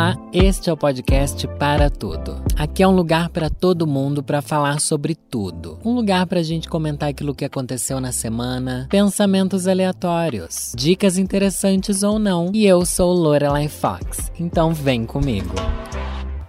Olá, 0.00 0.16
este 0.32 0.70
é 0.70 0.72
o 0.72 0.78
podcast 0.78 1.46
Para 1.58 1.90
Tudo. 1.90 2.42
Aqui 2.56 2.82
é 2.82 2.88
um 2.88 2.96
lugar 2.96 3.28
para 3.28 3.50
todo 3.50 3.86
mundo 3.86 4.22
para 4.22 4.40
falar 4.40 4.80
sobre 4.80 5.14
tudo. 5.14 5.78
Um 5.84 5.92
lugar 5.92 6.26
para 6.26 6.40
a 6.40 6.42
gente 6.42 6.70
comentar 6.70 7.10
aquilo 7.10 7.34
que 7.34 7.44
aconteceu 7.44 8.00
na 8.00 8.10
semana, 8.10 8.86
pensamentos 8.88 9.68
aleatórios, 9.68 10.72
dicas 10.74 11.18
interessantes 11.18 12.02
ou 12.02 12.18
não. 12.18 12.50
E 12.54 12.64
eu 12.64 12.86
sou 12.86 13.12
Lorelai 13.12 13.68
Fox, 13.68 14.32
então 14.40 14.72
vem 14.72 15.04
comigo. 15.04 15.54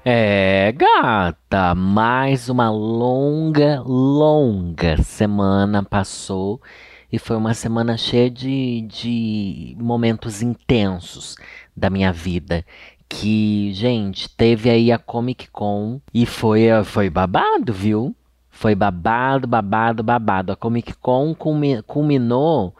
É, 0.05 0.71
gata, 0.71 1.75
mais 1.75 2.47
uma 2.47 2.71
longa, 2.71 3.81
longa 3.81 5.03
semana 5.03 5.83
passou 5.83 6.61
e 7.11 7.19
foi 7.19 7.35
uma 7.35 7.53
semana 7.53 7.97
cheia 7.97 8.29
de, 8.31 8.87
de 8.89 9.75
momentos 9.77 10.41
intensos 10.41 11.35
da 11.75 11.89
minha 11.89 12.13
vida 12.13 12.63
que, 13.11 13.73
gente, 13.73 14.29
teve 14.29 14.69
aí 14.69 14.89
a 14.89 14.97
Comic 14.97 15.49
Con 15.51 15.99
e 16.13 16.25
foi, 16.25 16.67
foi 16.85 17.09
babado, 17.09 17.73
viu? 17.73 18.15
Foi 18.49 18.73
babado, 18.73 19.45
babado, 19.47 20.01
babado. 20.01 20.51
A 20.53 20.55
Comic 20.55 20.93
Con 20.93 21.35
culminou 21.85 22.73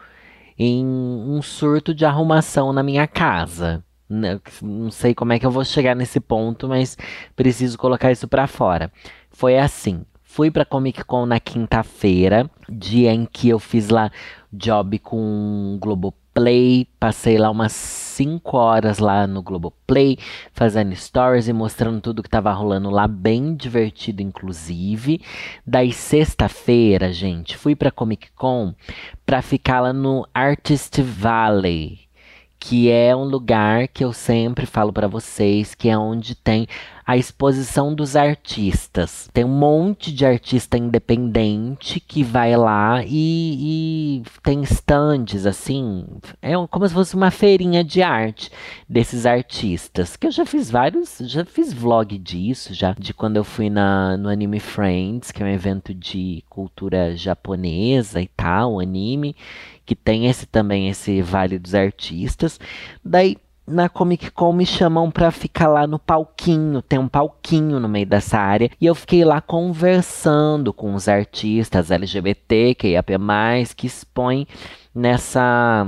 em 0.58 0.86
um 0.86 1.42
surto 1.42 1.94
de 1.94 2.06
arrumação 2.06 2.72
na 2.72 2.82
minha 2.82 3.06
casa. 3.06 3.84
Não 4.08 4.90
sei 4.90 5.14
como 5.14 5.34
é 5.34 5.38
que 5.38 5.44
eu 5.44 5.50
vou 5.50 5.64
chegar 5.64 5.94
nesse 5.94 6.18
ponto, 6.18 6.66
mas 6.66 6.96
preciso 7.36 7.76
colocar 7.76 8.10
isso 8.10 8.26
para 8.26 8.46
fora. 8.46 8.90
Foi 9.30 9.58
assim. 9.58 10.02
Fui 10.22 10.50
pra 10.50 10.64
Comic 10.64 11.04
Con 11.04 11.26
na 11.26 11.38
quinta-feira, 11.38 12.50
dia 12.66 13.12
em 13.12 13.26
que 13.26 13.50
eu 13.50 13.58
fiz 13.58 13.90
lá 13.90 14.10
job 14.50 14.98
com 14.98 15.76
Globo 15.78 16.14
Play, 16.34 16.86
passei 16.98 17.38
lá 17.38 17.50
umas 17.50 17.72
5 17.72 18.56
horas 18.56 18.98
lá 18.98 19.26
no 19.26 19.42
Globoplay, 19.42 20.18
fazendo 20.52 20.94
stories 20.94 21.48
e 21.48 21.52
mostrando 21.52 22.00
tudo 22.00 22.22
que 22.22 22.28
tava 22.28 22.52
rolando 22.52 22.90
lá, 22.90 23.06
bem 23.06 23.54
divertido 23.54 24.22
inclusive. 24.22 25.20
Daí 25.66 25.92
sexta-feira, 25.92 27.12
gente, 27.12 27.56
fui 27.56 27.74
pra 27.74 27.90
Comic 27.90 28.30
Con 28.32 28.74
pra 29.24 29.42
ficar 29.42 29.80
lá 29.80 29.92
no 29.92 30.26
Artist 30.34 31.00
Valley, 31.02 32.00
que 32.64 32.88
é 32.88 33.14
um 33.14 33.24
lugar 33.24 33.88
que 33.88 34.04
eu 34.04 34.12
sempre 34.12 34.66
falo 34.66 34.92
para 34.92 35.08
vocês, 35.08 35.74
que 35.74 35.88
é 35.88 35.98
onde 35.98 36.36
tem 36.36 36.68
a 37.04 37.16
exposição 37.16 37.92
dos 37.92 38.14
artistas. 38.14 39.28
Tem 39.32 39.44
um 39.44 39.48
monte 39.48 40.12
de 40.12 40.24
artista 40.24 40.78
independente 40.78 41.98
que 41.98 42.22
vai 42.22 42.56
lá 42.56 43.02
e, 43.04 44.20
e 44.20 44.22
tem 44.44 44.62
stands, 44.62 45.44
assim. 45.44 46.06
É 46.40 46.52
como 46.70 46.86
se 46.86 46.94
fosse 46.94 47.16
uma 47.16 47.32
feirinha 47.32 47.82
de 47.82 48.00
arte 48.00 48.48
desses 48.88 49.26
artistas. 49.26 50.14
Que 50.16 50.28
eu 50.28 50.30
já 50.30 50.46
fiz 50.46 50.70
vários, 50.70 51.18
já 51.22 51.44
fiz 51.44 51.72
vlog 51.72 52.16
disso, 52.16 52.72
já 52.72 52.94
de 52.96 53.12
quando 53.12 53.38
eu 53.38 53.44
fui 53.44 53.68
na, 53.68 54.16
no 54.16 54.28
Anime 54.28 54.60
Friends, 54.60 55.32
que 55.32 55.42
é 55.42 55.46
um 55.46 55.48
evento 55.48 55.92
de 55.92 56.44
cultura 56.48 57.16
japonesa 57.16 58.22
e 58.22 58.28
tal, 58.28 58.78
anime, 58.78 59.34
que 59.84 59.94
tem 59.94 60.26
esse 60.26 60.46
também, 60.46 60.88
esse 60.88 61.22
Vale 61.22 61.58
dos 61.58 61.74
Artistas. 61.74 62.58
Daí 63.04 63.36
na 63.66 63.88
Comic 63.88 64.30
Con 64.30 64.52
me 64.52 64.66
chamam 64.66 65.10
pra 65.10 65.30
ficar 65.30 65.68
lá 65.68 65.86
no 65.86 65.98
palquinho, 65.98 66.82
tem 66.82 66.98
um 66.98 67.08
palquinho 67.08 67.78
no 67.78 67.88
meio 67.88 68.06
dessa 68.06 68.38
área, 68.38 68.70
e 68.80 68.86
eu 68.86 68.94
fiquei 68.94 69.24
lá 69.24 69.40
conversando 69.40 70.72
com 70.72 70.94
os 70.94 71.08
artistas 71.08 71.90
LGBT, 71.90 72.74
que 72.74 72.94
que 73.76 73.86
expõem 73.86 74.46
nessa 74.94 75.86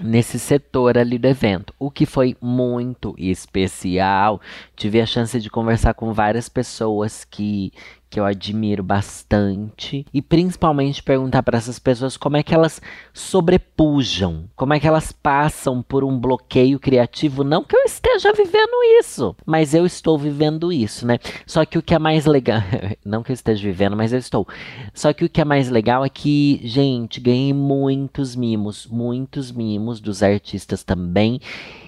nesse 0.00 0.38
setor 0.38 0.96
ali 0.96 1.18
do 1.18 1.26
evento, 1.26 1.74
o 1.78 1.90
que 1.90 2.06
foi 2.06 2.36
muito 2.40 3.14
especial. 3.18 4.40
Tive 4.76 5.00
a 5.00 5.06
chance 5.06 5.38
de 5.40 5.50
conversar 5.50 5.94
com 5.94 6.12
várias 6.12 6.48
pessoas 6.48 7.24
que 7.24 7.72
que 8.10 8.18
eu 8.18 8.24
admiro 8.24 8.82
bastante 8.82 10.04
e 10.12 10.20
principalmente 10.20 11.02
perguntar 11.02 11.44
para 11.44 11.56
essas 11.56 11.78
pessoas 11.78 12.16
como 12.16 12.36
é 12.36 12.42
que 12.42 12.52
elas 12.52 12.82
sobrepujam, 13.14 14.50
como 14.56 14.74
é 14.74 14.80
que 14.80 14.88
elas 14.88 15.12
passam 15.12 15.80
por 15.80 16.02
um 16.02 16.18
bloqueio 16.18 16.80
criativo, 16.80 17.44
não 17.44 17.62
que 17.62 17.76
eu 17.76 17.84
esteja 17.84 18.32
vivendo 18.32 18.72
isso, 18.98 19.36
mas 19.46 19.74
eu 19.74 19.86
estou 19.86 20.18
vivendo 20.18 20.72
isso, 20.72 21.06
né? 21.06 21.18
Só 21.46 21.64
que 21.64 21.78
o 21.78 21.82
que 21.82 21.94
é 21.94 21.98
mais 21.98 22.26
legal, 22.26 22.60
não 23.06 23.22
que 23.22 23.30
eu 23.30 23.34
esteja 23.34 23.62
vivendo, 23.62 23.96
mas 23.96 24.12
eu 24.12 24.18
estou. 24.18 24.46
Só 24.92 25.12
que 25.12 25.24
o 25.24 25.28
que 25.28 25.40
é 25.40 25.44
mais 25.44 25.70
legal 25.70 26.04
é 26.04 26.08
que, 26.08 26.60
gente, 26.64 27.20
ganhei 27.20 27.52
muitos 27.52 28.34
mimos, 28.34 28.86
muitos 28.86 29.52
mimos 29.52 30.00
dos 30.00 30.20
artistas 30.22 30.82
também 30.82 31.40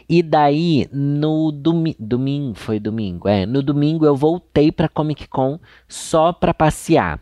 e 0.09 0.23
daí, 0.23 0.89
no 0.93 1.53
domi 1.53 1.97
domingo, 1.99 2.55
foi 2.55 2.79
domingo, 2.79 3.29
é, 3.29 3.47
no 3.47 3.63
domingo 3.63 4.05
eu 4.05 4.17
voltei 4.17 4.71
pra 4.73 4.89
Comic 4.89 5.29
Con 5.29 5.59
só 5.89 6.33
pra 6.33 6.55
passear. 6.55 7.21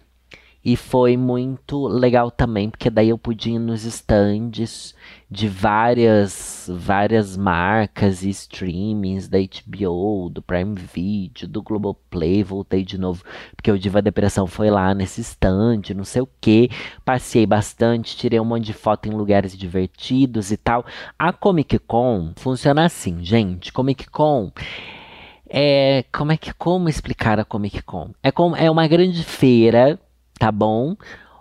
E 0.62 0.76
foi 0.76 1.16
muito 1.16 1.87
legal 1.87 2.31
também, 2.31 2.69
porque 2.69 2.91
daí 2.91 3.09
eu 3.09 3.16
pude 3.16 3.50
ir 3.50 3.59
nos 3.59 3.84
stands 3.84 4.94
de 5.31 5.48
várias 5.48 6.69
várias 6.71 7.34
marcas 7.34 8.22
e 8.22 8.28
streamings 8.28 9.26
da 9.26 9.38
HBO, 9.38 10.28
do 10.28 10.43
Prime 10.43 10.75
Video, 10.75 11.49
do 11.49 11.62
Globoplay, 11.62 12.43
voltei 12.43 12.84
de 12.84 12.99
novo, 12.99 13.25
porque 13.56 13.70
o 13.70 13.78
Diva 13.78 14.03
Depressão 14.03 14.47
foi 14.47 14.70
lá 14.70 14.93
nesse 14.94 15.22
stand, 15.22 15.94
não 15.97 16.04
sei 16.04 16.20
o 16.20 16.28
que, 16.41 16.69
passei 17.06 17.47
bastante, 17.47 18.16
tirei 18.16 18.38
um 18.38 18.44
monte 18.44 18.66
de 18.66 18.75
foto 18.75 19.09
em 19.09 19.12
lugares 19.12 19.56
divertidos 19.56 20.53
e 20.53 20.59
tal. 20.59 20.84
A 21.19 21.32
Comic 21.32 21.78
Con 21.78 22.32
funciona 22.37 22.84
assim, 22.84 23.25
gente, 23.25 23.72
Comic 23.72 24.10
Con 24.10 24.53
é, 25.53 26.04
como 26.12 26.31
é 26.31 26.37
que 26.37 26.53
como 26.54 26.88
explicar 26.88 27.41
a 27.41 27.44
Comic 27.44 27.82
Con? 27.82 28.10
É 28.22 28.31
como 28.31 28.54
é 28.54 28.70
uma 28.70 28.87
grande 28.87 29.25
feira 29.25 29.99
tá 30.41 30.51
bom? 30.51 30.97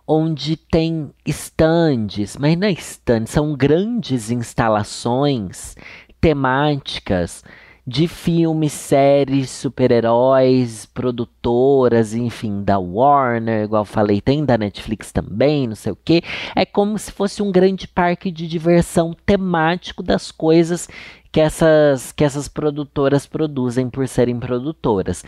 Onde 0.06 0.58
tem 0.58 1.12
estandes, 1.26 2.36
mas 2.36 2.58
não 2.58 2.68
é 2.68 2.72
stand, 2.72 3.28
são 3.28 3.56
grandes 3.56 4.30
instalações 4.30 5.76
temáticas 6.20 7.44
de 7.88 8.08
filmes, 8.08 8.74
séries, 8.74 9.50
super-heróis, 9.50 10.86
produtoras, 10.86 12.14
enfim, 12.14 12.62
da 12.62 12.78
Warner, 12.78 13.64
igual 13.64 13.86
falei, 13.86 14.20
tem 14.20 14.44
da 14.44 14.58
Netflix 14.58 15.12
também, 15.12 15.66
não 15.66 15.76
sei 15.76 15.94
o 15.94 15.98
que. 16.04 16.22
É 16.56 16.66
como 16.66 17.00
se 17.00 17.12
fosse 17.12 17.42
um 17.42 17.52
grande 17.52 17.88
parque 17.88 18.30
de 18.30 18.48
diversão 18.48 19.16
temático 19.26 20.04
das 20.04 20.30
coisas 20.30 20.90
que 21.32 21.40
essas, 21.40 22.12
que 22.12 22.24
essas 22.24 22.48
produtoras 22.48 23.26
produzem 23.26 23.90
por 23.90 24.08
serem 24.08 24.40
produtoras 24.40 25.24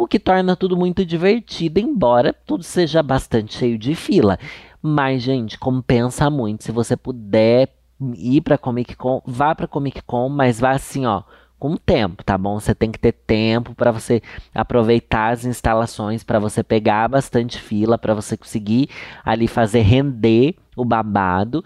o 0.00 0.06
que 0.06 0.18
torna 0.18 0.56
tudo 0.56 0.78
muito 0.78 1.04
divertido, 1.04 1.78
embora 1.78 2.32
tudo 2.32 2.64
seja 2.64 3.02
bastante 3.02 3.54
cheio 3.54 3.76
de 3.76 3.94
fila. 3.94 4.38
Mas, 4.80 5.22
gente, 5.22 5.58
compensa 5.58 6.30
muito. 6.30 6.64
Se 6.64 6.72
você 6.72 6.96
puder 6.96 7.68
ir 8.16 8.40
pra 8.40 8.56
Comic 8.56 8.96
Con, 8.96 9.20
vá 9.26 9.54
pra 9.54 9.66
Comic 9.68 10.00
Con, 10.00 10.30
mas 10.30 10.58
vá 10.58 10.70
assim, 10.70 11.04
ó, 11.04 11.22
com 11.58 11.76
tempo, 11.76 12.24
tá 12.24 12.38
bom? 12.38 12.58
Você 12.58 12.74
tem 12.74 12.90
que 12.90 12.98
ter 12.98 13.12
tempo 13.12 13.74
para 13.74 13.92
você 13.92 14.22
aproveitar 14.54 15.34
as 15.34 15.44
instalações, 15.44 16.24
para 16.24 16.38
você 16.38 16.62
pegar 16.62 17.06
bastante 17.06 17.60
fila, 17.60 17.98
para 17.98 18.14
você 18.14 18.38
conseguir 18.38 18.88
ali 19.22 19.46
fazer 19.46 19.82
render 19.82 20.56
o 20.74 20.82
babado. 20.82 21.62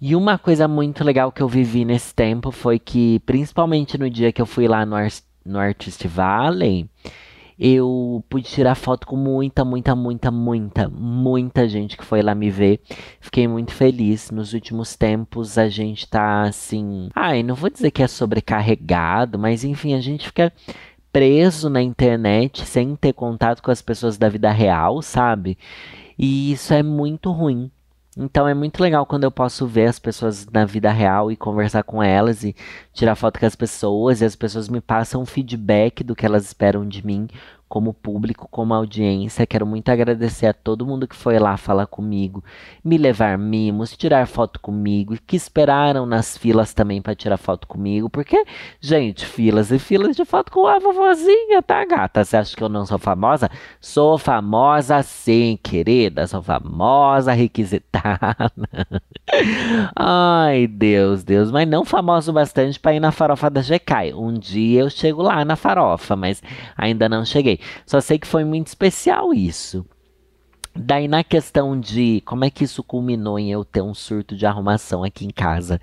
E 0.00 0.14
uma 0.14 0.38
coisa 0.38 0.68
muito 0.68 1.02
legal 1.02 1.32
que 1.32 1.42
eu 1.42 1.48
vivi 1.48 1.84
nesse 1.84 2.14
tempo 2.14 2.52
foi 2.52 2.78
que, 2.78 3.18
principalmente 3.26 3.98
no 3.98 4.08
dia 4.08 4.30
que 4.30 4.40
eu 4.40 4.46
fui 4.46 4.68
lá 4.68 4.86
no, 4.86 4.94
Ar 4.94 5.08
no 5.44 5.58
Artist 5.58 6.06
Valley, 6.06 6.88
eu 7.58 8.24
pude 8.28 8.48
tirar 8.48 8.74
foto 8.74 9.06
com 9.06 9.16
muita, 9.16 9.64
muita, 9.64 9.94
muita, 9.94 10.30
muita, 10.30 10.88
muita 10.88 11.68
gente 11.68 11.96
que 11.96 12.04
foi 12.04 12.20
lá 12.20 12.34
me 12.34 12.50
ver. 12.50 12.80
Fiquei 13.20 13.46
muito 13.46 13.72
feliz. 13.72 14.30
Nos 14.30 14.52
últimos 14.52 14.96
tempos 14.96 15.56
a 15.56 15.68
gente 15.68 16.08
tá 16.08 16.42
assim. 16.42 17.08
Ai, 17.14 17.42
não 17.42 17.54
vou 17.54 17.70
dizer 17.70 17.90
que 17.90 18.02
é 18.02 18.08
sobrecarregado, 18.08 19.38
mas 19.38 19.62
enfim, 19.62 19.94
a 19.94 20.00
gente 20.00 20.26
fica 20.26 20.52
preso 21.12 21.70
na 21.70 21.80
internet 21.80 22.66
sem 22.66 22.96
ter 22.96 23.12
contato 23.12 23.62
com 23.62 23.70
as 23.70 23.80
pessoas 23.80 24.18
da 24.18 24.28
vida 24.28 24.50
real, 24.50 25.00
sabe? 25.00 25.56
E 26.18 26.50
isso 26.50 26.74
é 26.74 26.82
muito 26.82 27.30
ruim. 27.30 27.70
Então 28.16 28.46
é 28.46 28.54
muito 28.54 28.80
legal 28.80 29.04
quando 29.04 29.24
eu 29.24 29.30
posso 29.30 29.66
ver 29.66 29.88
as 29.88 29.98
pessoas 29.98 30.46
na 30.46 30.64
vida 30.64 30.90
real 30.92 31.32
e 31.32 31.36
conversar 31.36 31.82
com 31.82 32.00
elas 32.02 32.44
e 32.44 32.54
tirar 32.92 33.16
foto 33.16 33.40
com 33.40 33.46
as 33.46 33.56
pessoas 33.56 34.20
e 34.20 34.24
as 34.24 34.36
pessoas 34.36 34.68
me 34.68 34.80
passam 34.80 35.26
feedback 35.26 36.04
do 36.04 36.14
que 36.14 36.24
elas 36.24 36.44
esperam 36.44 36.86
de 36.86 37.04
mim 37.04 37.26
como 37.68 37.92
público, 37.92 38.48
como 38.50 38.74
audiência. 38.74 39.46
Quero 39.46 39.66
muito 39.66 39.88
agradecer 39.88 40.46
a 40.46 40.52
todo 40.52 40.86
mundo 40.86 41.08
que 41.08 41.16
foi 41.16 41.38
lá 41.38 41.56
falar 41.56 41.86
comigo, 41.86 42.42
me 42.84 42.96
levar 42.96 43.36
mimos, 43.38 43.96
tirar 43.96 44.26
foto 44.26 44.60
comigo, 44.60 45.16
que 45.26 45.36
esperaram 45.36 46.06
nas 46.06 46.36
filas 46.36 46.72
também 46.74 47.02
para 47.02 47.14
tirar 47.14 47.36
foto 47.36 47.66
comigo, 47.66 48.08
porque, 48.08 48.44
gente, 48.80 49.26
filas 49.26 49.70
e 49.70 49.78
filas 49.78 50.16
de 50.16 50.24
foto 50.24 50.52
com 50.52 50.66
a 50.66 50.78
vovozinha, 50.78 51.62
tá, 51.62 51.84
gata? 51.84 52.24
Você 52.24 52.36
acha 52.36 52.56
que 52.56 52.62
eu 52.62 52.68
não 52.68 52.86
sou 52.86 52.98
famosa? 52.98 53.50
Sou 53.80 54.18
famosa 54.18 55.02
sim, 55.02 55.58
querida, 55.62 56.26
sou 56.26 56.42
famosa 56.42 57.32
requisitada. 57.32 58.52
Ai, 59.96 60.66
Deus, 60.66 61.24
Deus, 61.24 61.50
mas 61.50 61.66
não 61.68 61.84
famoso 61.84 62.32
bastante 62.32 62.78
para 62.78 62.94
ir 62.94 63.00
na 63.00 63.10
farofa 63.10 63.50
da 63.50 63.62
GK. 63.62 64.14
Um 64.14 64.32
dia 64.34 64.82
eu 64.82 64.90
chego 64.90 65.22
lá 65.22 65.44
na 65.44 65.56
farofa, 65.56 66.14
mas 66.14 66.42
ainda 66.76 67.08
não 67.08 67.24
cheguei. 67.24 67.53
Só 67.86 68.00
sei 68.00 68.18
que 68.18 68.26
foi 68.26 68.44
muito 68.44 68.68
especial 68.68 69.32
isso. 69.32 69.84
Daí, 70.76 71.06
na 71.06 71.22
questão 71.22 71.78
de 71.78 72.20
como 72.26 72.44
é 72.44 72.50
que 72.50 72.64
isso 72.64 72.82
culminou 72.82 73.38
em 73.38 73.52
eu 73.52 73.64
ter 73.64 73.80
um 73.80 73.94
surto 73.94 74.36
de 74.36 74.44
arrumação 74.44 75.04
aqui 75.04 75.24
em 75.24 75.30
casa, 75.30 75.80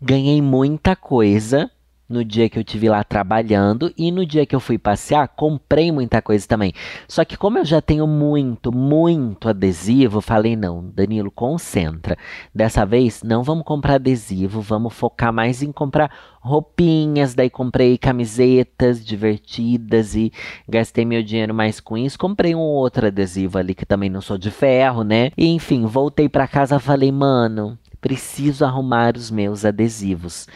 ganhei 0.00 0.40
muita 0.40 0.96
coisa 0.96 1.70
no 2.08 2.24
dia 2.24 2.48
que 2.48 2.58
eu 2.58 2.64
tive 2.64 2.88
lá 2.88 3.02
trabalhando 3.02 3.92
e 3.96 4.10
no 4.10 4.26
dia 4.26 4.44
que 4.44 4.54
eu 4.54 4.60
fui 4.60 4.78
passear, 4.78 5.26
comprei 5.28 5.90
muita 5.90 6.20
coisa 6.20 6.46
também. 6.46 6.72
Só 7.08 7.24
que 7.24 7.36
como 7.36 7.58
eu 7.58 7.64
já 7.64 7.80
tenho 7.80 8.06
muito, 8.06 8.70
muito 8.70 9.48
adesivo, 9.48 10.20
falei 10.20 10.56
não, 10.56 10.90
Danilo, 10.90 11.30
concentra. 11.30 12.16
Dessa 12.54 12.84
vez 12.84 13.22
não 13.22 13.42
vamos 13.42 13.64
comprar 13.64 13.94
adesivo, 13.94 14.60
vamos 14.60 14.92
focar 14.92 15.32
mais 15.32 15.62
em 15.62 15.72
comprar 15.72 16.10
roupinhas, 16.40 17.34
daí 17.34 17.48
comprei 17.48 17.96
camisetas 17.96 19.04
divertidas 19.04 20.14
e 20.14 20.30
gastei 20.68 21.04
meu 21.04 21.22
dinheiro 21.22 21.54
mais 21.54 21.80
com 21.80 21.96
isso. 21.96 22.18
Comprei 22.18 22.54
um 22.54 22.60
outro 22.60 23.06
adesivo 23.06 23.58
ali 23.58 23.74
que 23.74 23.86
também 23.86 24.10
não 24.10 24.20
sou 24.20 24.36
de 24.36 24.50
ferro, 24.50 25.02
né? 25.02 25.30
E 25.36 25.46
enfim, 25.46 25.86
voltei 25.86 26.28
para 26.28 26.46
casa, 26.46 26.78
falei, 26.78 27.10
mano, 27.10 27.78
preciso 27.98 28.66
arrumar 28.66 29.16
os 29.16 29.30
meus 29.30 29.64
adesivos. 29.64 30.46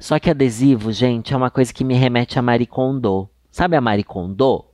Só 0.00 0.16
que 0.20 0.30
adesivo, 0.30 0.92
gente, 0.92 1.34
é 1.34 1.36
uma 1.36 1.50
coisa 1.50 1.74
que 1.74 1.82
me 1.82 1.94
remete 1.94 2.38
a 2.38 2.42
Marie 2.42 2.68
Kondo. 2.68 3.28
Sabe 3.50 3.74
a 3.74 3.80
Marie 3.80 4.04
Kondo? 4.04 4.64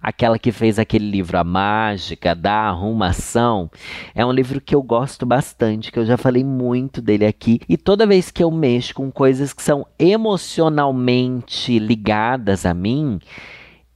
Aquela 0.00 0.38
que 0.38 0.52
fez 0.52 0.78
aquele 0.78 1.10
livro 1.10 1.36
A 1.36 1.42
Mágica 1.42 2.32
da 2.32 2.52
Arrumação. 2.52 3.68
É 4.14 4.24
um 4.24 4.30
livro 4.30 4.60
que 4.60 4.72
eu 4.72 4.80
gosto 4.80 5.26
bastante, 5.26 5.90
que 5.90 5.98
eu 5.98 6.06
já 6.06 6.16
falei 6.16 6.44
muito 6.44 7.02
dele 7.02 7.26
aqui. 7.26 7.58
E 7.68 7.76
toda 7.76 8.06
vez 8.06 8.30
que 8.30 8.40
eu 8.40 8.52
mexo 8.52 8.94
com 8.94 9.10
coisas 9.10 9.52
que 9.52 9.64
são 9.64 9.84
emocionalmente 9.98 11.76
ligadas 11.80 12.64
a 12.64 12.72
mim, 12.72 13.18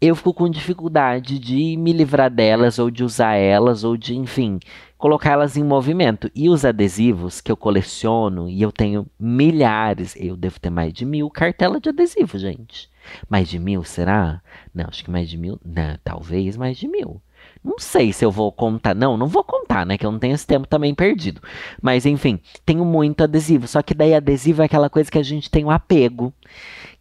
eu 0.01 0.17
fico 0.17 0.35
com 0.35 0.51
dificuldade 0.51 1.39
de 1.39 1.77
me 1.77 1.93
livrar 1.93 2.29
delas, 2.29 2.81
ou 2.81 2.91
de 2.91 3.05
usar 3.05 3.37
elas, 3.37 3.85
ou 3.85 3.97
de, 3.97 4.17
enfim, 4.17 4.59
colocá-las 5.03 5.57
em 5.57 5.65
movimento. 5.65 6.31
E 6.33 6.49
os 6.49 6.65
adesivos 6.65 7.41
que 7.41 7.51
eu 7.51 7.57
coleciono, 7.57 8.49
e 8.49 8.63
eu 8.63 8.71
tenho 8.71 9.05
milhares, 9.19 10.15
eu 10.17 10.37
devo 10.37 10.61
ter 10.61 10.71
mais 10.71 10.93
de 10.93 11.05
mil 11.05 11.29
cartelas 11.29 11.83
de 11.83 11.89
adesivo, 11.89 12.39
gente. 12.39 12.89
Mais 13.29 13.49
de 13.49 13.59
mil, 13.59 13.83
será? 13.83 14.41
Não, 14.73 14.85
acho 14.87 15.03
que 15.03 15.11
mais 15.11 15.29
de 15.29 15.37
mil. 15.37 15.59
Não, 15.65 15.99
talvez 16.05 16.57
mais 16.57 16.79
de 16.79 16.87
mil. 16.87 17.21
Não 17.65 17.81
sei 17.81 18.13
se 18.13 18.25
eu 18.25 18.31
vou 18.31 18.53
contar. 18.53 18.95
Não, 18.95 19.17
não 19.17 19.27
vou 19.27 19.43
contar, 19.43 19.85
né? 19.85 19.99
Que 19.99 20.07
eu 20.07 20.13
não 20.13 20.21
tenho 20.21 20.37
esse 20.37 20.47
tempo 20.47 20.69
também 20.69 20.95
perdido. 20.95 21.41
Mas 21.83 22.07
enfim, 22.07 22.39
tenho 22.65 22.85
muito 22.85 23.25
adesivo. 23.25 23.67
Só 23.67 23.83
que 23.83 23.95
daí 23.95 24.15
adesivo 24.15 24.63
é 24.63 24.67
aquela 24.67 24.89
coisa 24.89 25.11
que 25.11 25.19
a 25.19 25.23
gente 25.25 25.51
tem 25.51 25.65
um 25.65 25.71
apego 25.71 26.33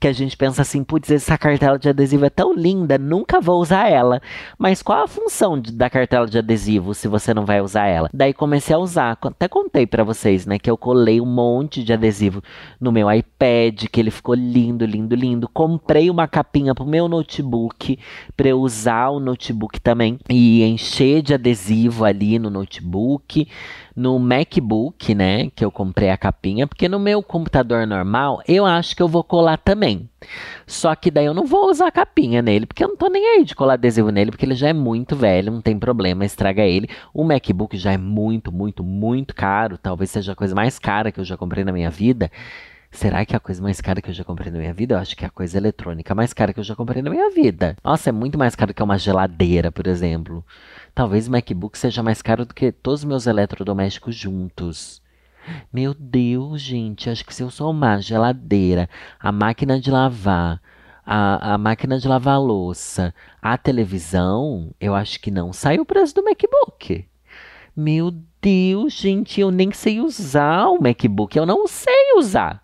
que 0.01 0.07
a 0.07 0.13
gente 0.13 0.35
pensa 0.35 0.63
assim, 0.63 0.83
putz, 0.83 1.11
essa 1.11 1.37
cartela 1.37 1.77
de 1.77 1.87
adesivo 1.87 2.25
é 2.25 2.29
tão 2.31 2.55
linda, 2.55 2.97
nunca 2.97 3.39
vou 3.39 3.61
usar 3.61 3.87
ela. 3.87 4.19
Mas 4.57 4.81
qual 4.81 5.03
a 5.03 5.07
função 5.07 5.61
de, 5.61 5.71
da 5.71 5.91
cartela 5.91 6.25
de 6.25 6.39
adesivo 6.39 6.95
se 6.95 7.07
você 7.07 7.35
não 7.35 7.45
vai 7.45 7.61
usar 7.61 7.85
ela? 7.85 8.09
Daí 8.11 8.33
comecei 8.33 8.75
a 8.75 8.79
usar, 8.79 9.15
até 9.21 9.47
contei 9.47 9.85
para 9.85 10.03
vocês, 10.03 10.47
né, 10.47 10.57
que 10.57 10.71
eu 10.71 10.75
colei 10.75 11.21
um 11.21 11.25
monte 11.27 11.83
de 11.83 11.93
adesivo 11.93 12.41
no 12.79 12.91
meu 12.91 13.11
iPad, 13.11 13.85
que 13.91 13.99
ele 13.99 14.09
ficou 14.09 14.33
lindo, 14.33 14.87
lindo, 14.87 15.13
lindo. 15.13 15.47
Comprei 15.47 16.09
uma 16.09 16.27
capinha 16.27 16.73
pro 16.73 16.83
meu 16.83 17.07
notebook 17.07 17.99
para 18.35 18.49
eu 18.49 18.59
usar 18.59 19.09
o 19.09 19.19
notebook 19.19 19.79
também 19.79 20.17
e 20.27 20.63
encher 20.63 21.21
de 21.21 21.35
adesivo 21.35 22.05
ali 22.05 22.39
no 22.39 22.49
notebook 22.49 23.47
no 23.95 24.17
MacBook, 24.19 25.13
né, 25.13 25.49
que 25.55 25.63
eu 25.63 25.71
comprei 25.71 26.09
a 26.09 26.17
capinha, 26.17 26.65
porque 26.67 26.87
no 26.87 26.99
meu 26.99 27.21
computador 27.21 27.85
normal 27.85 28.41
eu 28.47 28.65
acho 28.65 28.95
que 28.95 29.01
eu 29.01 29.07
vou 29.07 29.23
colar 29.23 29.57
também. 29.57 30.09
Só 30.67 30.95
que 30.95 31.09
daí 31.11 31.25
eu 31.25 31.33
não 31.33 31.45
vou 31.45 31.69
usar 31.69 31.87
a 31.87 31.91
capinha 31.91 32.41
nele, 32.41 32.65
porque 32.65 32.83
eu 32.83 32.89
não 32.89 32.95
tô 32.95 33.07
nem 33.07 33.25
aí 33.25 33.43
de 33.43 33.55
colar 33.55 33.73
adesivo 33.73 34.09
nele, 34.09 34.31
porque 34.31 34.45
ele 34.45 34.55
já 34.55 34.69
é 34.69 34.73
muito 34.73 35.15
velho, 35.15 35.51
não 35.51 35.61
tem 35.61 35.77
problema, 35.77 36.25
estraga 36.25 36.63
ele. 36.63 36.87
O 37.13 37.23
MacBook 37.23 37.75
já 37.77 37.91
é 37.91 37.97
muito, 37.97 38.51
muito, 38.51 38.83
muito 38.83 39.35
caro, 39.35 39.77
talvez 39.77 40.11
seja 40.11 40.33
a 40.33 40.35
coisa 40.35 40.55
mais 40.55 40.77
cara 40.79 41.11
que 41.11 41.19
eu 41.19 41.25
já 41.25 41.35
comprei 41.35 41.63
na 41.63 41.71
minha 41.71 41.89
vida. 41.89 42.31
Será 42.91 43.25
que 43.25 43.33
é 43.33 43.37
a 43.37 43.39
coisa 43.39 43.63
mais 43.63 43.79
cara 43.79 44.01
que 44.01 44.09
eu 44.09 44.13
já 44.13 44.23
comprei 44.23 44.51
na 44.51 44.59
minha 44.59 44.73
vida? 44.73 44.95
Eu 44.95 44.99
acho 44.99 45.15
que 45.15 45.23
é 45.23 45.27
a 45.27 45.31
coisa 45.31 45.57
eletrônica 45.57 46.13
mais 46.13 46.33
cara 46.33 46.53
que 46.53 46.59
eu 46.59 46.63
já 46.63 46.75
comprei 46.75 47.01
na 47.01 47.09
minha 47.09 47.31
vida. 47.31 47.77
Nossa, 47.81 48.09
é 48.09 48.11
muito 48.11 48.37
mais 48.37 48.53
caro 48.53 48.73
que 48.73 48.83
uma 48.83 48.97
geladeira, 48.97 49.71
por 49.71 49.87
exemplo. 49.87 50.45
Talvez 50.93 51.27
o 51.27 51.31
MacBook 51.31 51.77
seja 51.77 52.03
mais 52.03 52.21
caro 52.21 52.45
do 52.45 52.53
que 52.53 52.71
todos 52.71 52.99
os 52.99 53.05
meus 53.05 53.27
eletrodomésticos 53.27 54.13
juntos. 54.13 55.01
Meu 55.73 55.93
Deus, 55.93 56.61
gente, 56.61 57.09
acho 57.09 57.25
que 57.25 57.33
se 57.33 57.41
eu 57.41 57.49
somar 57.49 57.97
a 57.97 58.01
geladeira, 58.01 58.89
a 59.19 59.31
máquina 59.31 59.79
de 59.79 59.89
lavar, 59.89 60.61
a, 61.03 61.53
a 61.53 61.57
máquina 61.57 61.97
de 61.97 62.07
lavar 62.07 62.39
louça, 62.39 63.15
a 63.41 63.57
televisão, 63.57 64.75
eu 64.79 64.93
acho 64.93 65.19
que 65.19 65.31
não 65.31 65.53
sai 65.53 65.79
o 65.79 65.85
preço 65.85 66.13
do 66.13 66.23
MacBook. 66.23 67.05
Meu 67.75 68.11
Deus, 68.41 68.93
gente, 68.93 69.39
eu 69.39 69.49
nem 69.49 69.71
sei 69.71 70.01
usar 70.01 70.67
o 70.67 70.81
MacBook, 70.81 71.37
eu 71.37 71.45
não 71.45 71.67
sei 71.67 72.17
usar 72.17 72.61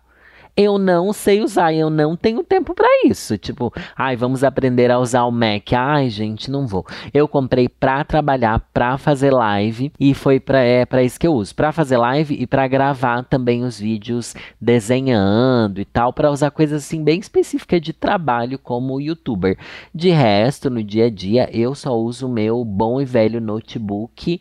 eu 0.58 0.76
não 0.76 1.12
sei 1.12 1.40
usar, 1.40 1.72
eu 1.72 1.88
não 1.88 2.16
tenho 2.16 2.42
tempo 2.42 2.74
para 2.74 2.88
isso. 3.04 3.38
Tipo, 3.38 3.72
ai, 3.96 4.16
vamos 4.16 4.42
aprender 4.42 4.90
a 4.90 4.98
usar 4.98 5.22
o 5.24 5.30
Mac. 5.30 5.72
Ai, 5.72 6.10
gente, 6.10 6.50
não 6.50 6.66
vou. 6.66 6.84
Eu 7.14 7.28
comprei 7.28 7.68
para 7.68 8.02
trabalhar, 8.02 8.58
para 8.74 8.98
fazer 8.98 9.30
live 9.30 9.92
e 10.00 10.12
foi 10.14 10.40
para 10.40 10.58
é 10.58 10.84
para 10.84 11.04
isso 11.04 11.20
que 11.20 11.28
eu 11.28 11.32
uso, 11.32 11.54
para 11.54 11.70
fazer 11.70 11.96
live 11.96 12.34
e 12.34 12.44
para 12.44 12.66
gravar 12.66 13.22
também 13.22 13.62
os 13.62 13.78
vídeos 13.78 14.34
desenhando 14.60 15.80
e 15.80 15.84
tal, 15.84 16.12
para 16.12 16.28
usar 16.28 16.50
coisas 16.50 16.84
assim 16.84 17.04
bem 17.04 17.20
específicas 17.20 17.80
de 17.80 17.92
trabalho 17.92 18.58
como 18.58 19.00
youtuber. 19.00 19.56
De 19.94 20.10
resto, 20.10 20.68
no 20.68 20.82
dia 20.82 21.06
a 21.06 21.10
dia, 21.10 21.48
eu 21.52 21.72
só 21.72 21.96
uso 21.96 22.26
o 22.26 22.32
meu 22.32 22.64
bom 22.64 23.00
e 23.00 23.04
velho 23.04 23.40
notebook 23.40 24.40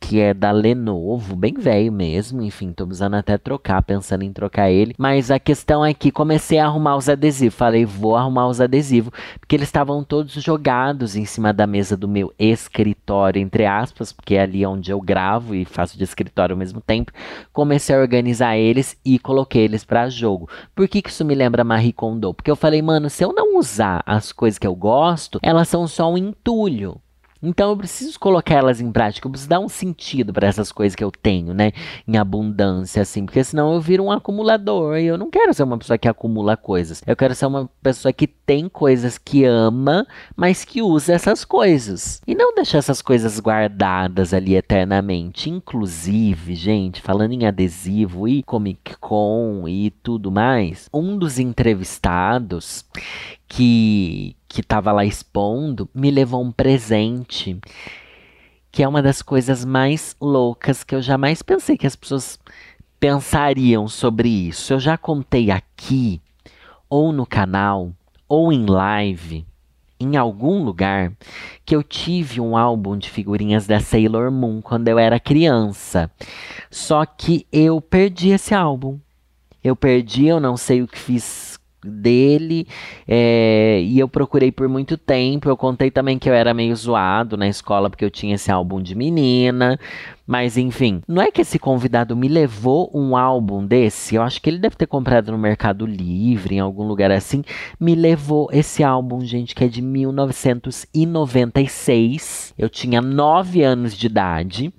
que 0.00 0.20
é 0.20 0.32
da 0.32 0.50
Lenovo, 0.50 1.36
bem 1.36 1.54
velho 1.54 1.92
mesmo, 1.92 2.42
enfim, 2.42 2.72
tô 2.72 2.86
precisando 2.86 3.14
até 3.14 3.36
trocar, 3.36 3.82
pensando 3.82 4.22
em 4.22 4.32
trocar 4.32 4.70
ele. 4.70 4.94
Mas 4.96 5.30
a 5.30 5.38
questão 5.38 5.84
é 5.84 5.92
que 5.92 6.10
comecei 6.10 6.58
a 6.58 6.66
arrumar 6.66 6.96
os 6.96 7.08
adesivos. 7.08 7.54
Falei, 7.54 7.84
vou 7.84 8.16
arrumar 8.16 8.48
os 8.48 8.60
adesivos, 8.60 9.12
porque 9.38 9.56
eles 9.56 9.68
estavam 9.68 10.02
todos 10.04 10.32
jogados 10.34 11.16
em 11.16 11.24
cima 11.24 11.52
da 11.52 11.66
mesa 11.66 11.96
do 11.96 12.08
meu 12.08 12.32
escritório, 12.38 13.40
entre 13.40 13.66
aspas, 13.66 14.12
porque 14.12 14.34
é 14.34 14.42
ali 14.42 14.64
onde 14.64 14.90
eu 14.90 15.00
gravo 15.00 15.54
e 15.54 15.64
faço 15.64 15.98
de 15.98 16.04
escritório 16.04 16.54
ao 16.54 16.58
mesmo 16.58 16.80
tempo. 16.80 17.12
Comecei 17.52 17.94
a 17.94 18.00
organizar 18.00 18.56
eles 18.56 18.96
e 19.04 19.18
coloquei 19.18 19.64
eles 19.64 19.84
para 19.84 20.08
jogo. 20.08 20.48
Por 20.74 20.88
que, 20.88 21.02
que 21.02 21.10
isso 21.10 21.24
me 21.24 21.34
lembra 21.34 21.64
Marie 21.64 21.92
Kondo? 21.92 22.32
Porque 22.32 22.50
eu 22.50 22.56
falei, 22.56 22.80
mano, 22.80 23.10
se 23.10 23.24
eu 23.24 23.32
não 23.32 23.58
usar 23.58 24.02
as 24.06 24.32
coisas 24.32 24.58
que 24.58 24.66
eu 24.66 24.74
gosto, 24.74 25.38
elas 25.42 25.68
são 25.68 25.86
só 25.86 26.12
um 26.12 26.16
entulho. 26.18 27.00
Então 27.42 27.70
eu 27.70 27.76
preciso 27.76 28.18
colocar 28.18 28.54
elas 28.54 28.80
em 28.80 28.90
prática, 28.90 29.26
eu 29.26 29.30
preciso 29.30 29.48
dar 29.48 29.60
um 29.60 29.68
sentido 29.68 30.32
para 30.32 30.48
essas 30.48 30.72
coisas 30.72 30.94
que 30.94 31.04
eu 31.04 31.10
tenho, 31.10 31.54
né? 31.54 31.72
Em 32.06 32.16
abundância, 32.16 33.02
assim, 33.02 33.24
porque 33.24 33.42
senão 33.44 33.74
eu 33.74 33.80
viro 33.80 34.04
um 34.04 34.10
acumulador 34.10 34.98
e 34.98 35.06
eu 35.06 35.16
não 35.16 35.30
quero 35.30 35.54
ser 35.54 35.62
uma 35.62 35.78
pessoa 35.78 35.98
que 35.98 36.08
acumula 36.08 36.56
coisas. 36.56 37.02
Eu 37.06 37.16
quero 37.16 37.34
ser 37.34 37.46
uma 37.46 37.70
pessoa 37.82 38.12
que 38.12 38.26
tem 38.26 38.68
coisas 38.68 39.18
que 39.18 39.44
ama, 39.44 40.06
mas 40.36 40.64
que 40.64 40.82
usa 40.82 41.12
essas 41.12 41.44
coisas. 41.44 42.20
E 42.26 42.34
não 42.34 42.54
deixar 42.54 42.78
essas 42.78 43.00
coisas 43.00 43.38
guardadas 43.38 44.34
ali 44.34 44.56
eternamente. 44.56 45.50
Inclusive, 45.50 46.54
gente, 46.54 47.00
falando 47.00 47.32
em 47.32 47.46
adesivo 47.46 48.26
e 48.26 48.42
Comic 48.42 48.96
Con 48.98 49.68
e 49.68 49.90
tudo 49.90 50.30
mais, 50.30 50.88
um 50.92 51.16
dos 51.16 51.38
entrevistados 51.38 52.84
que 53.46 54.36
que 54.48 54.60
estava 54.60 54.90
lá 54.92 55.04
expondo 55.04 55.88
me 55.94 56.10
levou 56.10 56.42
um 56.42 56.50
presente 56.50 57.60
que 58.70 58.82
é 58.82 58.88
uma 58.88 59.02
das 59.02 59.22
coisas 59.22 59.64
mais 59.64 60.14
loucas 60.20 60.84
que 60.84 60.94
eu 60.94 61.02
jamais 61.02 61.42
pensei 61.42 61.76
que 61.76 61.86
as 61.86 61.96
pessoas 61.96 62.38
pensariam 63.00 63.88
sobre 63.88 64.28
isso. 64.28 64.72
Eu 64.72 64.80
já 64.80 64.96
contei 64.96 65.50
aqui, 65.50 66.20
ou 66.88 67.12
no 67.12 67.26
canal, 67.26 67.92
ou 68.28 68.52
em 68.52 68.66
live, 68.66 69.46
em 69.98 70.16
algum 70.16 70.62
lugar, 70.62 71.12
que 71.64 71.74
eu 71.74 71.82
tive 71.82 72.40
um 72.40 72.56
álbum 72.56 72.96
de 72.96 73.10
figurinhas 73.10 73.66
da 73.66 73.80
Sailor 73.80 74.30
Moon 74.30 74.60
quando 74.60 74.88
eu 74.88 74.98
era 74.98 75.18
criança. 75.18 76.10
Só 76.70 77.04
que 77.04 77.46
eu 77.50 77.80
perdi 77.80 78.30
esse 78.30 78.54
álbum. 78.54 78.98
Eu 79.62 79.74
perdi, 79.74 80.26
eu 80.26 80.38
não 80.38 80.56
sei 80.56 80.82
o 80.82 80.86
que 80.86 80.98
fiz 80.98 81.47
dele 81.88 82.66
é, 83.06 83.80
e 83.82 83.98
eu 83.98 84.08
procurei 84.08 84.52
por 84.52 84.68
muito 84.68 84.96
tempo. 84.96 85.48
Eu 85.48 85.56
contei 85.56 85.90
também 85.90 86.18
que 86.18 86.28
eu 86.28 86.34
era 86.34 86.54
meio 86.54 86.74
zoado 86.76 87.36
na 87.36 87.48
escola 87.48 87.90
porque 87.90 88.04
eu 88.04 88.10
tinha 88.10 88.34
esse 88.34 88.50
álbum 88.50 88.80
de 88.80 88.94
menina. 88.94 89.78
Mas 90.28 90.56
enfim, 90.58 91.00
não 91.08 91.22
é 91.22 91.30
que 91.30 91.40
esse 91.40 91.58
convidado 91.58 92.14
me 92.14 92.28
levou 92.28 92.90
um 92.92 93.16
álbum 93.16 93.66
desse? 93.66 94.14
Eu 94.14 94.22
acho 94.22 94.42
que 94.42 94.50
ele 94.50 94.58
deve 94.58 94.76
ter 94.76 94.86
comprado 94.86 95.32
no 95.32 95.38
Mercado 95.38 95.86
Livre, 95.86 96.56
em 96.56 96.60
algum 96.60 96.86
lugar 96.86 97.10
assim. 97.10 97.42
Me 97.80 97.94
levou 97.94 98.50
esse 98.52 98.84
álbum, 98.84 99.22
gente, 99.22 99.54
que 99.54 99.64
é 99.64 99.68
de 99.68 99.80
1996. 99.80 102.52
Eu 102.58 102.68
tinha 102.68 103.00
9 103.00 103.62
anos 103.62 103.96
de 103.96 104.06
idade. 104.06 104.70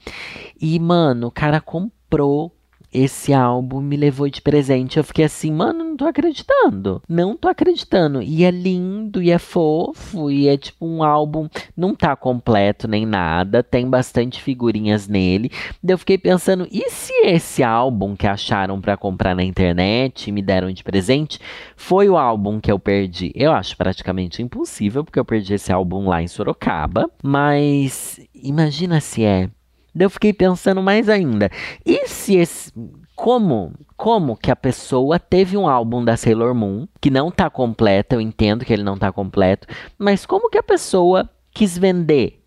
E, 0.62 0.80
mano, 0.80 1.26
o 1.28 1.32
cara 1.32 1.60
comprou 1.60 2.54
esse 2.94 3.34
álbum 3.34 3.82
me 3.82 3.96
levou 3.96 4.30
de 4.30 4.42
presente. 4.42 4.98
Eu 4.98 5.04
fiquei 5.04 5.26
assim, 5.26 5.52
mano, 5.52 5.84
não 5.84 5.98
tô 5.98 6.06
acreditando. 6.06 7.02
Não 7.08 7.36
tô 7.36 7.48
acreditando. 7.48 8.22
E 8.22 8.44
é 8.44 8.52
lindo, 8.52 9.22
e 9.22 9.32
é 9.32 9.38
fofo, 9.38 10.32
e 10.32 10.48
é 10.48 10.58
tipo 10.58 10.86
um 10.86 11.04
álbum. 11.04 11.48
Não 11.76 11.94
tá 11.94 12.16
completo 12.16 12.88
nem 12.88 13.06
nada. 13.06 13.62
Tem 13.62 13.88
bastante 13.88 14.42
figurinhas 14.42 15.08
nele. 15.08 15.52
Eu 15.84 15.98
fiquei 15.98 16.18
pensando, 16.18 16.68
e 16.72 16.90
se 16.90 17.14
esse 17.24 17.64
álbum 17.64 18.16
que 18.16 18.28
acharam 18.28 18.82
para 18.82 18.98
comprar 18.98 19.36
na 19.36 19.44
internet 19.44 20.28
e 20.28 20.32
me 20.32 20.42
deram 20.42 20.72
de 20.72 20.84
presente 20.84 21.40
foi 21.76 22.10
o 22.10 22.18
álbum 22.18 22.60
que 22.60 22.72
eu 22.72 22.80
perdi? 22.80 23.32
Eu 23.36 23.52
acho 23.52 23.78
praticamente 23.78 24.42
impossível, 24.42 25.04
porque 25.04 25.20
eu 25.20 25.26
perdi 25.26 25.54
esse 25.54 25.72
álbum 25.72 26.08
lá 26.08 26.22
em 26.22 26.28
Sorocaba. 26.28 27.10
Mas 27.24 28.20
imagina 28.34 29.00
se 29.00 29.24
é. 29.24 29.50
Daí 29.94 30.06
eu 30.06 30.10
fiquei 30.10 30.34
pensando 30.34 30.82
mais 30.82 31.10
ainda. 31.10 31.50
E 31.86 32.08
se 32.08 32.36
esse. 32.36 32.72
Como, 33.16 33.74
como 33.98 34.38
que 34.38 34.50
a 34.50 34.56
pessoa 34.56 35.20
teve 35.20 35.58
um 35.58 35.68
álbum 35.68 36.06
da 36.06 36.16
Sailor 36.16 36.56
Moon 36.56 36.88
que 37.02 37.10
não 37.10 37.30
tá 37.30 37.50
completo, 37.50 38.16
eu 38.16 38.22
entendo 38.22 38.64
que 38.64 38.72
ele 38.72 38.84
não 38.84 38.98
tá 38.98 39.12
completo, 39.12 39.68
mas 39.98 40.26
como 40.26 40.50
que 40.50 40.58
a 40.58 40.64
pessoa 40.64 41.30
quis 41.52 41.78
vender 41.78 42.39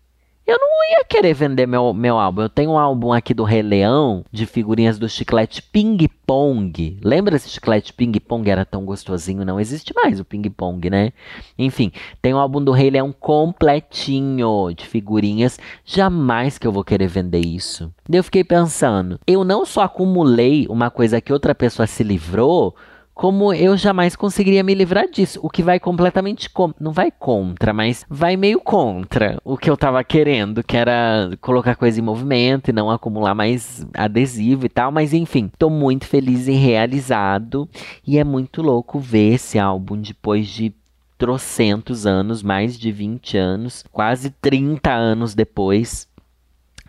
eu 0.45 0.57
não 0.59 0.67
ia 0.91 1.05
querer 1.05 1.33
vender 1.33 1.65
meu, 1.65 1.93
meu 1.93 2.17
álbum. 2.17 2.41
Eu 2.41 2.49
tenho 2.49 2.71
um 2.71 2.77
álbum 2.77 3.13
aqui 3.13 3.33
do 3.33 3.43
Rei 3.43 3.61
Leão, 3.61 4.25
de 4.31 4.45
figurinhas 4.45 4.99
do 4.99 5.07
chiclete 5.07 5.61
Ping 5.61 5.97
Pong. 6.25 6.99
Lembra 7.01 7.35
esse 7.35 7.49
chiclete 7.49 7.93
Ping 7.93 8.11
Pong? 8.19 8.49
Era 8.49 8.65
tão 8.65 8.83
gostosinho. 8.83 9.45
Não 9.45 9.59
existe 9.59 9.93
mais 9.95 10.19
o 10.19 10.25
Ping 10.25 10.49
Pong, 10.49 10.89
né? 10.89 11.13
Enfim, 11.57 11.91
tem 12.21 12.33
um 12.33 12.37
álbum 12.37 12.61
do 12.61 12.71
Rei 12.71 12.89
Leão 12.89 13.13
completinho 13.17 14.73
de 14.75 14.85
figurinhas. 14.85 15.57
Jamais 15.85 16.57
que 16.57 16.67
eu 16.67 16.71
vou 16.71 16.83
querer 16.83 17.07
vender 17.07 17.45
isso. 17.45 17.93
Eu 18.11 18.23
fiquei 18.23 18.43
pensando, 18.43 19.19
eu 19.25 19.45
não 19.45 19.65
só 19.65 19.83
acumulei 19.83 20.67
uma 20.69 20.91
coisa 20.91 21.21
que 21.21 21.31
outra 21.31 21.55
pessoa 21.55 21.87
se 21.87 22.03
livrou, 22.03 22.75
como 23.13 23.53
eu 23.53 23.77
jamais 23.77 24.15
conseguiria 24.15 24.63
me 24.63 24.73
livrar 24.73 25.07
disso. 25.07 25.39
O 25.43 25.49
que 25.49 25.61
vai 25.61 25.79
completamente. 25.79 26.49
Com... 26.49 26.73
Não 26.79 26.91
vai 26.91 27.11
contra, 27.11 27.71
mas 27.71 28.05
vai 28.09 28.35
meio 28.35 28.59
contra 28.59 29.39
o 29.43 29.57
que 29.57 29.69
eu 29.69 29.77
tava 29.77 30.03
querendo, 30.03 30.63
que 30.63 30.75
era 30.75 31.29
colocar 31.39 31.75
coisa 31.75 31.99
em 31.99 32.03
movimento 32.03 32.69
e 32.69 32.73
não 32.73 32.89
acumular 32.89 33.35
mais 33.35 33.85
adesivo 33.93 34.65
e 34.65 34.69
tal. 34.69 34.91
Mas 34.91 35.13
enfim, 35.13 35.51
tô 35.57 35.69
muito 35.69 36.05
feliz 36.05 36.47
e 36.47 36.53
realizado. 36.53 37.69
E 38.05 38.17
é 38.17 38.23
muito 38.23 38.61
louco 38.61 38.99
ver 38.99 39.35
esse 39.35 39.59
álbum 39.59 39.97
depois 39.97 40.47
de 40.47 40.73
trocentos 41.17 42.05
anos, 42.05 42.41
mais 42.41 42.77
de 42.77 42.91
20 42.91 43.37
anos, 43.37 43.85
quase 43.91 44.31
30 44.41 44.91
anos 44.91 45.35
depois. 45.35 46.07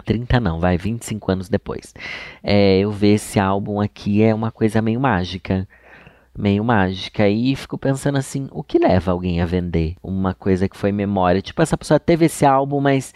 30 0.05 0.41
não, 0.41 0.59
vai, 0.59 0.77
25 0.77 1.31
anos 1.31 1.49
depois. 1.49 1.95
É, 2.43 2.79
eu 2.79 2.91
ver 2.91 3.15
esse 3.15 3.39
álbum 3.39 3.81
aqui 3.81 4.23
é 4.23 4.35
uma 4.35 4.51
coisa 4.51 4.83
meio 4.83 4.99
mágica 4.99 5.69
meio 6.37 6.65
mágica. 6.65 7.29
E 7.29 7.55
fico 7.57 7.79
pensando 7.79 8.19
assim, 8.19 8.49
o 8.51 8.63
que 8.63 8.79
leva 8.79 9.13
alguém 9.13 9.41
a 9.41 9.47
vender 9.47 9.97
uma 10.03 10.35
coisa 10.35 10.69
que 10.69 10.77
foi 10.77 10.93
memória? 10.93 11.43
Tipo, 11.43 11.63
essa 11.63 11.77
pessoa 11.77 12.01
teve 12.01 12.27
esse 12.27 12.45
álbum, 12.45 12.81
mas 12.81 13.13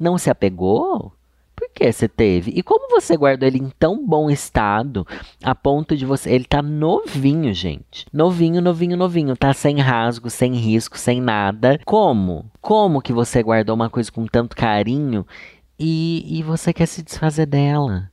não 0.00 0.18
se 0.18 0.30
apegou? 0.30 1.12
Por 1.54 1.68
que 1.70 1.92
você 1.92 2.08
teve? 2.08 2.50
E 2.56 2.62
como 2.62 2.88
você 2.90 3.16
guardou 3.16 3.46
ele 3.46 3.58
em 3.58 3.70
tão 3.78 4.04
bom 4.04 4.28
estado, 4.28 5.06
a 5.44 5.54
ponto 5.54 5.96
de 5.96 6.04
você. 6.04 6.30
Ele 6.30 6.44
tá 6.44 6.60
novinho, 6.60 7.54
gente. 7.54 8.06
Novinho, 8.12 8.60
novinho, 8.60 8.96
novinho. 8.96 9.36
Tá 9.36 9.52
sem 9.52 9.78
rasgo, 9.78 10.28
sem 10.28 10.54
risco, 10.54 10.98
sem 10.98 11.20
nada. 11.20 11.78
Como? 11.84 12.46
Como 12.60 13.00
que 13.00 13.12
você 13.12 13.42
guardou 13.42 13.76
uma 13.76 13.88
coisa 13.88 14.10
com 14.10 14.26
tanto 14.26 14.56
carinho 14.56 15.24
e, 15.78 16.38
e 16.38 16.42
você 16.42 16.72
quer 16.72 16.86
se 16.86 17.02
desfazer 17.02 17.46
dela? 17.46 18.11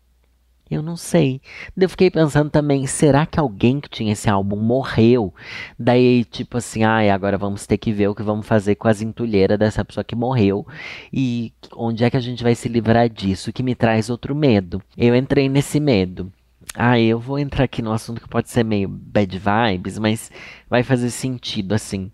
Eu 0.69 0.83
não 0.83 0.95
sei. 0.95 1.41
Eu 1.75 1.89
fiquei 1.89 2.11
pensando 2.11 2.49
também, 2.49 2.85
será 2.85 3.25
que 3.25 3.39
alguém 3.39 3.79
que 3.79 3.89
tinha 3.89 4.13
esse 4.13 4.29
álbum 4.29 4.57
morreu? 4.57 5.33
Daí, 5.77 6.23
tipo 6.23 6.57
assim, 6.57 6.83
ai, 6.83 7.09
ah, 7.09 7.15
agora 7.15 7.37
vamos 7.39 7.65
ter 7.65 7.77
que 7.77 7.91
ver 7.91 8.07
o 8.07 8.15
que 8.15 8.21
vamos 8.21 8.45
fazer 8.45 8.75
com 8.75 8.87
as 8.87 9.01
entulheiras 9.01 9.57
dessa 9.57 9.83
pessoa 9.83 10.03
que 10.03 10.15
morreu. 10.15 10.67
E 11.11 11.51
onde 11.75 12.03
é 12.03 12.09
que 12.09 12.17
a 12.17 12.21
gente 12.21 12.43
vai 12.43 12.53
se 12.53 12.69
livrar 12.69 13.09
disso? 13.09 13.51
Que 13.51 13.63
me 13.63 13.73
traz 13.73 14.09
outro 14.11 14.35
medo. 14.35 14.81
Eu 14.95 15.15
entrei 15.15 15.49
nesse 15.49 15.79
medo. 15.79 16.31
Ah, 16.75 16.99
eu 16.99 17.19
vou 17.19 17.39
entrar 17.39 17.63
aqui 17.63 17.81
no 17.81 17.91
assunto 17.91 18.21
que 18.21 18.27
pode 18.29 18.49
ser 18.49 18.63
meio 18.63 18.87
bad 18.87 19.39
vibes, 19.39 19.97
mas 19.97 20.31
vai 20.69 20.83
fazer 20.83 21.09
sentido 21.09 21.73
assim. 21.73 22.11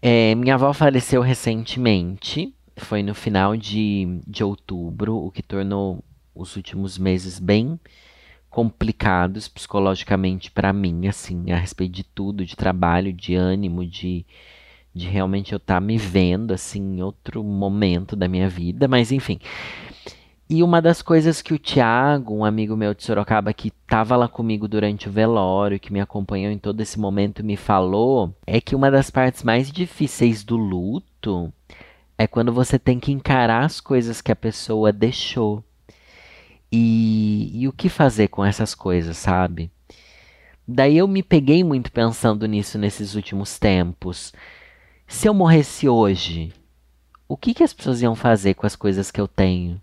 É, 0.00 0.34
minha 0.34 0.54
avó 0.54 0.72
faleceu 0.72 1.22
recentemente, 1.22 2.52
foi 2.76 3.04
no 3.04 3.14
final 3.14 3.56
de, 3.56 4.20
de 4.26 4.42
outubro, 4.42 5.14
o 5.16 5.30
que 5.30 5.42
tornou 5.42 6.02
os 6.34 6.56
últimos 6.56 6.98
meses 6.98 7.38
bem 7.38 7.78
complicados 8.50 9.48
psicologicamente 9.48 10.50
para 10.50 10.72
mim, 10.72 11.08
assim, 11.08 11.50
a 11.50 11.56
respeito 11.56 11.92
de 11.92 12.04
tudo, 12.04 12.44
de 12.44 12.54
trabalho, 12.54 13.12
de 13.12 13.34
ânimo, 13.34 13.84
de, 13.84 14.26
de 14.94 15.08
realmente 15.08 15.52
eu 15.52 15.56
estar 15.56 15.76
tá 15.76 15.80
me 15.80 15.96
vendo, 15.96 16.52
assim, 16.52 16.96
em 16.96 17.02
outro 17.02 17.42
momento 17.42 18.14
da 18.14 18.28
minha 18.28 18.48
vida, 18.48 18.86
mas 18.86 19.10
enfim. 19.10 19.40
E 20.50 20.62
uma 20.62 20.82
das 20.82 21.00
coisas 21.00 21.40
que 21.40 21.54
o 21.54 21.58
Thiago, 21.58 22.34
um 22.34 22.44
amigo 22.44 22.76
meu 22.76 22.92
de 22.92 23.02
Sorocaba 23.02 23.54
que 23.54 23.68
estava 23.68 24.16
lá 24.16 24.28
comigo 24.28 24.68
durante 24.68 25.08
o 25.08 25.10
velório, 25.10 25.80
que 25.80 25.90
me 25.90 25.98
acompanhou 25.98 26.52
em 26.52 26.58
todo 26.58 26.82
esse 26.82 27.00
momento, 27.00 27.42
me 27.42 27.56
falou, 27.56 28.34
é 28.46 28.60
que 28.60 28.76
uma 28.76 28.90
das 28.90 29.08
partes 29.08 29.42
mais 29.42 29.72
difíceis 29.72 30.44
do 30.44 30.58
luto 30.58 31.50
é 32.18 32.26
quando 32.26 32.52
você 32.52 32.78
tem 32.78 33.00
que 33.00 33.10
encarar 33.10 33.64
as 33.64 33.80
coisas 33.80 34.20
que 34.20 34.30
a 34.30 34.36
pessoa 34.36 34.92
deixou. 34.92 35.64
E, 36.72 37.50
e 37.52 37.68
o 37.68 37.72
que 37.72 37.90
fazer 37.90 38.28
com 38.28 38.44
essas 38.44 38.74
coisas, 38.74 39.18
sabe? 39.18 39.70
Daí 40.66 40.96
eu 40.96 41.06
me 41.06 41.22
peguei 41.22 41.62
muito 41.62 41.92
pensando 41.92 42.46
nisso 42.46 42.78
nesses 42.78 43.14
últimos 43.14 43.58
tempos. 43.58 44.32
Se 45.06 45.28
eu 45.28 45.34
morresse 45.34 45.86
hoje, 45.88 46.52
o 47.28 47.36
que, 47.36 47.52
que 47.52 47.62
as 47.62 47.74
pessoas 47.74 48.00
iam 48.00 48.14
fazer 48.14 48.54
com 48.54 48.66
as 48.66 48.74
coisas 48.74 49.10
que 49.10 49.20
eu 49.20 49.28
tenho? 49.28 49.80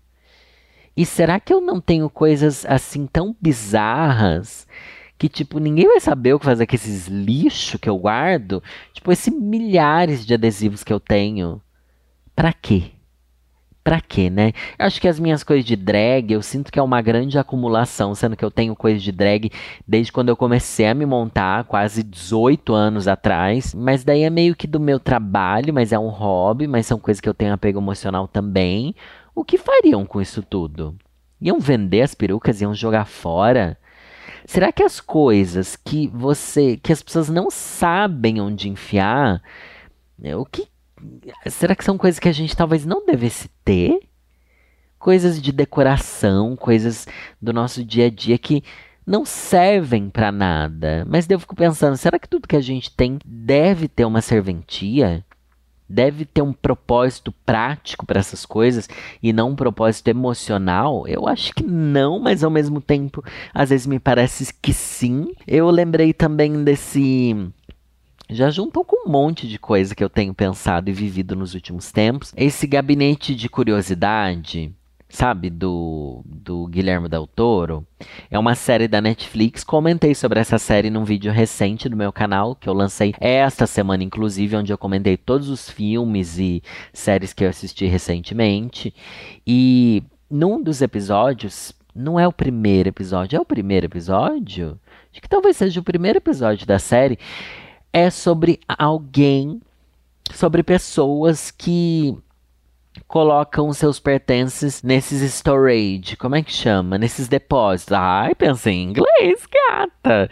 E 0.96 1.06
será 1.06 1.38
que 1.38 1.52
eu 1.52 1.60
não 1.60 1.80
tenho 1.80 2.10
coisas 2.10 2.66
assim 2.66 3.06
tão 3.06 3.36
bizarras 3.40 4.66
que, 5.16 5.28
tipo, 5.28 5.58
ninguém 5.58 5.86
vai 5.86 6.00
saber 6.00 6.34
o 6.34 6.38
que 6.38 6.44
fazer 6.44 6.66
com 6.66 6.74
esses 6.74 7.06
lixo 7.06 7.78
que 7.78 7.88
eu 7.88 7.96
guardo? 7.96 8.62
Tipo, 8.92 9.12
esses 9.12 9.32
milhares 9.32 10.26
de 10.26 10.34
adesivos 10.34 10.82
que 10.82 10.92
eu 10.92 10.98
tenho. 10.98 11.60
Pra 12.34 12.52
quê? 12.52 12.90
Pra 13.82 14.00
quê, 14.00 14.30
né? 14.30 14.52
Eu 14.78 14.86
acho 14.86 15.00
que 15.00 15.08
as 15.08 15.18
minhas 15.18 15.42
coisas 15.42 15.64
de 15.64 15.76
drag, 15.76 16.32
eu 16.32 16.42
sinto 16.42 16.70
que 16.70 16.78
é 16.78 16.82
uma 16.82 17.00
grande 17.00 17.38
acumulação, 17.38 18.14
sendo 18.14 18.36
que 18.36 18.44
eu 18.44 18.50
tenho 18.50 18.76
coisas 18.76 19.02
de 19.02 19.12
drag 19.12 19.50
desde 19.86 20.12
quando 20.12 20.28
eu 20.28 20.36
comecei 20.36 20.86
a 20.86 20.94
me 20.94 21.06
montar, 21.06 21.64
quase 21.64 22.02
18 22.02 22.74
anos 22.74 23.08
atrás. 23.08 23.74
Mas 23.74 24.04
daí 24.04 24.22
é 24.22 24.30
meio 24.30 24.54
que 24.54 24.66
do 24.66 24.80
meu 24.80 25.00
trabalho, 25.00 25.72
mas 25.72 25.92
é 25.92 25.98
um 25.98 26.08
hobby, 26.08 26.66
mas 26.66 26.86
são 26.86 26.98
coisas 26.98 27.20
que 27.20 27.28
eu 27.28 27.34
tenho 27.34 27.54
apego 27.54 27.80
emocional 27.80 28.28
também. 28.28 28.94
O 29.34 29.44
que 29.44 29.58
fariam 29.58 30.04
com 30.04 30.20
isso 30.20 30.42
tudo? 30.42 30.96
Iam 31.40 31.58
vender 31.58 32.02
as 32.02 32.14
perucas, 32.14 32.60
iam 32.60 32.74
jogar 32.74 33.06
fora? 33.06 33.78
Será 34.46 34.72
que 34.72 34.82
as 34.82 35.00
coisas 35.00 35.76
que 35.76 36.08
você, 36.08 36.76
que 36.76 36.92
as 36.92 37.02
pessoas 37.02 37.28
não 37.28 37.50
sabem 37.50 38.40
onde 38.40 38.68
enfiar, 38.68 39.42
né, 40.18 40.36
o 40.36 40.44
que 40.44 40.66
será 41.46 41.74
que 41.74 41.84
são 41.84 41.98
coisas 41.98 42.18
que 42.18 42.28
a 42.28 42.32
gente 42.32 42.56
talvez 42.56 42.84
não 42.84 43.04
devesse 43.04 43.48
ter? 43.64 44.00
Coisas 44.98 45.40
de 45.40 45.52
decoração, 45.52 46.56
coisas 46.56 47.06
do 47.40 47.52
nosso 47.52 47.84
dia 47.84 48.06
a 48.06 48.10
dia 48.10 48.36
que 48.36 48.62
não 49.06 49.24
servem 49.24 50.08
para 50.08 50.30
nada. 50.30 51.04
Mas 51.08 51.28
eu 51.28 51.40
fico 51.40 51.56
pensando, 51.56 51.96
será 51.96 52.18
que 52.18 52.28
tudo 52.28 52.46
que 52.46 52.56
a 52.56 52.60
gente 52.60 52.94
tem 52.94 53.18
deve 53.24 53.88
ter 53.88 54.04
uma 54.04 54.20
serventia? 54.20 55.24
Deve 55.88 56.24
ter 56.24 56.42
um 56.42 56.52
propósito 56.52 57.32
prático 57.44 58.06
para 58.06 58.20
essas 58.20 58.46
coisas 58.46 58.88
e 59.20 59.32
não 59.32 59.50
um 59.50 59.56
propósito 59.56 60.06
emocional? 60.06 61.08
Eu 61.08 61.26
acho 61.26 61.52
que 61.52 61.64
não, 61.64 62.20
mas 62.20 62.44
ao 62.44 62.50
mesmo 62.50 62.80
tempo, 62.80 63.24
às 63.52 63.70
vezes 63.70 63.88
me 63.88 63.98
parece 63.98 64.54
que 64.62 64.72
sim. 64.72 65.32
Eu 65.44 65.68
lembrei 65.68 66.12
também 66.12 66.62
desse 66.62 67.34
já 68.30 68.50
juntou 68.50 68.84
com 68.84 69.08
um 69.08 69.10
monte 69.10 69.48
de 69.48 69.58
coisa 69.58 69.94
que 69.94 70.02
eu 70.02 70.10
tenho 70.10 70.32
pensado 70.32 70.88
e 70.88 70.92
vivido 70.92 71.36
nos 71.36 71.54
últimos 71.54 71.90
tempos. 71.90 72.32
Esse 72.36 72.66
gabinete 72.66 73.34
de 73.34 73.48
curiosidade 73.48 74.74
sabe, 75.10 75.50
do, 75.50 76.22
do 76.24 76.66
Guilherme 76.68 77.08
Del 77.08 77.26
Toro. 77.26 77.84
É 78.30 78.38
uma 78.38 78.54
série 78.54 78.86
da 78.86 79.00
Netflix. 79.00 79.64
Comentei 79.64 80.14
sobre 80.14 80.38
essa 80.38 80.56
série 80.56 80.88
num 80.88 81.04
vídeo 81.04 81.32
recente 81.32 81.88
do 81.88 81.96
meu 81.96 82.12
canal, 82.12 82.54
que 82.54 82.68
eu 82.68 82.72
lancei 82.72 83.14
esta 83.20 83.66
semana, 83.66 84.04
inclusive, 84.04 84.56
onde 84.56 84.72
eu 84.72 84.78
comentei 84.78 85.16
todos 85.16 85.48
os 85.48 85.68
filmes 85.68 86.38
e 86.38 86.62
séries 86.92 87.32
que 87.32 87.44
eu 87.44 87.48
assisti 87.48 87.86
recentemente. 87.86 88.94
E 89.46 90.02
num 90.30 90.62
dos 90.62 90.80
episódios, 90.80 91.74
não 91.94 92.18
é 92.18 92.26
o 92.26 92.32
primeiro 92.32 92.88
episódio, 92.88 93.36
é 93.36 93.40
o 93.40 93.44
primeiro 93.44 93.86
episódio? 93.86 94.78
Acho 95.12 95.20
que 95.20 95.28
talvez 95.28 95.56
seja 95.56 95.80
o 95.80 95.84
primeiro 95.84 96.18
episódio 96.18 96.66
da 96.66 96.78
série. 96.78 97.18
É 97.92 98.10
sobre 98.10 98.60
alguém, 98.68 99.60
sobre 100.32 100.62
pessoas 100.62 101.50
que 101.50 102.16
colocam 103.06 103.72
seus 103.72 103.98
pertences 103.98 104.82
nesses 104.82 105.22
storage. 105.34 106.16
Como 106.16 106.36
é 106.36 106.42
que 106.42 106.52
chama? 106.52 106.98
Nesses 106.98 107.28
depósitos. 107.28 107.92
Ai, 107.92 108.34
pensei 108.34 108.74
em 108.74 108.90
inglês, 108.90 109.46
gata. 109.46 110.30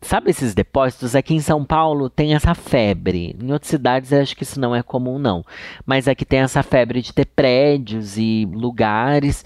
Sabe 0.00 0.30
esses 0.30 0.54
depósitos? 0.54 1.14
Aqui 1.14 1.34
em 1.34 1.40
São 1.40 1.64
Paulo 1.64 2.10
tem 2.10 2.34
essa 2.34 2.54
febre. 2.54 3.36
Em 3.40 3.52
outras 3.52 3.70
cidades 3.70 4.12
acho 4.12 4.36
que 4.36 4.42
isso 4.42 4.60
não 4.60 4.74
é 4.74 4.82
comum, 4.82 5.18
não. 5.18 5.44
Mas 5.86 6.08
aqui 6.08 6.24
tem 6.24 6.40
essa 6.40 6.62
febre 6.62 7.00
de 7.00 7.12
ter 7.12 7.26
prédios 7.26 8.18
e 8.18 8.46
lugares 8.52 9.44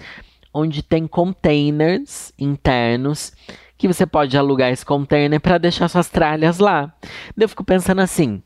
onde 0.53 0.83
tem 0.83 1.07
containers 1.07 2.33
internos 2.39 3.33
que 3.79 3.87
você 3.87 4.05
pode 4.05 4.37
alugar 4.37 4.71
esse 4.71 4.85
container 4.85 5.41
para 5.41 5.57
deixar 5.57 5.89
suas 5.89 6.09
tralhas 6.09 6.59
lá. 6.59 6.93
Eu 7.37 7.49
fico 7.49 7.63
pensando 7.63 8.01
assim, 8.01 8.43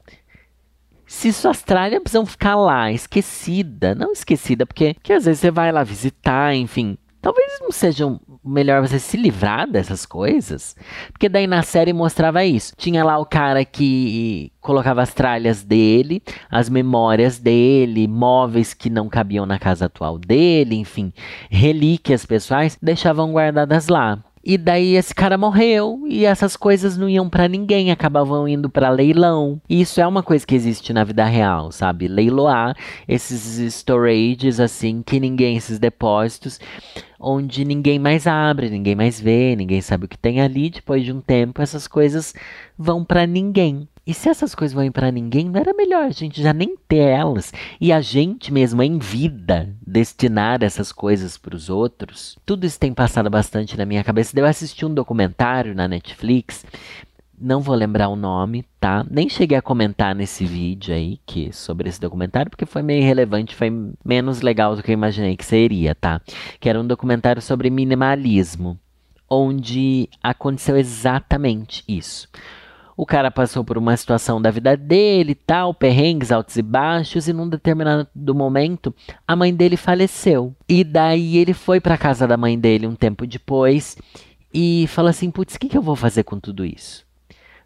se 1.06 1.32
suas 1.32 1.62
tralhas 1.62 2.00
precisam 2.00 2.26
ficar 2.26 2.54
lá, 2.56 2.92
esquecida, 2.92 3.94
não 3.94 4.12
esquecida, 4.12 4.66
porque, 4.66 4.94
porque 4.94 5.12
às 5.12 5.24
vezes 5.24 5.40
você 5.40 5.50
vai 5.50 5.72
lá 5.72 5.82
visitar, 5.82 6.54
enfim. 6.54 6.96
Talvez 7.20 7.60
não 7.60 7.70
seja 7.70 8.04
melhor 8.44 8.80
você 8.80 8.98
se 8.98 9.16
livrar 9.16 9.70
dessas 9.70 10.04
coisas. 10.04 10.74
Porque 11.12 11.28
daí 11.28 11.46
na 11.46 11.62
série 11.62 11.92
mostrava 11.92 12.44
isso. 12.44 12.74
Tinha 12.76 13.04
lá 13.04 13.16
o 13.16 13.24
cara 13.24 13.64
que 13.64 14.50
colocava 14.60 15.02
as 15.02 15.14
tralhas 15.14 15.62
dele, 15.62 16.20
as 16.50 16.68
memórias 16.68 17.38
dele, 17.38 18.08
móveis 18.08 18.74
que 18.74 18.90
não 18.90 19.08
cabiam 19.08 19.46
na 19.46 19.56
casa 19.56 19.86
atual 19.86 20.18
dele, 20.18 20.74
enfim, 20.74 21.12
relíquias 21.48 22.26
pessoais, 22.26 22.76
deixavam 22.82 23.30
guardadas 23.30 23.86
lá. 23.86 24.18
E 24.44 24.58
daí 24.58 24.96
esse 24.96 25.14
cara 25.14 25.38
morreu 25.38 26.02
e 26.08 26.24
essas 26.24 26.56
coisas 26.56 26.96
não 26.96 27.08
iam 27.08 27.28
para 27.28 27.46
ninguém, 27.46 27.90
acabavam 27.90 28.48
indo 28.48 28.68
para 28.68 28.90
leilão. 28.90 29.60
E 29.68 29.80
isso 29.80 30.00
é 30.00 30.06
uma 30.06 30.22
coisa 30.22 30.46
que 30.46 30.54
existe 30.54 30.92
na 30.92 31.04
vida 31.04 31.24
real, 31.24 31.70
sabe? 31.70 32.08
Leiloar 32.08 32.76
esses 33.06 33.58
storages 33.58 34.58
assim 34.58 35.02
que 35.02 35.20
ninguém 35.20 35.56
esses 35.56 35.78
depósitos 35.78 36.58
onde 37.22 37.64
ninguém 37.64 38.00
mais 38.00 38.26
abre, 38.26 38.68
ninguém 38.68 38.96
mais 38.96 39.20
vê, 39.20 39.54
ninguém 39.54 39.80
sabe 39.80 40.06
o 40.06 40.08
que 40.08 40.18
tem 40.18 40.40
ali. 40.40 40.70
Depois 40.70 41.04
de 41.04 41.12
um 41.12 41.20
tempo, 41.20 41.62
essas 41.62 41.86
coisas 41.86 42.34
vão 42.76 43.04
para 43.04 43.26
ninguém. 43.26 43.88
E 44.04 44.12
se 44.12 44.28
essas 44.28 44.52
coisas 44.52 44.74
vão 44.74 44.90
para 44.90 45.12
ninguém, 45.12 45.48
não 45.48 45.60
era 45.60 45.72
melhor 45.72 46.02
a 46.02 46.10
gente 46.10 46.42
já 46.42 46.52
nem 46.52 46.76
ter 46.88 46.96
elas 46.96 47.52
e 47.80 47.92
a 47.92 48.00
gente 48.00 48.52
mesmo 48.52 48.82
em 48.82 48.98
vida 48.98 49.72
destinar 49.86 50.64
essas 50.64 50.90
coisas 50.90 51.38
para 51.38 51.54
os 51.54 51.70
outros? 51.70 52.36
Tudo 52.44 52.66
isso 52.66 52.80
tem 52.80 52.92
passado 52.92 53.30
bastante 53.30 53.78
na 53.78 53.86
minha 53.86 54.02
cabeça. 54.02 54.38
Eu 54.38 54.44
assisti 54.44 54.84
um 54.84 54.92
documentário 54.92 55.72
na 55.72 55.86
Netflix, 55.86 56.66
não 57.38 57.60
vou 57.60 57.76
lembrar 57.76 58.08
o 58.08 58.16
nome, 58.16 58.64
tá? 58.80 59.06
Nem 59.08 59.28
cheguei 59.28 59.56
a 59.56 59.62
comentar 59.62 60.16
nesse 60.16 60.44
vídeo 60.44 60.92
aí 60.92 61.20
que 61.24 61.52
sobre 61.52 61.88
esse 61.88 62.00
documentário 62.00 62.50
porque 62.50 62.66
foi 62.66 62.82
meio 62.82 63.02
irrelevante, 63.02 63.54
foi 63.54 63.70
menos 64.04 64.40
legal 64.40 64.74
do 64.74 64.82
que 64.82 64.90
eu 64.90 64.94
imaginei 64.94 65.36
que 65.36 65.44
seria, 65.44 65.94
tá? 65.94 66.20
Que 66.58 66.68
era 66.68 66.80
um 66.80 66.86
documentário 66.86 67.40
sobre 67.40 67.70
minimalismo, 67.70 68.76
onde 69.30 70.08
aconteceu 70.20 70.76
exatamente 70.76 71.84
isso 71.86 72.28
o 72.96 73.06
cara 73.06 73.30
passou 73.30 73.64
por 73.64 73.78
uma 73.78 73.96
situação 73.96 74.40
da 74.40 74.50
vida 74.50 74.76
dele, 74.76 75.34
tal, 75.34 75.72
perrengues 75.72 76.30
altos 76.30 76.56
e 76.56 76.62
baixos, 76.62 77.28
e 77.28 77.32
num 77.32 77.48
determinado 77.48 78.34
momento 78.34 78.94
a 79.26 79.34
mãe 79.34 79.54
dele 79.54 79.76
faleceu. 79.76 80.54
E 80.68 80.84
daí 80.84 81.36
ele 81.38 81.54
foi 81.54 81.80
para 81.80 81.98
casa 81.98 82.26
da 82.26 82.36
mãe 82.36 82.58
dele 82.58 82.86
um 82.86 82.94
tempo 82.94 83.26
depois 83.26 83.96
e 84.52 84.86
falou 84.88 85.08
assim: 85.08 85.30
"Putz, 85.30 85.54
o 85.54 85.58
que, 85.58 85.68
que 85.68 85.78
eu 85.78 85.82
vou 85.82 85.96
fazer 85.96 86.24
com 86.24 86.38
tudo 86.38 86.64
isso?" 86.64 87.04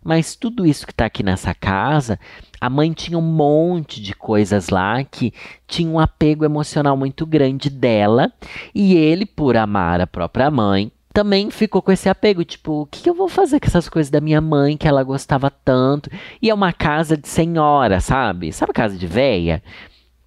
Mas 0.07 0.37
tudo 0.37 0.65
isso 0.65 0.87
que 0.87 0.93
está 0.93 1.07
aqui 1.07 1.25
nessa 1.25 1.53
casa, 1.53 2.17
a 2.61 2.71
mãe 2.71 2.93
tinha 2.93 3.19
um 3.19 3.23
monte 3.23 4.01
de 4.01 4.15
coisas 4.15 4.69
lá 4.69 5.03
que 5.03 5.35
tinha 5.67 5.91
um 5.91 5.99
apego 5.99 6.45
emocional 6.45 6.97
muito 6.97 7.27
grande 7.27 7.69
dela, 7.69 8.33
e 8.73 8.95
ele, 8.95 9.27
por 9.27 9.57
amar 9.57 10.01
a 10.01 10.07
própria 10.07 10.49
mãe, 10.49 10.93
também 11.17 11.51
ficou 11.51 11.81
com 11.81 11.91
esse 11.91 12.11
apego, 12.11 12.45
tipo, 12.45 12.83
o 12.83 12.87
que, 12.87 13.09
eu 13.09 13.15
vou 13.15 13.27
fazer 13.27 13.59
com 13.59 13.67
essas 13.67 13.89
coisas 13.89 14.11
da 14.11 14.21
minha 14.21 14.39
mãe 14.39 14.77
que 14.77 14.87
ela 14.87 15.03
gostava 15.03 15.51
tanto? 15.51 16.11
E 16.43 16.51
é 16.51 16.55
uma 16.55 16.75
casa 16.75 17.17
de 17.17 17.27
senhora, 17.27 18.01
sabe? 18.01 18.53
Sabe 18.53 18.75
casa 18.75 18.99
de 18.99 19.07
véia? 19.07 19.63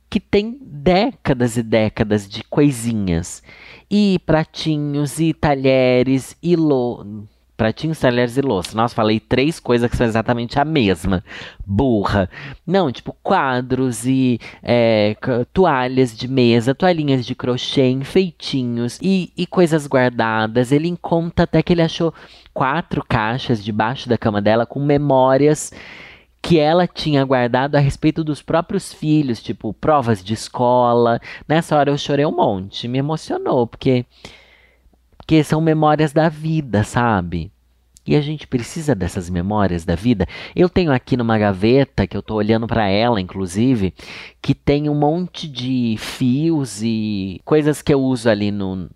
Que 0.09 0.19
tem 0.19 0.57
décadas 0.59 1.57
e 1.57 1.61
décadas 1.61 2.27
de 2.27 2.43
coisinhas. 2.43 3.43
E 3.87 4.17
pratinhos, 4.25 5.19
e 5.19 5.31
talheres, 5.31 6.35
e 6.41 6.55
lo 6.55 7.27
pratinhos, 7.59 7.99
talheres 7.99 8.37
e 8.37 8.41
louça. 8.41 8.73
Nossa, 8.73 8.95
falei 8.95 9.19
três 9.19 9.59
coisas 9.59 9.91
que 9.91 9.97
são 9.97 10.07
exatamente 10.07 10.57
a 10.57 10.63
mesma. 10.63 11.21
Burra. 11.65 12.29
Não, 12.65 12.89
tipo 12.89 13.13
quadros 13.21 14.05
e 14.05 14.39
é, 14.63 15.13
toalhas 15.51 16.17
de 16.17 16.25
mesa, 16.25 16.73
toalhinhas 16.73 17.25
de 17.25 17.35
crochê, 17.35 17.89
enfeitinhos 17.89 18.97
e, 19.01 19.33
e 19.35 19.45
coisas 19.45 19.85
guardadas. 19.87 20.71
Ele 20.71 20.97
conta 21.01 21.43
até 21.43 21.61
que 21.61 21.73
ele 21.73 21.81
achou 21.81 22.13
quatro 22.53 23.03
caixas 23.05 23.61
debaixo 23.61 24.07
da 24.07 24.17
cama 24.17 24.41
dela 24.41 24.65
com 24.65 24.79
memórias 24.79 25.73
que 26.41 26.57
ela 26.57 26.87
tinha 26.87 27.25
guardado 27.25 27.75
a 27.75 27.79
respeito 27.79 28.23
dos 28.23 28.41
próprios 28.41 28.93
filhos, 28.93 29.43
tipo 29.43 29.73
provas 29.73 30.23
de 30.23 30.33
escola. 30.33 31.19
Nessa 31.45 31.75
hora 31.75 31.91
eu 31.91 31.97
chorei 31.97 32.25
um 32.25 32.31
monte, 32.31 32.87
me 32.87 32.99
emocionou, 32.99 33.67
porque 33.67 34.05
porque 35.29 35.43
são 35.43 35.61
memórias 35.61 36.11
da 36.11 36.27
vida, 36.27 36.83
sabe? 36.83 37.51
E 38.03 38.15
a 38.15 38.21
gente 38.21 38.47
precisa 38.47 38.95
dessas 38.95 39.29
memórias 39.29 39.85
da 39.85 39.93
vida. 39.93 40.25
Eu 40.55 40.67
tenho 40.67 40.91
aqui 40.91 41.15
numa 41.15 41.37
gaveta, 41.37 42.07
que 42.07 42.17
eu 42.17 42.23
tô 42.23 42.33
olhando 42.33 42.65
para 42.65 42.87
ela, 42.87 43.21
inclusive, 43.21 43.93
que 44.41 44.55
tem 44.55 44.89
um 44.89 44.95
monte 44.95 45.47
de 45.47 45.97
fios 45.99 46.81
e 46.81 47.39
coisas 47.45 47.79
que 47.83 47.93
eu 47.93 48.01
uso 48.01 48.27
ali 48.27 48.49
no. 48.49 48.89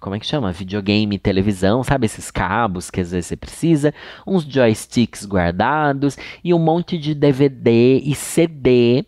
Como 0.00 0.16
é 0.16 0.18
que 0.18 0.26
chama? 0.26 0.50
Videogame, 0.50 1.16
televisão, 1.16 1.84
sabe? 1.84 2.06
Esses 2.06 2.28
cabos 2.28 2.90
que 2.90 3.00
às 3.00 3.12
vezes 3.12 3.26
você 3.26 3.36
precisa, 3.36 3.94
uns 4.26 4.42
joysticks 4.42 5.24
guardados 5.24 6.18
e 6.42 6.52
um 6.52 6.58
monte 6.58 6.98
de 6.98 7.14
DVD 7.14 8.00
e 8.02 8.16
CD 8.16 9.04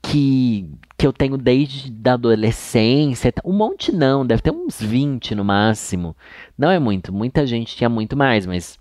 que 0.00 0.66
que 0.98 1.06
eu 1.06 1.12
tenho 1.12 1.38
desde 1.38 1.92
da 1.92 2.14
adolescência. 2.14 3.32
Um 3.44 3.52
monte 3.52 3.92
não, 3.92 4.26
deve 4.26 4.42
ter 4.42 4.50
uns 4.50 4.82
20 4.82 5.32
no 5.36 5.44
máximo. 5.44 6.16
Não 6.58 6.68
é 6.68 6.78
muito, 6.80 7.12
muita 7.12 7.46
gente 7.46 7.76
tinha 7.76 7.88
muito 7.88 8.16
mais, 8.16 8.44
mas 8.44 8.76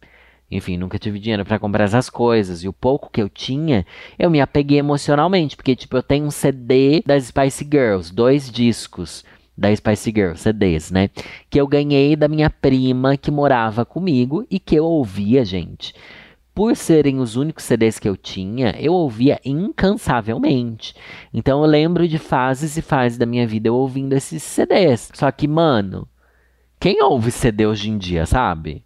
enfim, 0.49 0.77
nunca 0.77 0.97
tive 0.97 1.19
dinheiro 1.19 1.45
para 1.45 1.59
comprar 1.59 1.83
essas 1.83 2.09
coisas. 2.09 2.63
E 2.63 2.67
o 2.67 2.73
pouco 2.73 3.11
que 3.11 3.21
eu 3.21 3.29
tinha, 3.29 3.85
eu 4.17 4.31
me 4.31 4.41
apeguei 4.41 4.79
emocionalmente, 4.79 5.55
porque 5.55 5.75
tipo, 5.75 5.95
eu 5.95 6.01
tenho 6.01 6.25
um 6.25 6.31
CD 6.31 7.03
das 7.05 7.25
Spice 7.25 7.63
Girls, 7.71 8.11
dois 8.11 8.49
discos 8.49 9.23
da 9.55 9.75
Spice 9.75 10.11
Girls, 10.11 10.41
CDs, 10.41 10.89
né? 10.89 11.09
Que 11.51 11.61
eu 11.61 11.67
ganhei 11.67 12.15
da 12.15 12.27
minha 12.27 12.49
prima 12.49 13.15
que 13.15 13.29
morava 13.29 13.85
comigo 13.85 14.43
e 14.49 14.59
que 14.59 14.75
eu 14.75 14.85
ouvia, 14.85 15.45
gente 15.45 15.93
por 16.57 16.75
serem 16.75 17.19
os 17.19 17.35
únicos 17.35 17.65
CDs 17.65 17.99
que 17.99 18.09
eu 18.09 18.17
tinha, 18.17 18.75
eu 18.79 18.91
ouvia 18.91 19.39
incansavelmente. 19.45 20.95
Então 21.31 21.61
eu 21.61 21.69
lembro 21.69 22.07
de 22.07 22.17
fases 22.17 22.75
e 22.75 22.81
fases 22.81 23.15
da 23.15 23.27
minha 23.27 23.45
vida 23.45 23.67
eu 23.67 23.75
ouvindo 23.75 24.13
esses 24.13 24.41
CDs. 24.41 25.11
Só 25.13 25.29
que, 25.29 25.47
mano, 25.47 26.07
quem 26.79 26.99
ouve 27.03 27.29
CD 27.29 27.67
hoje 27.67 27.91
em 27.91 27.97
dia, 27.99 28.25
sabe? 28.25 28.83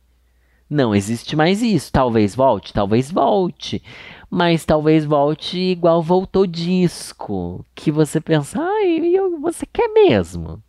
Não 0.69 0.93
existe 0.93 1.33
mais 1.33 1.61
isso. 1.61 1.93
Talvez 1.93 2.35
volte, 2.35 2.73
talvez 2.73 3.09
volte. 3.09 3.81
Mas 4.29 4.65
talvez 4.65 5.05
volte 5.05 5.57
igual 5.57 6.01
voltou 6.01 6.45
disco. 6.45 7.65
Que 7.73 7.89
você 7.89 8.19
pensa, 8.19 8.61
ai, 8.61 8.99
você 9.39 9.65
quer 9.65 9.87
mesmo? 9.87 10.61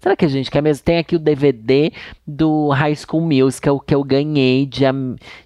Será 0.00 0.14
que 0.14 0.24
a 0.24 0.28
gente 0.28 0.50
quer 0.50 0.62
mesmo? 0.62 0.84
Tem 0.84 0.98
aqui 0.98 1.16
o 1.16 1.18
DVD 1.18 1.92
do 2.26 2.68
High 2.68 2.96
School 2.96 3.22
Musical 3.22 3.80
que 3.80 3.94
eu 3.94 4.04
ganhei 4.04 4.66
de, 4.66 4.84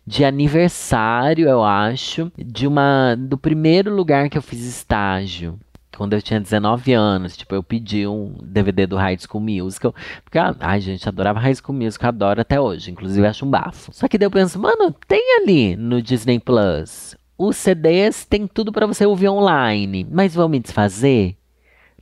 de 0.06 0.24
aniversário, 0.24 1.48
eu 1.48 1.62
acho, 1.62 2.30
de 2.36 2.66
uma 2.66 3.16
do 3.16 3.38
primeiro 3.38 3.94
lugar 3.94 4.28
que 4.28 4.36
eu 4.36 4.42
fiz 4.42 4.60
estágio 4.64 5.58
quando 6.00 6.14
eu 6.14 6.22
tinha 6.22 6.40
19 6.40 6.94
anos, 6.94 7.36
tipo, 7.36 7.54
eu 7.54 7.62
pedi 7.62 8.06
um 8.06 8.34
DVD 8.42 8.86
do 8.86 8.96
High 8.96 9.18
School 9.18 9.42
Musical, 9.42 9.94
porque, 10.24 10.38
ai, 10.38 10.80
gente, 10.80 11.06
adorava 11.06 11.38
High 11.38 11.56
School 11.56 11.76
Musical, 11.76 12.08
adoro 12.08 12.40
até 12.40 12.58
hoje, 12.58 12.90
inclusive 12.90 13.26
acho 13.26 13.44
um 13.44 13.50
bafo. 13.50 13.92
Só 13.92 14.08
que 14.08 14.16
daí 14.16 14.24
eu 14.24 14.30
penso, 14.30 14.58
mano, 14.58 14.94
tem 15.06 15.22
ali 15.42 15.76
no 15.76 16.00
Disney 16.00 16.40
Plus, 16.40 17.14
os 17.36 17.54
CDs 17.58 18.24
tem 18.24 18.46
tudo 18.46 18.72
para 18.72 18.86
você 18.86 19.04
ouvir 19.04 19.28
online, 19.28 20.06
mas 20.10 20.34
vão 20.34 20.48
me 20.48 20.58
desfazer? 20.58 21.36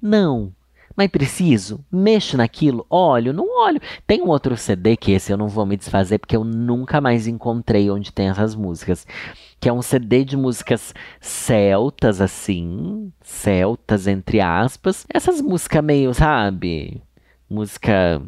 Não. 0.00 0.52
Mas 0.98 1.12
preciso? 1.12 1.78
Mexo 1.92 2.36
naquilo? 2.36 2.84
Olho? 2.90 3.32
Não 3.32 3.46
olho. 3.62 3.80
Tem 4.04 4.20
um 4.20 4.26
outro 4.26 4.56
CD 4.56 4.96
que 4.96 5.12
esse 5.12 5.32
eu 5.32 5.36
não 5.36 5.46
vou 5.46 5.64
me 5.64 5.76
desfazer 5.76 6.18
porque 6.18 6.34
eu 6.34 6.42
nunca 6.42 7.00
mais 7.00 7.28
encontrei 7.28 7.88
onde 7.88 8.12
tem 8.12 8.28
essas 8.28 8.56
músicas. 8.56 9.06
Que 9.60 9.68
é 9.68 9.72
um 9.72 9.80
CD 9.80 10.24
de 10.24 10.36
músicas 10.36 10.92
celtas, 11.20 12.20
assim. 12.20 13.12
Celtas, 13.22 14.08
entre 14.08 14.40
aspas. 14.40 15.06
Essas 15.14 15.40
músicas 15.40 15.84
meio, 15.84 16.12
sabe? 16.12 17.00
Música 17.48 18.20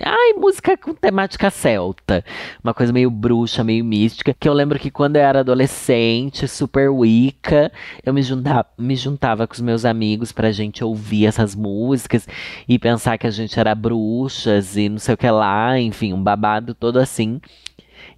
Ai, 0.00 0.32
música 0.32 0.76
com 0.76 0.94
temática 0.94 1.50
celta. 1.50 2.24
Uma 2.64 2.72
coisa 2.72 2.92
meio 2.92 3.10
bruxa, 3.10 3.62
meio 3.62 3.84
mística. 3.84 4.34
Que 4.38 4.48
eu 4.48 4.54
lembro 4.54 4.78
que 4.78 4.90
quando 4.90 5.16
eu 5.16 5.22
era 5.22 5.40
adolescente, 5.40 6.48
super 6.48 6.88
Wicca, 6.90 7.70
eu 8.02 8.14
me 8.14 8.22
juntava, 8.22 8.66
me 8.78 8.96
juntava 8.96 9.46
com 9.46 9.52
os 9.52 9.60
meus 9.60 9.84
amigos 9.84 10.32
pra 10.32 10.50
gente 10.50 10.82
ouvir 10.82 11.26
essas 11.26 11.54
músicas 11.54 12.26
e 12.66 12.78
pensar 12.78 13.18
que 13.18 13.26
a 13.26 13.30
gente 13.30 13.58
era 13.60 13.74
bruxas 13.74 14.76
e 14.76 14.88
não 14.88 14.98
sei 14.98 15.14
o 15.14 15.18
que 15.18 15.30
lá, 15.30 15.78
enfim, 15.78 16.14
um 16.14 16.22
babado 16.22 16.74
todo 16.74 16.98
assim. 16.98 17.38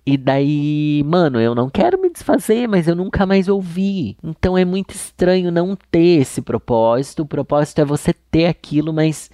E 0.06 0.16
daí, 0.16 1.02
mano, 1.04 1.40
eu 1.40 1.54
não 1.54 1.68
quero 1.68 2.00
me 2.00 2.10
desfazer, 2.10 2.68
mas 2.68 2.86
eu 2.86 2.94
nunca 2.94 3.26
mais 3.26 3.48
ouvi. 3.48 4.16
Então 4.22 4.56
é 4.56 4.64
muito 4.64 4.94
estranho 4.94 5.50
não 5.50 5.76
ter 5.90 6.20
esse 6.20 6.40
propósito. 6.40 7.22
O 7.22 7.26
propósito 7.26 7.80
é 7.80 7.84
você 7.84 8.12
ter 8.12 8.46
aquilo, 8.46 8.92
mas 8.92 9.30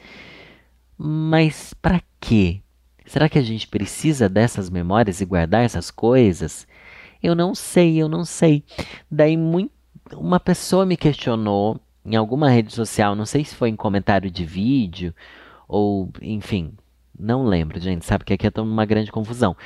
mas 1.02 1.72
para 1.72 2.02
quê? 2.20 2.60
Será 3.06 3.26
que 3.26 3.38
a 3.38 3.42
gente 3.42 3.66
precisa 3.66 4.28
dessas 4.28 4.68
memórias 4.68 5.22
e 5.22 5.24
guardar 5.24 5.64
essas 5.64 5.90
coisas? 5.90 6.66
Eu 7.22 7.34
não 7.34 7.54
sei, 7.54 7.96
eu 7.96 8.06
não 8.06 8.22
sei. 8.22 8.62
Daí 9.10 9.34
muito, 9.34 9.72
uma 10.12 10.38
pessoa 10.38 10.84
me 10.84 10.98
questionou 10.98 11.80
em 12.04 12.16
alguma 12.16 12.50
rede 12.50 12.74
social, 12.74 13.16
não 13.16 13.24
sei 13.24 13.46
se 13.46 13.54
foi 13.54 13.70
em 13.70 13.76
comentário 13.76 14.30
de 14.30 14.44
vídeo 14.44 15.14
ou, 15.66 16.10
enfim, 16.20 16.74
não 17.18 17.44
lembro, 17.46 17.80
gente, 17.80 18.04
sabe 18.04 18.24
que 18.24 18.34
aqui 18.34 18.46
eu 18.46 18.52
tô 18.52 18.62
numa 18.62 18.84
grande 18.84 19.10
confusão. 19.10 19.56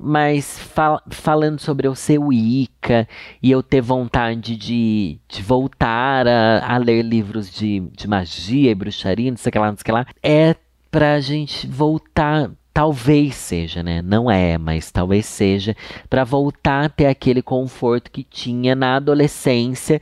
Mas 0.00 0.58
fal 0.58 1.00
falando 1.08 1.60
sobre 1.60 1.86
eu 1.86 1.94
ser 1.94 2.18
Wicca 2.18 3.06
e 3.40 3.48
eu 3.48 3.62
ter 3.62 3.80
vontade 3.80 4.56
de, 4.56 5.20
de 5.28 5.40
voltar 5.40 6.26
a, 6.26 6.74
a 6.74 6.76
ler 6.78 7.02
livros 7.02 7.48
de, 7.48 7.78
de 7.92 8.08
magia 8.08 8.72
e 8.72 8.74
bruxaria, 8.74 9.30
não 9.30 9.38
sei 9.38 9.50
o 9.50 9.52
que 9.52 9.58
lá, 9.60 9.68
não 9.68 9.76
sei 9.76 9.82
o 9.82 9.84
que 9.84 9.92
lá, 9.92 10.06
é 10.20 10.56
pra 10.94 11.18
gente 11.18 11.66
voltar 11.66 12.52
talvez 12.72 13.34
seja, 13.34 13.82
né? 13.82 14.00
Não 14.00 14.30
é, 14.30 14.56
mas 14.56 14.92
talvez 14.92 15.26
seja 15.26 15.76
para 16.08 16.22
voltar 16.22 16.84
a 16.84 16.88
ter 16.88 17.06
aquele 17.06 17.42
conforto 17.42 18.12
que 18.12 18.22
tinha 18.22 18.76
na 18.76 18.94
adolescência, 18.94 20.00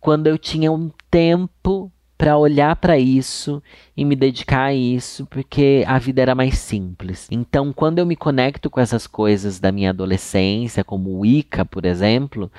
quando 0.00 0.28
eu 0.28 0.38
tinha 0.38 0.72
um 0.72 0.90
tempo 1.10 1.92
para 2.16 2.38
olhar 2.38 2.74
para 2.76 2.98
isso 2.98 3.62
e 3.94 4.02
me 4.02 4.16
dedicar 4.16 4.64
a 4.68 4.74
isso, 4.74 5.26
porque 5.26 5.84
a 5.86 5.98
vida 5.98 6.22
era 6.22 6.34
mais 6.34 6.56
simples. 6.56 7.28
Então, 7.30 7.70
quando 7.70 7.98
eu 7.98 8.06
me 8.06 8.16
conecto 8.16 8.70
com 8.70 8.80
essas 8.80 9.06
coisas 9.06 9.60
da 9.60 9.70
minha 9.70 9.90
adolescência, 9.90 10.82
como 10.82 11.10
o 11.10 11.18
Wicca, 11.18 11.66
por 11.66 11.84
exemplo, 11.84 12.50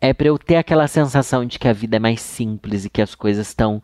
é 0.00 0.14
para 0.14 0.28
eu 0.28 0.38
ter 0.38 0.56
aquela 0.56 0.88
sensação 0.88 1.44
de 1.44 1.58
que 1.58 1.68
a 1.68 1.72
vida 1.74 1.96
é 1.96 2.00
mais 2.00 2.22
simples 2.22 2.86
e 2.86 2.88
que 2.88 3.02
as 3.02 3.14
coisas 3.14 3.48
estão 3.48 3.82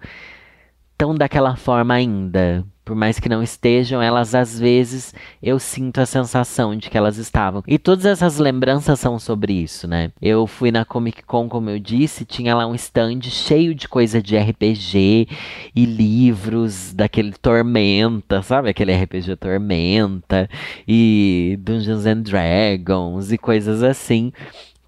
tão 0.96 1.14
daquela 1.14 1.54
forma 1.54 1.92
ainda 1.92 2.64
por 2.90 2.96
mais 2.96 3.20
que 3.20 3.28
não 3.28 3.40
estejam, 3.40 4.02
elas 4.02 4.34
às 4.34 4.58
vezes 4.58 5.14
eu 5.40 5.60
sinto 5.60 6.00
a 6.00 6.06
sensação 6.06 6.74
de 6.74 6.90
que 6.90 6.98
elas 6.98 7.18
estavam. 7.18 7.62
E 7.64 7.78
todas 7.78 8.04
essas 8.04 8.38
lembranças 8.38 8.98
são 8.98 9.16
sobre 9.16 9.52
isso, 9.52 9.86
né? 9.86 10.10
Eu 10.20 10.44
fui 10.44 10.72
na 10.72 10.84
Comic 10.84 11.22
Con, 11.22 11.48
como 11.48 11.70
eu 11.70 11.78
disse, 11.78 12.24
tinha 12.24 12.52
lá 12.52 12.66
um 12.66 12.74
stand 12.74 13.20
cheio 13.22 13.76
de 13.76 13.86
coisa 13.86 14.20
de 14.20 14.36
RPG 14.36 15.28
e 15.72 15.84
livros 15.84 16.92
daquele 16.92 17.30
Tormenta, 17.30 18.42
sabe? 18.42 18.70
Aquele 18.70 18.92
RPG 18.92 19.36
Tormenta 19.36 20.50
e 20.88 21.56
Dungeons 21.60 22.06
and 22.06 22.22
Dragons 22.22 23.30
e 23.30 23.38
coisas 23.38 23.84
assim 23.84 24.32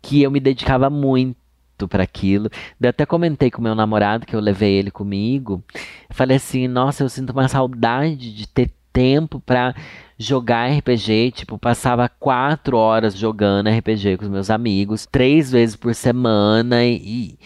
que 0.03 0.21
eu 0.21 0.31
me 0.33 0.41
dedicava 0.41 0.91
muito 0.91 1.42
para 1.89 2.03
aquilo. 2.03 2.51
Até 2.83 3.07
comentei 3.07 3.51
com 3.51 3.63
meu 3.63 3.75
namorado 3.75 4.27
que 4.27 4.35
eu 4.35 4.41
levei 4.41 4.75
ele 4.75 4.91
comigo. 4.91 5.63
Falei 6.11 6.37
assim: 6.37 6.69
"Nossa, 6.69 7.03
eu 7.03 7.09
sinto 7.09 7.31
uma 7.31 7.49
saudade 7.49 8.35
de 8.35 8.47
ter 8.49 8.71
tempo 8.93 9.41
para 9.41 9.75
jogar 10.19 10.71
RPG, 10.71 11.33
tipo, 11.33 11.59
passava 11.59 12.09
quatro 12.09 12.77
horas 12.77 13.17
jogando 13.17 13.69
RPG 13.71 14.19
com 14.19 14.25
os 14.25 14.31
meus 14.31 14.51
amigos, 14.51 15.07
três 15.07 15.51
vezes 15.51 15.75
por 15.75 15.95
semana 15.95 16.85
e, 16.85 16.97
e 16.97 17.39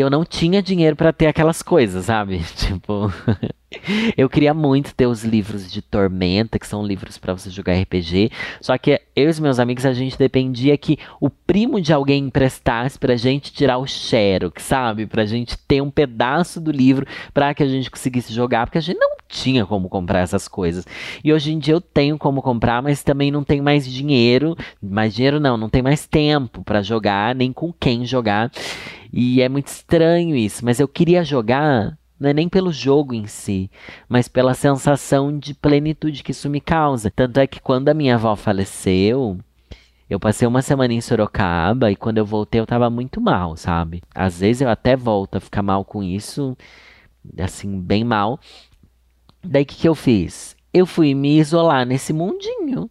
eu 0.00 0.10
não 0.10 0.24
tinha 0.24 0.62
dinheiro 0.62 0.96
para 0.96 1.12
ter 1.12 1.26
aquelas 1.26 1.62
coisas, 1.62 2.06
sabe? 2.06 2.40
Tipo, 2.56 3.12
eu 4.16 4.28
queria 4.28 4.54
muito 4.54 4.94
ter 4.94 5.06
os 5.06 5.24
livros 5.24 5.70
de 5.70 5.82
Tormenta, 5.82 6.58
que 6.58 6.66
são 6.66 6.86
livros 6.86 7.18
para 7.18 7.32
você 7.32 7.50
jogar 7.50 7.74
RPG. 7.80 8.30
Só 8.60 8.76
que 8.78 9.00
eu 9.14 9.26
e 9.26 9.28
os 9.28 9.40
meus 9.40 9.58
amigos, 9.58 9.84
a 9.84 9.92
gente 9.92 10.18
dependia 10.18 10.76
que 10.76 10.98
o 11.20 11.28
primo 11.28 11.80
de 11.80 11.92
alguém 11.92 12.24
emprestasse 12.24 12.98
pra 12.98 13.16
gente 13.16 13.52
tirar 13.52 13.78
o 13.78 13.86
xerox, 13.86 14.62
sabe? 14.62 15.06
Pra 15.06 15.24
gente 15.24 15.56
ter 15.58 15.80
um 15.80 15.90
pedaço 15.90 16.60
do 16.60 16.70
livro 16.70 17.06
para 17.34 17.54
que 17.54 17.62
a 17.62 17.68
gente 17.68 17.90
conseguisse 17.90 18.32
jogar, 18.32 18.66
porque 18.66 18.78
a 18.78 18.82
gente 18.82 18.98
não 18.98 19.16
tinha 19.32 19.64
como 19.64 19.88
comprar 19.88 20.20
essas 20.20 20.46
coisas. 20.46 20.86
E 21.24 21.32
hoje 21.32 21.52
em 21.52 21.58
dia 21.58 21.74
eu 21.74 21.80
tenho 21.80 22.18
como 22.18 22.42
comprar, 22.42 22.82
mas 22.82 23.02
também 23.02 23.30
não 23.30 23.42
tenho 23.42 23.64
mais 23.64 23.90
dinheiro. 23.90 24.54
Mais 24.80 25.14
dinheiro 25.14 25.40
não, 25.40 25.56
não 25.56 25.70
tem 25.70 25.82
mais 25.82 26.06
tempo 26.06 26.62
para 26.62 26.82
jogar, 26.82 27.34
nem 27.34 27.52
com 27.52 27.72
quem 27.72 28.04
jogar. 28.04 28.52
E 29.12 29.40
é 29.40 29.48
muito 29.48 29.68
estranho 29.68 30.36
isso, 30.36 30.64
mas 30.64 30.78
eu 30.78 30.88
queria 30.88 31.24
jogar 31.24 31.98
não 32.20 32.30
é 32.30 32.32
nem 32.32 32.48
pelo 32.48 32.72
jogo 32.72 33.14
em 33.14 33.26
si, 33.26 33.68
mas 34.08 34.28
pela 34.28 34.54
sensação 34.54 35.36
de 35.36 35.54
plenitude 35.54 36.22
que 36.22 36.30
isso 36.30 36.48
me 36.48 36.60
causa. 36.60 37.10
Tanto 37.10 37.40
é 37.40 37.48
que 37.48 37.60
quando 37.60 37.88
a 37.88 37.94
minha 37.94 38.14
avó 38.14 38.36
faleceu, 38.36 39.40
eu 40.08 40.20
passei 40.20 40.46
uma 40.46 40.62
semana 40.62 40.94
em 40.94 41.00
Sorocaba 41.00 41.90
e 41.90 41.96
quando 41.96 42.18
eu 42.18 42.24
voltei 42.24 42.60
eu 42.60 42.66
tava 42.66 42.88
muito 42.88 43.20
mal, 43.20 43.56
sabe? 43.56 44.02
Às 44.14 44.38
vezes 44.38 44.62
eu 44.62 44.68
até 44.68 44.94
volto 44.94 45.34
a 45.34 45.40
ficar 45.40 45.62
mal 45.62 45.84
com 45.84 46.00
isso, 46.00 46.56
assim, 47.40 47.80
bem 47.80 48.04
mal. 48.04 48.38
Daí 49.44 49.62
o 49.62 49.66
que, 49.66 49.76
que 49.76 49.88
eu 49.88 49.94
fiz? 49.94 50.56
Eu 50.72 50.86
fui 50.86 51.14
me 51.14 51.38
isolar 51.38 51.84
nesse 51.86 52.12
mundinho 52.12 52.90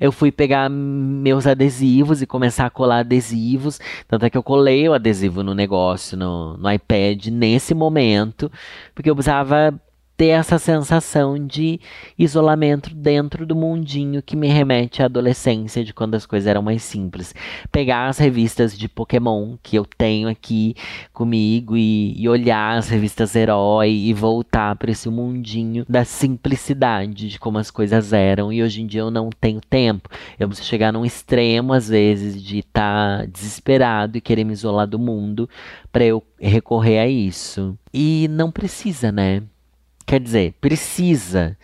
eu 0.00 0.12
fui 0.12 0.30
pegar 0.30 0.68
meus 0.70 1.46
adesivos 1.46 2.22
e 2.22 2.26
começar 2.26 2.66
a 2.66 2.70
colar 2.70 3.00
adesivos. 3.00 3.80
Tanto 4.06 4.24
é 4.24 4.30
que 4.30 4.38
eu 4.38 4.42
colei 4.42 4.88
o 4.88 4.94
adesivo 4.94 5.42
no 5.42 5.54
negócio, 5.54 6.16
no, 6.16 6.56
no 6.56 6.70
iPad, 6.70 7.26
nesse 7.26 7.74
momento, 7.74 8.50
porque 8.94 9.10
eu 9.10 9.14
precisava 9.14 9.74
ter 10.18 10.30
essa 10.30 10.58
sensação 10.58 11.38
de 11.38 11.78
isolamento 12.18 12.92
dentro 12.92 13.46
do 13.46 13.54
mundinho 13.54 14.20
que 14.20 14.34
me 14.34 14.48
remete 14.48 15.00
à 15.00 15.04
adolescência, 15.04 15.84
de 15.84 15.94
quando 15.94 16.16
as 16.16 16.26
coisas 16.26 16.48
eram 16.48 16.60
mais 16.60 16.82
simples. 16.82 17.32
Pegar 17.70 18.08
as 18.08 18.18
revistas 18.18 18.76
de 18.76 18.88
Pokémon 18.88 19.56
que 19.62 19.76
eu 19.76 19.86
tenho 19.86 20.28
aqui 20.28 20.74
comigo 21.12 21.76
e, 21.76 22.20
e 22.20 22.28
olhar 22.28 22.76
as 22.76 22.88
revistas 22.88 23.36
herói 23.36 23.92
e 23.92 24.12
voltar 24.12 24.74
para 24.74 24.90
esse 24.90 25.08
mundinho 25.08 25.86
da 25.88 26.04
simplicidade 26.04 27.28
de 27.28 27.38
como 27.38 27.58
as 27.58 27.70
coisas 27.70 28.12
eram. 28.12 28.52
E 28.52 28.60
hoje 28.60 28.82
em 28.82 28.88
dia 28.88 29.02
eu 29.02 29.12
não 29.12 29.30
tenho 29.30 29.60
tempo. 29.60 30.08
Eu 30.36 30.48
preciso 30.48 30.68
chegar 30.68 30.92
num 30.92 31.04
extremo, 31.04 31.72
às 31.72 31.88
vezes, 31.88 32.42
de 32.42 32.58
estar 32.58 33.20
tá 33.20 33.24
desesperado 33.24 34.18
e 34.18 34.20
querer 34.20 34.42
me 34.42 34.52
isolar 34.52 34.88
do 34.88 34.98
mundo 34.98 35.48
para 35.92 36.04
eu 36.04 36.20
recorrer 36.40 36.98
a 36.98 37.06
isso. 37.06 37.78
E 37.94 38.26
não 38.28 38.50
precisa, 38.50 39.12
né? 39.12 39.44
Quer 40.08 40.20
dizer, 40.20 40.54
precisa. 40.58 41.54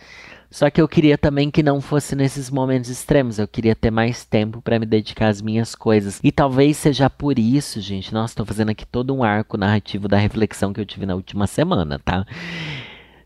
Só 0.51 0.69
que 0.69 0.79
eu 0.79 0.87
queria 0.87 1.17
também 1.17 1.49
que 1.49 1.63
não 1.63 1.81
fosse 1.81 2.15
nesses 2.15 2.51
momentos 2.51 2.91
extremos. 2.91 3.39
Eu 3.39 3.47
queria 3.47 3.75
ter 3.75 3.89
mais 3.89 4.23
tempo 4.23 4.61
para 4.61 4.77
me 4.77 4.85
dedicar 4.85 5.29
às 5.29 5.41
minhas 5.41 5.73
coisas. 5.73 6.19
E 6.23 6.31
talvez 6.31 6.77
seja 6.77 7.09
por 7.09 7.39
isso, 7.39 7.81
gente. 7.81 8.13
Nossa, 8.13 8.33
estou 8.33 8.45
fazendo 8.45 8.69
aqui 8.69 8.85
todo 8.85 9.15
um 9.15 9.23
arco 9.23 9.57
narrativo 9.57 10.07
da 10.07 10.17
reflexão 10.17 10.71
que 10.71 10.79
eu 10.79 10.85
tive 10.85 11.07
na 11.07 11.15
última 11.15 11.47
semana, 11.47 11.97
tá? 11.97 12.23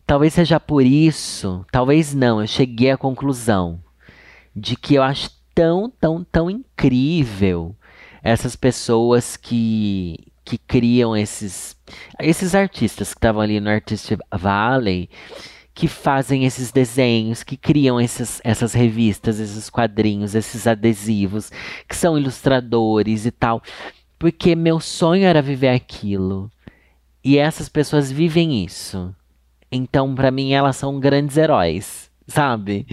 Talvez 0.08 0.34
seja 0.36 0.58
por 0.58 0.86
isso, 0.86 1.66
talvez 1.70 2.14
não. 2.14 2.40
Eu 2.40 2.48
cheguei 2.48 2.92
à 2.92 2.98
conclusão 2.98 3.78
de 4.56 4.78
que 4.78 4.96
eu 4.96 5.04
acho 5.04 5.32
tão, 5.54 5.92
tão, 6.00 6.24
tão 6.24 6.50
incrível 6.50 7.76
essas 8.24 8.56
pessoas 8.56 9.36
que 9.36 10.29
que 10.50 10.58
criam 10.58 11.16
esses 11.16 11.78
esses 12.20 12.56
artistas 12.56 13.14
que 13.14 13.20
estavam 13.20 13.42
ali 13.42 13.60
no 13.60 13.70
Artist 13.70 14.18
Valley 14.32 15.08
que 15.76 15.88
fazem 15.88 16.44
esses 16.44 16.72
desenhos, 16.74 17.42
que 17.42 17.56
criam 17.56 18.02
esses, 18.02 18.42
essas 18.44 18.74
revistas, 18.74 19.40
esses 19.40 19.70
quadrinhos, 19.70 20.36
esses 20.36 20.68
adesivos, 20.68 21.50
que 21.88 21.96
são 21.96 22.18
ilustradores 22.18 23.26
e 23.26 23.32
tal. 23.32 23.62
Porque 24.18 24.58
meu 24.58 24.82
sonho 24.82 25.24
era 25.24 25.42
viver 25.42 25.70
aquilo. 25.70 26.52
E 27.24 27.38
essas 27.38 27.70
pessoas 27.70 28.12
vivem 28.12 28.66
isso. 28.66 29.16
Então, 29.72 30.14
para 30.14 30.32
mim, 30.32 30.52
elas 30.52 30.76
são 30.76 31.00
grandes 31.00 31.38
heróis, 31.38 32.12
sabe? 32.28 32.86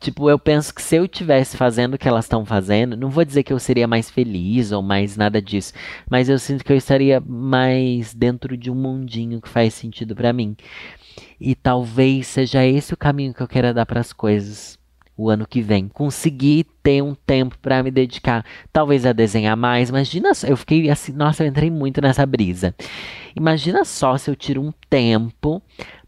Tipo, 0.00 0.30
eu 0.30 0.38
penso 0.38 0.72
que 0.72 0.80
se 0.80 0.96
eu 0.96 1.08
tivesse 1.08 1.56
fazendo 1.56 1.94
o 1.94 1.98
que 1.98 2.06
elas 2.06 2.24
estão 2.24 2.44
fazendo, 2.44 2.96
não 2.96 3.10
vou 3.10 3.24
dizer 3.24 3.42
que 3.42 3.52
eu 3.52 3.58
seria 3.58 3.86
mais 3.88 4.08
feliz 4.08 4.70
ou 4.70 4.80
mais 4.80 5.16
nada 5.16 5.42
disso, 5.42 5.72
mas 6.08 6.28
eu 6.28 6.38
sinto 6.38 6.64
que 6.64 6.72
eu 6.72 6.76
estaria 6.76 7.20
mais 7.20 8.14
dentro 8.14 8.56
de 8.56 8.70
um 8.70 8.76
mundinho 8.76 9.40
que 9.40 9.48
faz 9.48 9.74
sentido 9.74 10.14
para 10.14 10.32
mim. 10.32 10.56
E 11.40 11.54
talvez 11.54 12.28
seja 12.28 12.64
esse 12.64 12.94
o 12.94 12.96
caminho 12.96 13.34
que 13.34 13.40
eu 13.40 13.48
quero 13.48 13.74
dar 13.74 13.86
para 13.86 14.00
as 14.00 14.12
coisas 14.12 14.78
o 15.18 15.28
ano 15.28 15.46
que 15.46 15.60
vem. 15.60 15.88
Conseguir 15.88 16.64
ter 16.80 17.02
um 17.02 17.14
tempo 17.14 17.58
para 17.58 17.82
me 17.82 17.90
dedicar, 17.90 18.44
talvez 18.72 19.04
a 19.04 19.12
desenhar 19.12 19.56
mais. 19.56 19.88
Imagina, 19.88 20.30
eu 20.46 20.56
fiquei 20.56 20.88
assim, 20.88 21.12
nossa, 21.12 21.42
eu 21.42 21.48
entrei 21.48 21.70
muito 21.70 22.00
nessa 22.00 22.24
brisa. 22.24 22.72
Imagina 23.34 23.84
só 23.84 24.16
se 24.16 24.30
eu 24.30 24.36
tiro 24.36 24.62
um 24.62 24.72
tempo 24.88 25.60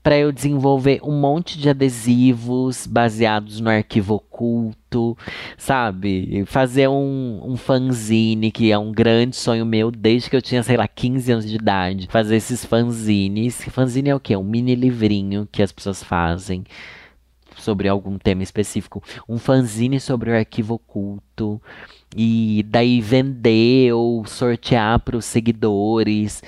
para 0.02 0.16
eu 0.16 0.32
desenvolver 0.32 1.00
um 1.02 1.12
monte 1.12 1.58
de 1.58 1.68
adesivos 1.68 2.86
baseados 2.86 3.60
no 3.60 3.68
arquivo 3.68 4.14
oculto, 4.14 5.16
sabe? 5.58 6.44
Fazer 6.46 6.88
um, 6.88 7.40
um 7.44 7.56
fanzine, 7.56 8.50
que 8.50 8.72
é 8.72 8.78
um 8.78 8.92
grande 8.92 9.36
sonho 9.36 9.66
meu 9.66 9.90
desde 9.90 10.30
que 10.30 10.36
eu 10.36 10.42
tinha, 10.42 10.62
sei 10.62 10.76
lá, 10.76 10.88
15 10.88 11.32
anos 11.32 11.48
de 11.48 11.56
idade. 11.56 12.08
Fazer 12.10 12.36
esses 12.36 12.64
fanzines. 12.64 13.62
Fanzine 13.64 14.08
é 14.08 14.14
o 14.14 14.20
quê? 14.20 14.36
Um 14.36 14.44
mini 14.44 14.74
livrinho 14.74 15.46
que 15.50 15.62
as 15.62 15.70
pessoas 15.70 16.02
fazem 16.02 16.64
sobre 17.58 17.88
algum 17.88 18.18
tema 18.18 18.42
específico. 18.42 19.02
Um 19.28 19.38
fanzine 19.38 20.00
sobre 20.00 20.30
o 20.30 20.36
arquivo 20.36 20.74
oculto 20.74 21.60
e 22.16 22.64
daí 22.68 23.00
vender 23.00 23.92
ou 23.92 24.24
sortear 24.24 24.98
para 25.00 25.16
os 25.16 25.24
seguidores. 25.24 26.42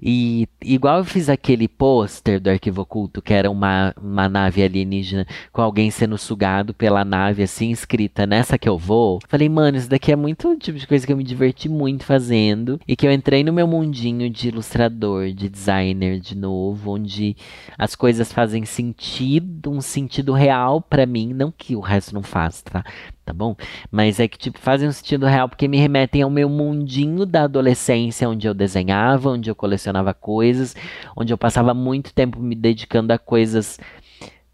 E 0.00 0.48
igual 0.62 0.98
eu 0.98 1.04
fiz 1.04 1.28
aquele 1.28 1.68
pôster 1.68 2.40
do 2.40 2.50
Arquivo 2.50 2.82
Oculto, 2.82 3.20
que 3.20 3.32
era 3.32 3.50
uma, 3.50 3.94
uma 4.00 4.28
nave 4.28 4.62
alienígena 4.62 5.26
com 5.52 5.60
alguém 5.60 5.90
sendo 5.90 6.16
sugado 6.16 6.72
pela 6.72 7.04
nave, 7.04 7.42
assim, 7.42 7.70
escrita 7.70 8.26
nessa 8.26 8.58
que 8.58 8.68
eu 8.68 8.78
vou. 8.78 9.18
Falei, 9.28 9.48
mano, 9.48 9.76
isso 9.76 9.88
daqui 9.88 10.12
é 10.12 10.16
muito 10.16 10.56
tipo 10.56 10.78
de 10.78 10.86
coisa 10.86 11.06
que 11.06 11.12
eu 11.12 11.16
me 11.16 11.24
diverti 11.24 11.68
muito 11.68 12.04
fazendo. 12.04 12.80
E 12.86 12.94
que 12.94 13.06
eu 13.06 13.12
entrei 13.12 13.42
no 13.42 13.52
meu 13.52 13.66
mundinho 13.66 14.30
de 14.30 14.48
ilustrador, 14.48 15.32
de 15.32 15.48
designer 15.48 16.20
de 16.20 16.36
novo, 16.36 16.92
onde 16.92 17.36
as 17.76 17.94
coisas 17.94 18.32
fazem 18.32 18.64
sentido, 18.64 19.70
um 19.70 19.80
sentido 19.80 20.32
real 20.32 20.80
para 20.80 21.06
mim. 21.06 21.32
Não 21.32 21.50
que 21.50 21.74
o 21.74 21.80
resto 21.80 22.14
não 22.14 22.22
faça, 22.22 22.64
tá? 22.64 22.84
Tá 23.28 23.34
bom? 23.34 23.54
Mas 23.90 24.18
é 24.18 24.26
que, 24.26 24.38
tipo, 24.38 24.58
fazem 24.58 24.88
um 24.88 24.92
sentido 24.92 25.26
real 25.26 25.50
porque 25.50 25.68
me 25.68 25.76
remetem 25.76 26.22
ao 26.22 26.30
meu 26.30 26.48
mundinho 26.48 27.26
da 27.26 27.42
adolescência, 27.42 28.28
onde 28.28 28.46
eu 28.46 28.54
desenhava, 28.54 29.28
onde 29.28 29.50
eu 29.50 29.54
colecionava 29.54 30.14
coisas, 30.14 30.74
onde 31.14 31.30
eu 31.30 31.36
passava 31.36 31.74
muito 31.74 32.14
tempo 32.14 32.40
me 32.40 32.54
dedicando 32.54 33.12
a 33.12 33.18
coisas 33.18 33.78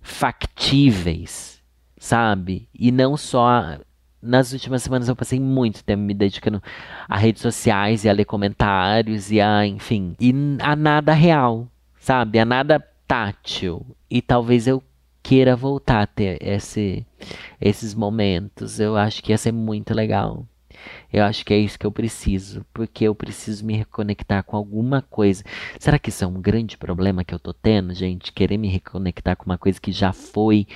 factíveis, 0.00 1.62
sabe? 1.96 2.68
E 2.74 2.90
não 2.90 3.16
só. 3.16 3.78
Nas 4.20 4.52
últimas 4.52 4.82
semanas 4.82 5.06
eu 5.06 5.14
passei 5.14 5.38
muito 5.38 5.84
tempo 5.84 6.02
me 6.02 6.14
dedicando 6.14 6.60
a 7.08 7.16
redes 7.16 7.42
sociais 7.42 8.04
e 8.04 8.08
a 8.08 8.12
ler 8.12 8.24
comentários 8.24 9.30
e 9.30 9.38
a, 9.40 9.66
enfim, 9.66 10.16
e 10.18 10.34
a 10.60 10.74
nada 10.74 11.12
real, 11.12 11.68
sabe? 12.00 12.40
A 12.40 12.44
nada 12.44 12.82
tátil. 13.06 13.86
E 14.10 14.20
talvez 14.22 14.66
eu 14.66 14.82
queira 15.24 15.56
voltar 15.56 16.02
a 16.02 16.06
ter 16.06 16.36
esse, 16.40 17.04
esses 17.58 17.94
momentos. 17.94 18.78
Eu 18.78 18.94
acho 18.94 19.22
que 19.22 19.32
ia 19.32 19.38
ser 19.38 19.52
muito 19.52 19.94
legal. 19.94 20.46
Eu 21.10 21.24
acho 21.24 21.46
que 21.46 21.54
é 21.54 21.58
isso 21.58 21.78
que 21.78 21.86
eu 21.86 21.92
preciso, 21.92 22.66
porque 22.74 23.04
eu 23.04 23.14
preciso 23.14 23.64
me 23.64 23.74
reconectar 23.74 24.44
com 24.44 24.56
alguma 24.56 25.00
coisa. 25.00 25.42
Será 25.78 25.98
que 25.98 26.10
isso 26.10 26.24
é 26.24 26.26
um 26.26 26.40
grande 26.40 26.76
problema 26.76 27.24
que 27.24 27.34
eu 27.34 27.38
tô 27.38 27.54
tendo, 27.54 27.94
gente? 27.94 28.32
Querer 28.32 28.58
me 28.58 28.68
reconectar 28.68 29.34
com 29.36 29.46
uma 29.46 29.56
coisa 29.56 29.80
que 29.80 29.92
já 29.92 30.12
foi. 30.12 30.66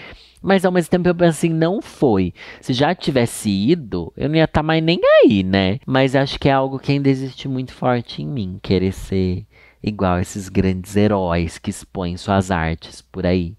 Mas 0.41 0.65
ao 0.65 0.73
mesmo 0.73 0.91
tempo 0.91 1.09
eu 1.09 1.15
penso 1.15 1.39
assim, 1.39 1.51
não 1.51 1.83
foi. 1.83 2.33
Se 2.61 2.73
já 2.73 2.95
tivesse 2.95 3.51
ido, 3.51 4.13
eu 4.17 4.29
não 4.29 4.37
ia 4.37 4.45
estar 4.45 4.61
tá 4.61 4.63
mais 4.63 4.83
nem 4.83 5.01
aí, 5.25 5.43
né? 5.43 5.79
Mas 5.85 6.17
acho 6.17 6.39
que 6.39 6.49
é 6.49 6.53
algo 6.53 6.79
que 6.79 6.93
ainda 6.93 7.11
existe 7.11 7.49
muito 7.49 7.75
forte 7.75 8.23
em 8.23 8.27
mim, 8.27 8.59
querer 8.63 8.93
ser 8.93 9.45
igual 9.83 10.19
esses 10.19 10.49
grandes 10.49 10.97
heróis 10.97 11.59
que 11.59 11.71
expõem 11.71 12.17
suas 12.17 12.51
artes 12.51 13.01
por 13.01 13.27
aí. 13.27 13.55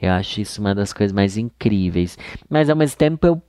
Eu 0.00 0.12
acho 0.12 0.40
isso 0.40 0.60
uma 0.60 0.74
das 0.74 0.92
coisas 0.92 1.12
mais 1.12 1.36
incríveis. 1.36 2.16
Mas 2.48 2.70
ao 2.70 2.76
mesmo 2.76 2.96
tempo 2.96 3.26
eu, 3.26 3.42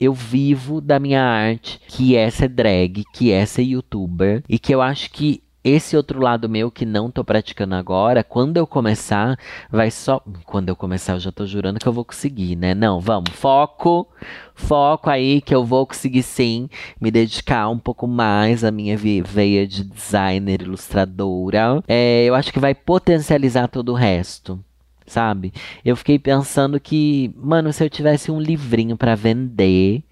eu 0.00 0.12
vivo 0.12 0.80
da 0.80 0.98
minha 0.98 1.22
arte, 1.22 1.80
que 1.88 2.16
é 2.16 2.30
ser 2.30 2.48
drag, 2.48 3.04
que 3.12 3.30
é 3.30 3.44
ser 3.46 3.62
youtuber, 3.62 4.42
e 4.48 4.58
que 4.58 4.74
eu 4.74 4.80
acho 4.80 5.10
que 5.10 5.44
esse 5.64 5.96
outro 5.96 6.20
lado 6.20 6.46
meu 6.46 6.70
que 6.70 6.84
não 6.84 7.10
tô 7.10 7.24
praticando 7.24 7.74
agora, 7.74 8.22
quando 8.22 8.58
eu 8.58 8.66
começar, 8.66 9.38
vai 9.70 9.90
só. 9.90 10.22
Quando 10.44 10.68
eu 10.68 10.76
começar, 10.76 11.14
eu 11.14 11.20
já 11.20 11.32
tô 11.32 11.46
jurando 11.46 11.80
que 11.80 11.88
eu 11.88 11.92
vou 11.92 12.04
conseguir, 12.04 12.54
né? 12.54 12.74
Não, 12.74 13.00
vamos, 13.00 13.30
foco, 13.30 14.06
foco 14.54 15.08
aí 15.08 15.40
que 15.40 15.54
eu 15.54 15.64
vou 15.64 15.86
conseguir 15.86 16.22
sim 16.22 16.68
me 17.00 17.10
dedicar 17.10 17.70
um 17.70 17.78
pouco 17.78 18.06
mais 18.06 18.62
à 18.62 18.70
minha 18.70 18.94
veia 18.98 19.66
de 19.66 19.84
designer, 19.84 20.60
ilustradora. 20.60 21.82
É, 21.88 22.24
eu 22.24 22.34
acho 22.34 22.52
que 22.52 22.60
vai 22.60 22.74
potencializar 22.74 23.66
todo 23.68 23.92
o 23.92 23.94
resto 23.94 24.62
sabe? 25.06 25.52
Eu 25.84 25.96
fiquei 25.96 26.18
pensando 26.18 26.80
que, 26.80 27.32
mano, 27.36 27.72
se 27.72 27.84
eu 27.84 27.90
tivesse 27.90 28.30
um 28.30 28.40
livrinho 28.40 28.96
para 28.96 29.14
vender, 29.14 30.02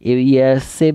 eu 0.00 0.18
ia 0.18 0.60
ser 0.60 0.94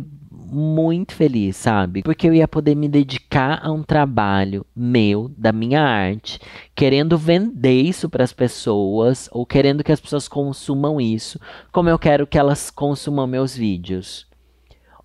muito 0.52 1.14
feliz, 1.14 1.56
sabe? 1.58 2.02
Porque 2.02 2.28
eu 2.28 2.34
ia 2.34 2.48
poder 2.48 2.76
me 2.76 2.88
dedicar 2.88 3.60
a 3.64 3.72
um 3.72 3.84
trabalho 3.84 4.66
meu, 4.76 5.32
da 5.38 5.52
minha 5.52 5.82
arte, 5.82 6.40
querendo 6.76 7.18
vender 7.18 7.82
isso 7.82 8.10
para 8.10 8.24
as 8.24 8.34
pessoas 8.34 9.30
ou 9.32 9.46
querendo 9.46 9.84
que 9.84 9.92
as 9.92 10.00
pessoas 10.00 10.28
consumam 10.28 11.00
isso, 11.00 11.40
como 11.72 11.90
eu 11.90 12.00
quero 12.00 12.26
que 12.26 12.38
elas 12.38 12.70
consumam 12.70 13.28
meus 13.28 13.56
vídeos. 13.56 14.28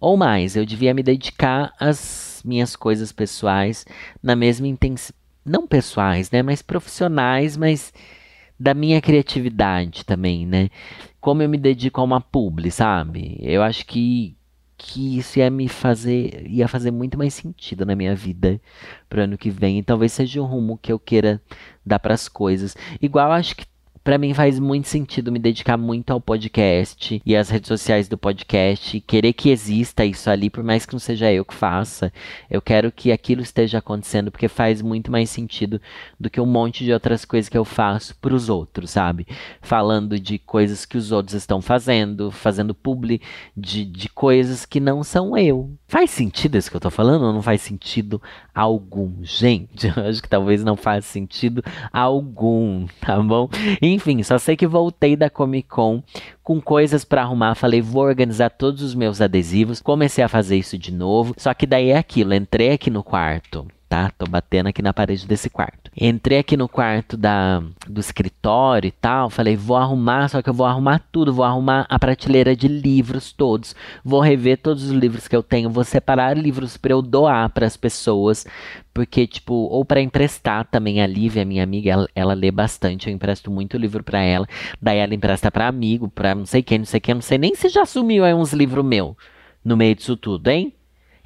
Ou 0.00 0.16
mais, 0.16 0.56
eu 0.56 0.66
devia 0.66 0.94
me 0.94 1.02
dedicar 1.02 1.72
às 1.78 2.42
minhas 2.44 2.76
coisas 2.76 3.12
pessoais 3.12 3.86
na 4.22 4.36
mesma 4.36 4.66
intensidade 4.66 5.23
não 5.44 5.66
pessoais, 5.66 6.30
né, 6.30 6.42
mas 6.42 6.62
profissionais, 6.62 7.56
mas 7.56 7.92
da 8.58 8.74
minha 8.74 9.00
criatividade 9.00 10.04
também, 10.04 10.46
né? 10.46 10.70
Como 11.20 11.42
eu 11.42 11.48
me 11.48 11.58
dedico 11.58 12.00
a 12.00 12.04
uma 12.04 12.20
publi, 12.20 12.70
sabe? 12.70 13.36
Eu 13.40 13.62
acho 13.62 13.84
que 13.86 14.36
que 14.76 15.18
isso 15.18 15.38
ia 15.38 15.50
me 15.50 15.68
fazer 15.68 16.46
ia 16.48 16.66
fazer 16.68 16.90
muito 16.90 17.16
mais 17.16 17.32
sentido 17.32 17.86
na 17.86 17.94
minha 17.94 18.14
vida 18.14 18.60
pro 19.08 19.22
ano 19.22 19.38
que 19.38 19.50
vem. 19.50 19.78
E 19.78 19.82
talvez 19.82 20.12
seja 20.12 20.40
o 20.42 20.44
rumo 20.44 20.78
que 20.78 20.92
eu 20.92 20.98
queira 20.98 21.40
dar 21.84 21.98
para 21.98 22.14
as 22.14 22.28
coisas. 22.28 22.76
Igual 23.00 23.32
acho 23.32 23.56
que 23.56 23.66
para 24.04 24.18
mim 24.18 24.34
faz 24.34 24.58
muito 24.58 24.86
sentido 24.86 25.32
me 25.32 25.38
dedicar 25.38 25.78
muito 25.78 26.12
ao 26.12 26.20
podcast 26.20 27.22
e 27.24 27.34
às 27.34 27.48
redes 27.48 27.68
sociais 27.68 28.06
do 28.06 28.18
podcast, 28.18 29.00
querer 29.00 29.32
que 29.32 29.48
exista 29.48 30.04
isso 30.04 30.28
ali, 30.28 30.50
por 30.50 30.62
mais 30.62 30.84
que 30.84 30.92
não 30.92 31.00
seja 31.00 31.32
eu 31.32 31.42
que 31.42 31.54
faça. 31.54 32.12
Eu 32.50 32.60
quero 32.60 32.92
que 32.92 33.10
aquilo 33.10 33.40
esteja 33.40 33.78
acontecendo 33.78 34.30
porque 34.30 34.46
faz 34.46 34.82
muito 34.82 35.10
mais 35.10 35.30
sentido 35.30 35.80
do 36.20 36.28
que 36.28 36.38
um 36.38 36.44
monte 36.44 36.84
de 36.84 36.92
outras 36.92 37.24
coisas 37.24 37.48
que 37.48 37.56
eu 37.56 37.64
faço 37.64 38.14
para 38.16 38.34
os 38.34 38.50
outros, 38.50 38.90
sabe? 38.90 39.26
Falando 39.62 40.20
de 40.20 40.38
coisas 40.38 40.84
que 40.84 40.98
os 40.98 41.10
outros 41.10 41.34
estão 41.34 41.62
fazendo, 41.62 42.30
fazendo 42.30 42.74
publi 42.74 43.22
de, 43.56 43.86
de 43.86 44.10
coisas 44.10 44.66
que 44.66 44.80
não 44.80 45.02
são 45.02 45.34
eu. 45.34 45.70
Faz 45.88 46.10
sentido 46.10 46.58
isso 46.58 46.70
que 46.70 46.76
eu 46.76 46.80
tô 46.80 46.90
falando 46.90 47.24
ou 47.24 47.32
não 47.32 47.40
faz 47.40 47.62
sentido 47.62 48.20
algum? 48.54 49.14
Gente, 49.22 49.86
eu 49.96 50.04
acho 50.04 50.22
que 50.22 50.28
talvez 50.28 50.62
não 50.62 50.76
faça 50.76 51.08
sentido 51.08 51.64
algum, 51.90 52.86
tá 53.00 53.18
bom? 53.22 53.48
Enfim, 53.94 54.22
só 54.22 54.38
sei 54.38 54.56
que 54.56 54.66
voltei 54.66 55.16
da 55.16 55.30
Comic 55.30 55.68
Con 55.68 56.02
com 56.42 56.60
coisas 56.60 57.04
para 57.04 57.22
arrumar. 57.22 57.54
Falei, 57.54 57.80
vou 57.80 58.02
organizar 58.02 58.50
todos 58.50 58.82
os 58.82 58.94
meus 58.94 59.20
adesivos. 59.20 59.80
Comecei 59.80 60.22
a 60.22 60.28
fazer 60.28 60.56
isso 60.56 60.76
de 60.76 60.92
novo. 60.92 61.34
Só 61.38 61.54
que 61.54 61.66
daí 61.66 61.90
é 61.90 61.96
aquilo. 61.96 62.34
Entrei 62.34 62.72
aqui 62.72 62.90
no 62.90 63.02
quarto 63.02 63.66
tá? 63.94 64.10
Tô 64.18 64.26
batendo 64.26 64.68
aqui 64.68 64.82
na 64.82 64.92
parede 64.92 65.24
desse 65.24 65.48
quarto. 65.48 65.88
Entrei 65.96 66.38
aqui 66.38 66.56
no 66.56 66.68
quarto 66.68 67.16
da, 67.16 67.62
do 67.88 68.00
escritório 68.00 68.88
e 68.88 68.90
tal, 68.90 69.30
falei, 69.30 69.56
vou 69.56 69.76
arrumar, 69.76 70.28
só 70.28 70.42
que 70.42 70.50
eu 70.50 70.54
vou 70.54 70.66
arrumar 70.66 71.00
tudo, 71.12 71.32
vou 71.32 71.44
arrumar 71.44 71.86
a 71.88 71.96
prateleira 71.96 72.56
de 72.56 72.66
livros 72.66 73.32
todos, 73.32 73.76
vou 74.04 74.20
rever 74.20 74.58
todos 74.58 74.82
os 74.82 74.90
livros 74.90 75.28
que 75.28 75.36
eu 75.36 75.44
tenho, 75.44 75.70
vou 75.70 75.84
separar 75.84 76.36
livros 76.36 76.76
para 76.76 76.92
eu 76.92 77.00
doar 77.00 77.48
para 77.50 77.66
as 77.66 77.76
pessoas, 77.76 78.44
porque 78.92 79.28
tipo, 79.28 79.54
ou 79.54 79.84
para 79.84 80.00
emprestar 80.00 80.64
também 80.64 81.00
a 81.00 81.06
Lívia, 81.06 81.44
minha 81.44 81.62
amiga, 81.62 81.90
ela, 81.92 82.08
ela, 82.16 82.34
lê 82.34 82.50
bastante, 82.50 83.08
eu 83.08 83.14
empresto 83.14 83.48
muito 83.48 83.78
livro 83.78 84.02
para 84.02 84.18
ela, 84.18 84.48
daí 84.82 84.98
ela 84.98 85.14
empresta 85.14 85.52
para 85.52 85.68
amigo, 85.68 86.08
para 86.08 86.34
não 86.34 86.46
sei 86.46 86.64
quem, 86.64 86.78
não 86.78 86.86
sei 86.86 86.98
quem, 86.98 87.14
não 87.14 87.22
sei 87.22 87.38
nem 87.38 87.54
se 87.54 87.68
já 87.68 87.86
sumiu 87.86 88.24
aí 88.24 88.34
uns 88.34 88.52
livros 88.52 88.84
meu 88.84 89.16
no 89.64 89.76
meio 89.76 89.94
disso 89.94 90.16
tudo, 90.16 90.48
hein? 90.48 90.74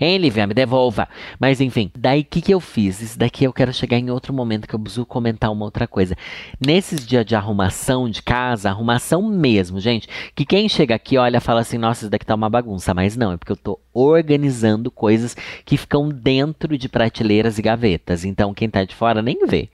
Hein, 0.01 0.19
Lívia, 0.19 0.47
me 0.47 0.55
devolva. 0.55 1.09
Mas 1.41 1.61
enfim, 1.61 1.91
daí 1.97 2.21
o 2.21 2.25
que, 2.25 2.41
que 2.41 2.55
eu 2.55 2.61
fiz? 2.61 3.01
Isso 3.01 3.19
daqui 3.19 3.45
eu 3.45 3.53
quero 3.53 3.73
chegar 3.73 3.99
em 3.99 4.11
outro 4.11 4.33
momento 4.33 4.69
que 4.69 4.75
eu 4.75 4.79
preciso 4.79 5.05
comentar 5.05 5.51
uma 5.51 5.65
outra 5.65 5.89
coisa. 5.89 6.17
Nesses 6.65 7.05
dias 7.05 7.27
de 7.27 7.35
arrumação 7.35 8.09
de 8.09 8.23
casa, 8.23 8.71
arrumação 8.71 9.23
mesmo, 9.23 9.81
gente, 9.81 10.09
que 10.37 10.45
quem 10.45 10.69
chega 10.69 10.95
aqui 10.95 11.19
olha 11.19 11.41
fala 11.41 11.63
assim, 11.63 11.79
nossa, 11.79 12.03
isso 12.03 12.11
daqui 12.11 12.25
tá 12.25 12.35
uma 12.35 12.49
bagunça. 12.49 12.95
Mas 12.95 13.17
não, 13.17 13.33
é 13.33 13.37
porque 13.37 13.53
eu 13.53 13.57
tô 13.57 13.81
organizando 13.93 14.89
coisas 14.91 15.37
que 15.65 15.77
ficam 15.77 16.09
dentro 16.09 16.79
de 16.79 16.89
prateleiras 16.89 17.59
e 17.59 17.63
gavetas. 17.63 18.25
Então 18.25 18.55
quem 18.55 18.71
tá 18.71 18.85
de 18.85 18.95
fora 18.95 19.21
nem 19.21 19.47
vê. 19.47 19.69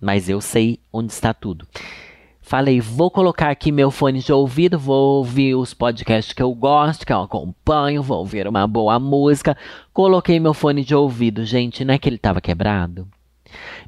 Mas 0.00 0.28
eu 0.28 0.40
sei 0.40 0.78
onde 0.92 1.12
está 1.12 1.34
tudo 1.34 1.66
Falei, 2.48 2.80
vou 2.80 3.10
colocar 3.10 3.50
aqui 3.50 3.72
meu 3.72 3.90
fone 3.90 4.20
de 4.20 4.32
ouvido, 4.32 4.78
vou 4.78 5.16
ouvir 5.16 5.56
os 5.56 5.74
podcasts 5.74 6.32
que 6.32 6.40
eu 6.40 6.54
gosto, 6.54 7.04
que 7.04 7.12
eu 7.12 7.22
acompanho, 7.22 8.04
vou 8.04 8.18
ouvir 8.18 8.46
uma 8.46 8.68
boa 8.68 9.00
música. 9.00 9.56
Coloquei 9.92 10.38
meu 10.38 10.54
fone 10.54 10.84
de 10.84 10.94
ouvido, 10.94 11.44
gente, 11.44 11.84
não 11.84 11.92
é 11.92 11.98
que 11.98 12.08
ele 12.08 12.18
tava 12.18 12.40
quebrado? 12.40 13.08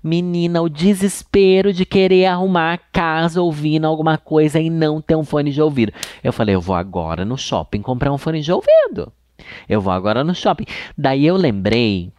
Menina, 0.02 0.60
o 0.60 0.68
desespero 0.68 1.72
de 1.72 1.86
querer 1.86 2.26
arrumar 2.26 2.72
a 2.72 2.78
casa 2.78 3.40
ouvindo 3.40 3.86
alguma 3.86 4.18
coisa 4.18 4.58
e 4.58 4.68
não 4.68 5.00
ter 5.00 5.14
um 5.14 5.24
fone 5.24 5.52
de 5.52 5.62
ouvido. 5.62 5.92
Eu 6.24 6.32
falei, 6.32 6.56
eu 6.56 6.60
vou 6.60 6.74
agora 6.74 7.24
no 7.24 7.38
shopping 7.38 7.80
comprar 7.80 8.12
um 8.12 8.18
fone 8.18 8.40
de 8.40 8.50
ouvido. 8.50 9.12
Eu 9.68 9.80
vou 9.80 9.92
agora 9.92 10.24
no 10.24 10.34
shopping. 10.34 10.66
Daí 10.96 11.24
eu 11.24 11.36
lembrei 11.36 12.10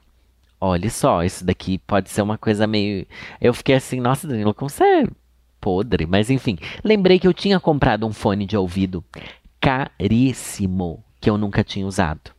Olha 0.61 0.89
só, 0.89 1.23
isso 1.23 1.45
daqui 1.45 1.77
pode 1.77 2.09
ser 2.09 2.21
uma 2.21 2.37
coisa 2.37 2.67
meio. 2.67 3.07
Eu 3.39 3.53
fiquei 3.53 3.75
assim, 3.75 4.01
nossa, 4.01 4.27
Danilo, 4.27 4.53
como 4.53 4.69
você 4.69 5.05
podre? 5.59 6.05
Mas 6.05 6.29
enfim, 6.29 6.57
lembrei 6.83 7.19
que 7.19 7.27
eu 7.27 7.33
tinha 7.33 7.59
comprado 7.59 8.05
um 8.05 8.13
fone 8.13 8.45
de 8.45 8.57
ouvido 8.57 9.03
caríssimo 9.59 11.03
que 11.19 11.29
eu 11.29 11.37
nunca 11.37 11.63
tinha 11.63 11.85
usado. 11.85 12.31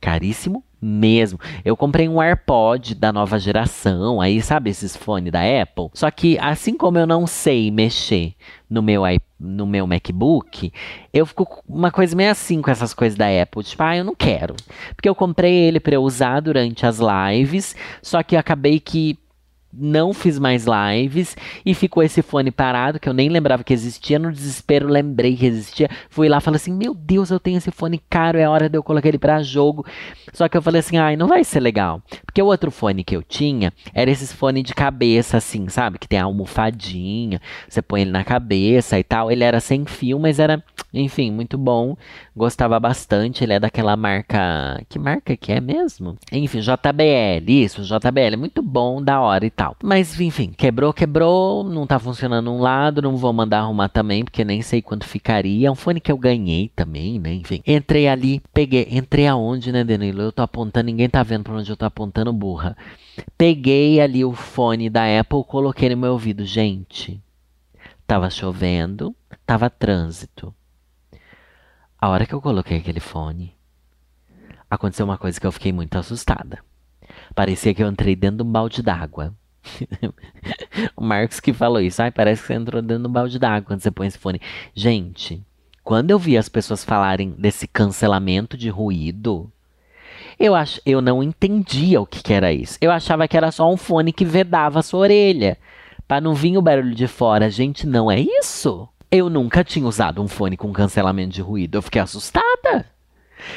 Caríssimo 0.00 0.62
mesmo. 0.80 1.38
Eu 1.64 1.76
comprei 1.76 2.08
um 2.08 2.20
AirPod 2.20 2.94
da 2.94 3.12
nova 3.12 3.38
geração, 3.38 4.20
aí 4.20 4.40
sabe 4.40 4.70
esses 4.70 4.96
fones 4.96 5.32
da 5.32 5.40
Apple? 5.40 5.88
Só 5.94 6.10
que 6.10 6.38
assim 6.38 6.76
como 6.76 6.98
eu 6.98 7.06
não 7.06 7.26
sei 7.26 7.70
mexer 7.70 8.34
no 8.68 8.82
meu 8.82 9.02
no 9.38 9.66
meu 9.66 9.86
MacBook, 9.86 10.72
eu 11.12 11.26
fico 11.26 11.62
uma 11.68 11.90
coisa 11.90 12.16
meio 12.16 12.30
assim 12.30 12.62
com 12.62 12.70
essas 12.70 12.94
coisas 12.94 13.18
da 13.18 13.26
Apple, 13.42 13.62
tipo, 13.62 13.82
ah, 13.82 13.96
eu 13.96 14.04
não 14.04 14.14
quero. 14.14 14.54
Porque 14.94 15.08
eu 15.08 15.14
comprei 15.14 15.52
ele 15.52 15.78
para 15.78 15.94
eu 15.94 16.02
usar 16.02 16.40
durante 16.40 16.86
as 16.86 16.98
lives, 16.98 17.76
só 18.00 18.22
que 18.22 18.34
eu 18.34 18.40
acabei 18.40 18.80
que 18.80 19.18
não 19.78 20.12
fiz 20.14 20.38
mais 20.38 20.66
lives 20.66 21.36
e 21.64 21.74
ficou 21.74 22.02
esse 22.02 22.22
fone 22.22 22.50
parado 22.50 22.98
que 22.98 23.08
eu 23.08 23.12
nem 23.12 23.28
lembrava 23.28 23.64
que 23.64 23.72
existia. 23.72 24.18
No 24.18 24.32
desespero, 24.32 24.88
lembrei 24.88 25.36
que 25.36 25.46
existia. 25.46 25.90
Fui 26.08 26.28
lá, 26.28 26.40
falei 26.40 26.56
assim: 26.56 26.72
Meu 26.72 26.94
Deus, 26.94 27.30
eu 27.30 27.38
tenho 27.38 27.58
esse 27.58 27.70
fone 27.70 28.00
caro, 28.08 28.38
é 28.38 28.48
hora 28.48 28.68
de 28.68 28.78
eu 28.78 28.82
colocar 28.82 29.08
ele 29.08 29.18
para 29.18 29.42
jogo. 29.42 29.84
Só 30.32 30.48
que 30.48 30.56
eu 30.56 30.62
falei 30.62 30.80
assim: 30.80 30.96
Ai, 30.96 31.16
não 31.16 31.28
vai 31.28 31.44
ser 31.44 31.60
legal. 31.60 32.02
Porque 32.24 32.42
o 32.42 32.46
outro 32.46 32.70
fone 32.70 33.04
que 33.04 33.16
eu 33.16 33.22
tinha 33.22 33.72
era 33.92 34.10
esses 34.10 34.32
fone 34.32 34.62
de 34.62 34.74
cabeça, 34.74 35.36
assim, 35.36 35.68
sabe? 35.68 35.98
Que 35.98 36.08
tem 36.08 36.18
a 36.18 36.24
almofadinha, 36.24 37.40
você 37.68 37.82
põe 37.82 38.02
ele 38.02 38.10
na 38.10 38.24
cabeça 38.24 38.98
e 38.98 39.04
tal. 39.04 39.30
Ele 39.30 39.44
era 39.44 39.60
sem 39.60 39.84
fio, 39.84 40.18
mas 40.18 40.38
era, 40.38 40.62
enfim, 40.92 41.30
muito 41.30 41.58
bom. 41.58 41.96
Gostava 42.34 42.78
bastante. 42.78 43.44
Ele 43.44 43.54
é 43.54 43.60
daquela 43.60 43.96
marca. 43.96 44.82
Que 44.88 44.98
marca 44.98 45.36
que 45.36 45.52
é 45.52 45.60
mesmo? 45.60 46.16
Enfim, 46.32 46.60
JBL, 46.60 47.48
isso, 47.48 47.82
JBL. 47.82 48.36
Muito 48.38 48.62
bom, 48.62 49.02
da 49.02 49.20
hora 49.20 49.44
e 49.44 49.50
tal 49.50 49.65
tal. 49.66 49.76
Mas 49.82 50.20
enfim, 50.20 50.52
quebrou, 50.56 50.92
quebrou, 50.92 51.64
não 51.64 51.86
tá 51.86 51.98
funcionando 51.98 52.52
um 52.52 52.60
lado, 52.60 53.02
não 53.02 53.16
vou 53.16 53.32
mandar 53.32 53.60
arrumar 53.60 53.88
também, 53.88 54.24
porque 54.24 54.44
nem 54.44 54.62
sei 54.62 54.80
quanto 54.80 55.06
ficaria. 55.06 55.68
É 55.68 55.70
um 55.70 55.74
fone 55.74 56.00
que 56.00 56.12
eu 56.12 56.18
ganhei 56.18 56.70
também, 56.74 57.18
né? 57.18 57.34
Enfim. 57.34 57.62
Entrei 57.66 58.06
ali, 58.06 58.40
peguei. 58.52 58.86
Entrei 58.90 59.26
aonde, 59.26 59.72
né, 59.72 59.82
Danilo? 59.82 60.22
Eu 60.22 60.32
tô 60.32 60.42
apontando, 60.42 60.86
ninguém 60.86 61.08
tá 61.08 61.22
vendo 61.22 61.44
pra 61.44 61.54
onde 61.54 61.70
eu 61.70 61.76
tô 61.76 61.84
apontando, 61.84 62.32
burra. 62.32 62.76
Peguei 63.36 64.00
ali 64.00 64.24
o 64.24 64.32
fone 64.32 64.88
da 64.88 65.02
Apple, 65.18 65.42
coloquei 65.44 65.88
no 65.88 65.96
meu 65.96 66.12
ouvido. 66.12 66.44
Gente, 66.44 67.20
tava 68.06 68.30
chovendo, 68.30 69.14
tava 69.44 69.68
trânsito. 69.68 70.54
A 71.98 72.08
hora 72.08 72.26
que 72.26 72.34
eu 72.34 72.42
coloquei 72.42 72.76
aquele 72.76 73.00
fone, 73.00 73.54
aconteceu 74.70 75.06
uma 75.06 75.18
coisa 75.18 75.40
que 75.40 75.46
eu 75.46 75.52
fiquei 75.52 75.72
muito 75.72 75.96
assustada. 75.96 76.62
Parecia 77.34 77.74
que 77.74 77.82
eu 77.82 77.88
entrei 77.88 78.14
dentro 78.14 78.38
de 78.38 78.42
um 78.42 78.52
balde 78.52 78.82
d'água. 78.82 79.34
o 80.96 81.02
Marcos 81.04 81.40
que 81.40 81.52
falou 81.52 81.80
isso. 81.80 82.02
Ai, 82.02 82.10
parece 82.10 82.42
que 82.42 82.48
você 82.48 82.54
entrou 82.54 82.82
dentro 82.82 83.04
do 83.04 83.08
balde 83.08 83.38
d'água 83.38 83.66
quando 83.66 83.80
você 83.80 83.90
põe 83.90 84.06
esse 84.06 84.18
fone. 84.18 84.40
Gente, 84.74 85.42
quando 85.82 86.10
eu 86.10 86.18
vi 86.18 86.36
as 86.36 86.48
pessoas 86.48 86.84
falarem 86.84 87.30
desse 87.30 87.66
cancelamento 87.68 88.56
de 88.56 88.68
ruído, 88.68 89.50
eu, 90.38 90.54
ach, 90.54 90.80
eu 90.84 91.00
não 91.00 91.22
entendia 91.22 92.00
o 92.00 92.06
que, 92.06 92.22
que 92.22 92.32
era 92.32 92.52
isso. 92.52 92.76
Eu 92.80 92.90
achava 92.90 93.26
que 93.26 93.36
era 93.36 93.50
só 93.50 93.70
um 93.72 93.76
fone 93.76 94.12
que 94.12 94.24
vedava 94.24 94.80
a 94.80 94.82
sua 94.82 95.00
orelha. 95.00 95.56
Para 96.06 96.20
não 96.20 96.34
vir 96.34 96.56
o 96.56 96.62
barulho 96.62 96.94
de 96.94 97.06
fora. 97.06 97.50
Gente, 97.50 97.86
não 97.86 98.10
é 98.10 98.20
isso. 98.20 98.88
Eu 99.10 99.30
nunca 99.30 99.64
tinha 99.64 99.86
usado 99.86 100.22
um 100.22 100.28
fone 100.28 100.56
com 100.56 100.72
cancelamento 100.72 101.34
de 101.34 101.40
ruído. 101.40 101.78
Eu 101.78 101.82
fiquei 101.82 102.00
assustada. 102.00 102.86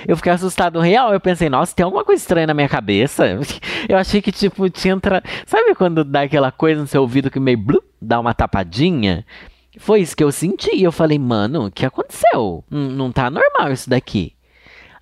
Eu 0.07 0.15
fiquei 0.17 0.31
assustado 0.31 0.79
real. 0.79 1.13
Eu 1.13 1.19
pensei, 1.19 1.49
nossa, 1.49 1.75
tem 1.75 1.83
alguma 1.83 2.03
coisa 2.03 2.21
estranha 2.21 2.47
na 2.47 2.53
minha 2.53 2.69
cabeça. 2.69 3.25
Eu 3.87 3.97
achei 3.97 4.21
que, 4.21 4.31
tipo, 4.31 4.69
tinha 4.69 4.93
entrado. 4.93 5.23
Sabe 5.45 5.75
quando 5.75 6.03
dá 6.03 6.21
aquela 6.21 6.51
coisa 6.51 6.81
no 6.81 6.87
seu 6.87 7.01
ouvido 7.01 7.31
que 7.31 7.39
meio 7.39 7.57
blu, 7.57 7.83
dá 8.01 8.19
uma 8.19 8.33
tapadinha? 8.33 9.25
Foi 9.77 10.01
isso 10.01 10.15
que 10.15 10.23
eu 10.23 10.31
senti. 10.31 10.75
E 10.75 10.83
eu 10.83 10.91
falei, 10.91 11.17
mano, 11.17 11.67
o 11.67 11.71
que 11.71 11.85
aconteceu? 11.85 12.63
N 12.69 12.93
não 12.93 13.11
tá 13.11 13.29
normal 13.29 13.71
isso 13.71 13.89
daqui. 13.89 14.35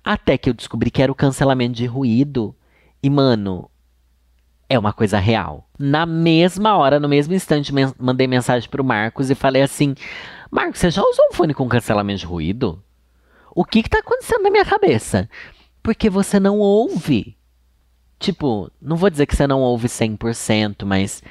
Até 0.04 0.38
que 0.38 0.48
eu 0.48 0.54
descobri 0.54 0.90
que 0.90 1.02
era 1.02 1.10
o 1.10 1.14
cancelamento 1.14 1.74
de 1.74 1.86
ruído. 1.86 2.54
E, 3.02 3.10
mano, 3.10 3.68
é 4.68 4.78
uma 4.78 4.92
coisa 4.92 5.18
real. 5.18 5.68
Na 5.78 6.04
mesma 6.04 6.76
hora, 6.76 7.00
no 7.00 7.08
mesmo 7.08 7.34
instante, 7.34 7.72
mandei 7.98 8.26
mensagem 8.26 8.68
pro 8.68 8.84
Marcos 8.84 9.30
e 9.30 9.34
falei 9.34 9.62
assim: 9.62 9.94
Marcos, 10.50 10.78
você 10.80 10.90
já 10.90 11.02
usou 11.02 11.26
um 11.30 11.34
fone 11.34 11.54
com 11.54 11.68
cancelamento 11.68 12.20
de 12.20 12.26
ruído? 12.26 12.82
O 13.58 13.64
que 13.64 13.80
está 13.80 13.98
acontecendo 13.98 14.44
na 14.44 14.50
minha 14.50 14.64
cabeça? 14.64 15.28
Porque 15.82 16.08
você 16.08 16.38
não 16.38 16.60
ouve. 16.60 17.36
Tipo, 18.16 18.70
não 18.80 18.96
vou 18.96 19.10
dizer 19.10 19.26
que 19.26 19.34
você 19.34 19.48
não 19.48 19.60
ouve 19.62 19.88
100%, 19.88 20.84
mas. 20.84 21.24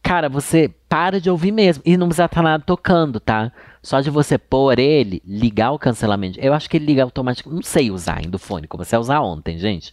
Cara, 0.00 0.28
você 0.28 0.72
para 0.88 1.20
de 1.20 1.28
ouvir 1.28 1.50
mesmo. 1.50 1.82
E 1.84 1.96
não 1.96 2.06
precisa 2.06 2.26
estar 2.26 2.40
nada 2.40 2.62
tocando, 2.64 3.18
tá? 3.18 3.50
Só 3.82 4.00
de 4.00 4.10
você 4.10 4.38
pôr 4.38 4.78
ele, 4.78 5.20
ligar 5.26 5.72
o 5.72 5.78
cancelamento. 5.78 6.38
Eu 6.38 6.54
acho 6.54 6.70
que 6.70 6.76
ele 6.76 6.86
liga 6.86 7.02
automaticamente. 7.02 7.56
Não 7.56 7.68
sei 7.68 7.90
usar 7.90 8.18
ainda 8.18 8.36
o 8.36 8.38
fone, 8.38 8.68
comecei 8.68 8.96
a 8.96 9.00
usar 9.00 9.20
ontem, 9.22 9.58
gente. 9.58 9.92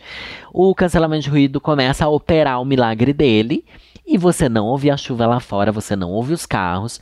O 0.54 0.76
cancelamento 0.76 1.24
de 1.24 1.32
ruído 1.32 1.60
começa 1.60 2.06
a 2.06 2.10
operar 2.10 2.62
o 2.62 2.66
milagre 2.66 3.14
dele. 3.14 3.66
E 4.06 4.16
você 4.16 4.48
não 4.48 4.68
ouve 4.68 4.92
a 4.92 4.98
chuva 4.98 5.26
lá 5.26 5.40
fora, 5.40 5.72
você 5.72 5.96
não 5.96 6.12
ouve 6.12 6.34
os 6.34 6.46
carros. 6.46 7.02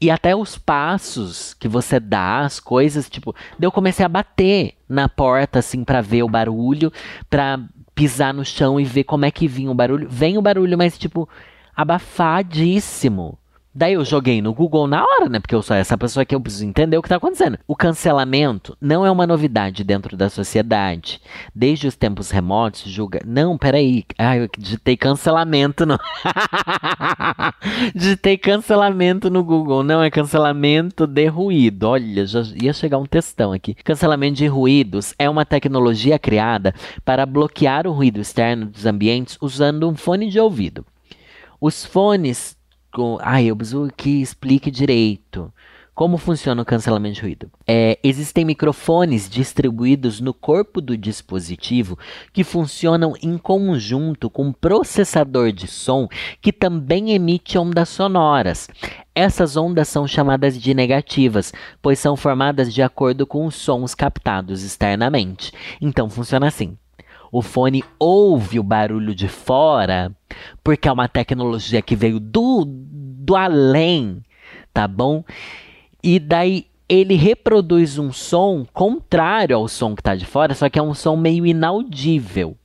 E 0.00 0.10
até 0.10 0.34
os 0.34 0.56
passos 0.56 1.54
que 1.54 1.66
você 1.66 1.98
dá, 1.98 2.40
as 2.40 2.60
coisas, 2.60 3.10
tipo, 3.10 3.34
eu 3.60 3.72
comecei 3.72 4.06
a 4.06 4.08
bater 4.08 4.74
na 4.88 5.08
porta, 5.08 5.58
assim, 5.58 5.82
para 5.82 6.00
ver 6.00 6.22
o 6.22 6.28
barulho, 6.28 6.92
pra 7.28 7.58
pisar 7.94 8.32
no 8.32 8.44
chão 8.44 8.78
e 8.78 8.84
ver 8.84 9.04
como 9.04 9.24
é 9.24 9.30
que 9.30 9.48
vinha 9.48 9.70
o 9.70 9.74
barulho. 9.74 10.08
Vem 10.08 10.38
o 10.38 10.42
barulho, 10.42 10.78
mas, 10.78 10.96
tipo, 10.96 11.28
abafadíssimo. 11.74 13.36
Daí 13.78 13.92
eu 13.92 14.04
joguei 14.04 14.42
no 14.42 14.52
Google 14.52 14.88
na 14.88 15.04
hora, 15.04 15.28
né? 15.28 15.38
Porque 15.38 15.54
eu 15.54 15.62
sou 15.62 15.76
essa 15.76 15.96
pessoa 15.96 16.24
que 16.24 16.34
eu 16.34 16.40
preciso 16.40 16.66
entender 16.66 16.98
o 16.98 17.00
que 17.00 17.06
está 17.06 17.14
acontecendo. 17.14 17.60
O 17.64 17.76
cancelamento 17.76 18.76
não 18.80 19.06
é 19.06 19.10
uma 19.10 19.24
novidade 19.24 19.84
dentro 19.84 20.16
da 20.16 20.28
sociedade. 20.28 21.20
Desde 21.54 21.86
os 21.86 21.94
tempos 21.94 22.32
remotos, 22.32 22.82
julga. 22.90 23.20
Não, 23.24 23.56
peraí. 23.56 24.04
Ah, 24.18 24.36
eu 24.36 24.48
digitei 24.58 24.96
cancelamento 24.96 25.86
no. 25.86 25.96
digitei 27.94 28.36
cancelamento 28.36 29.30
no 29.30 29.44
Google. 29.44 29.84
Não, 29.84 30.02
é 30.02 30.10
cancelamento 30.10 31.06
de 31.06 31.28
ruído. 31.28 31.84
Olha, 31.84 32.26
já 32.26 32.42
ia 32.60 32.72
chegar 32.72 32.98
um 32.98 33.06
textão 33.06 33.52
aqui. 33.52 33.74
Cancelamento 33.74 34.38
de 34.38 34.48
ruídos 34.48 35.14
é 35.16 35.30
uma 35.30 35.46
tecnologia 35.46 36.18
criada 36.18 36.74
para 37.04 37.24
bloquear 37.24 37.86
o 37.86 37.92
ruído 37.92 38.18
externo 38.18 38.66
dos 38.66 38.84
ambientes 38.86 39.38
usando 39.40 39.88
um 39.88 39.94
fone 39.94 40.28
de 40.30 40.40
ouvido. 40.40 40.84
Os 41.60 41.84
fones 41.84 42.57
com. 42.92 43.18
Ai, 43.20 43.46
eu 43.46 43.56
preciso 43.56 43.90
que 43.96 44.20
explique 44.20 44.70
direito. 44.70 45.52
Como 45.98 46.16
funciona 46.16 46.62
o 46.62 46.64
cancelamento 46.64 47.16
de 47.16 47.22
ruído? 47.22 47.50
É, 47.66 47.98
existem 48.04 48.44
microfones 48.44 49.28
distribuídos 49.28 50.20
no 50.20 50.32
corpo 50.32 50.80
do 50.80 50.96
dispositivo 50.96 51.98
que 52.32 52.44
funcionam 52.44 53.14
em 53.20 53.36
conjunto 53.36 54.30
com 54.30 54.44
um 54.44 54.52
processador 54.52 55.50
de 55.50 55.66
som 55.66 56.06
que 56.40 56.52
também 56.52 57.10
emite 57.10 57.58
ondas 57.58 57.88
sonoras. 57.88 58.68
Essas 59.12 59.56
ondas 59.56 59.88
são 59.88 60.06
chamadas 60.06 60.56
de 60.56 60.72
negativas, 60.72 61.52
pois 61.82 61.98
são 61.98 62.14
formadas 62.16 62.72
de 62.72 62.80
acordo 62.80 63.26
com 63.26 63.44
os 63.44 63.56
sons 63.56 63.92
captados 63.92 64.62
externamente. 64.62 65.52
Então 65.80 66.08
funciona 66.08 66.46
assim 66.46 66.78
o 67.30 67.42
fone 67.42 67.84
ouve 67.98 68.58
o 68.58 68.62
barulho 68.62 69.14
de 69.14 69.28
fora, 69.28 70.14
porque 70.64 70.88
é 70.88 70.92
uma 70.92 71.08
tecnologia 71.08 71.82
que 71.82 71.94
veio 71.94 72.18
do, 72.18 72.64
do 72.66 73.36
além, 73.36 74.22
tá 74.72 74.88
bom? 74.88 75.22
E 76.02 76.18
daí 76.18 76.66
ele 76.88 77.14
reproduz 77.14 77.98
um 77.98 78.10
som 78.10 78.66
contrário 78.72 79.56
ao 79.56 79.68
som 79.68 79.94
que 79.94 80.00
está 80.00 80.14
de 80.14 80.24
fora, 80.24 80.54
só 80.54 80.68
que 80.70 80.78
é 80.78 80.82
um 80.82 80.94
som 80.94 81.16
meio 81.16 81.44
inaudível, 81.44 82.56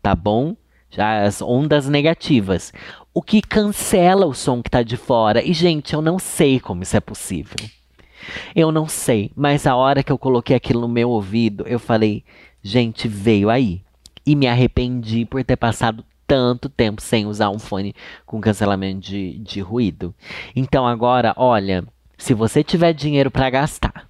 tá 0.00 0.14
bom? 0.14 0.56
As 0.96 1.42
ondas 1.42 1.88
negativas. 1.88 2.72
O 3.12 3.20
que 3.20 3.42
cancela 3.42 4.26
o 4.26 4.32
som 4.32 4.62
que 4.62 4.68
está 4.68 4.82
de 4.82 4.96
fora. 4.96 5.42
E, 5.42 5.52
gente, 5.52 5.92
eu 5.92 6.00
não 6.00 6.18
sei 6.18 6.60
como 6.60 6.82
isso 6.82 6.96
é 6.96 7.00
possível. 7.00 7.56
Eu 8.54 8.70
não 8.70 8.86
sei, 8.86 9.32
mas 9.34 9.66
a 9.66 9.74
hora 9.74 10.02
que 10.02 10.12
eu 10.12 10.18
coloquei 10.18 10.54
aquilo 10.54 10.82
no 10.82 10.88
meu 10.88 11.10
ouvido, 11.10 11.64
eu 11.66 11.78
falei, 11.78 12.24
gente, 12.62 13.08
veio 13.08 13.50
aí 13.50 13.82
e 14.28 14.36
me 14.36 14.46
arrependi 14.46 15.24
por 15.24 15.42
ter 15.42 15.56
passado 15.56 16.04
tanto 16.26 16.68
tempo 16.68 17.00
sem 17.00 17.24
usar 17.24 17.48
um 17.48 17.58
fone 17.58 17.94
com 18.26 18.42
cancelamento 18.42 19.00
de, 19.00 19.38
de 19.38 19.60
ruído. 19.60 20.14
Então 20.54 20.86
agora, 20.86 21.32
olha, 21.34 21.82
se 22.18 22.34
você 22.34 22.62
tiver 22.62 22.92
dinheiro 22.92 23.30
para 23.30 23.48
gastar, 23.48 24.06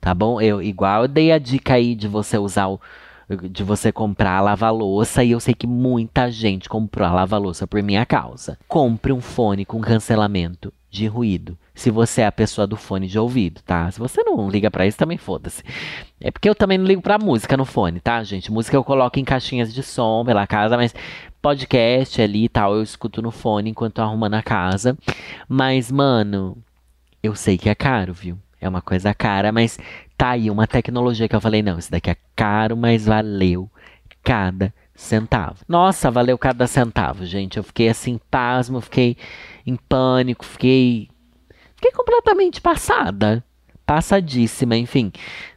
tá 0.00 0.12
bom? 0.12 0.40
Eu 0.40 0.60
igual 0.60 1.02
eu 1.02 1.08
dei 1.08 1.30
a 1.30 1.38
dica 1.38 1.74
aí 1.74 1.94
de 1.94 2.08
você 2.08 2.36
usar 2.36 2.66
o 2.66 2.80
de 3.50 3.62
você 3.62 3.90
comprar 3.92 4.38
a 4.38 4.40
lava-louça 4.40 5.22
e 5.22 5.32
eu 5.32 5.40
sei 5.40 5.54
que 5.54 5.66
muita 5.66 6.30
gente 6.30 6.68
comprou 6.68 7.06
a 7.06 7.12
lava-louça 7.12 7.66
por 7.66 7.82
minha 7.82 8.04
causa. 8.04 8.58
Compre 8.66 9.12
um 9.12 9.20
fone 9.20 9.64
com 9.64 9.80
cancelamento 9.80 10.72
de 10.96 11.06
ruído. 11.06 11.58
Se 11.74 11.90
você 11.90 12.22
é 12.22 12.26
a 12.26 12.32
pessoa 12.32 12.66
do 12.66 12.76
fone 12.76 13.06
de 13.06 13.18
ouvido, 13.18 13.60
tá? 13.62 13.90
Se 13.90 13.98
você 13.98 14.22
não 14.22 14.48
liga 14.48 14.70
para 14.70 14.86
isso, 14.86 14.96
também 14.96 15.18
foda-se. 15.18 15.62
É 16.20 16.30
porque 16.30 16.48
eu 16.48 16.54
também 16.54 16.78
não 16.78 16.86
ligo 16.86 17.02
pra 17.02 17.18
música 17.18 17.56
no 17.56 17.64
fone, 17.64 18.00
tá, 18.00 18.22
gente? 18.24 18.50
Música 18.50 18.76
eu 18.76 18.84
coloco 18.84 19.18
em 19.18 19.24
caixinhas 19.24 19.72
de 19.72 19.82
som 19.82 20.24
pela 20.24 20.46
casa, 20.46 20.76
mas 20.76 20.94
podcast 21.42 22.20
ali 22.20 22.44
e 22.44 22.48
tal, 22.48 22.74
eu 22.74 22.82
escuto 22.82 23.20
no 23.22 23.30
fone 23.30 23.70
enquanto 23.70 24.00
arrumando 24.00 24.34
a 24.34 24.42
casa. 24.42 24.96
Mas, 25.48 25.92
mano, 25.92 26.56
eu 27.22 27.34
sei 27.34 27.58
que 27.58 27.68
é 27.68 27.74
caro, 27.74 28.12
viu? 28.12 28.38
É 28.60 28.68
uma 28.68 28.80
coisa 28.80 29.12
cara, 29.12 29.52
mas 29.52 29.78
tá 30.16 30.30
aí 30.30 30.50
uma 30.50 30.66
tecnologia 30.66 31.28
que 31.28 31.36
eu 31.36 31.40
falei, 31.40 31.62
não, 31.62 31.78
isso 31.78 31.90
daqui 31.90 32.10
é 32.10 32.16
caro, 32.34 32.76
mas 32.76 33.04
valeu 33.04 33.70
cada 34.24 34.72
centavo. 34.94 35.58
Nossa, 35.68 36.10
valeu 36.10 36.36
cada 36.38 36.66
centavo, 36.66 37.24
gente. 37.24 37.58
Eu 37.58 37.62
fiquei 37.62 37.88
assim, 37.88 38.18
pasmo, 38.30 38.80
fiquei 38.80 39.16
em 39.66 39.76
pânico, 39.76 40.44
fiquei. 40.44 41.08
Fiquei 41.74 41.92
completamente 41.92 42.60
passada. 42.60 43.44
Passadíssima, 43.84 44.76
enfim. 44.76 45.12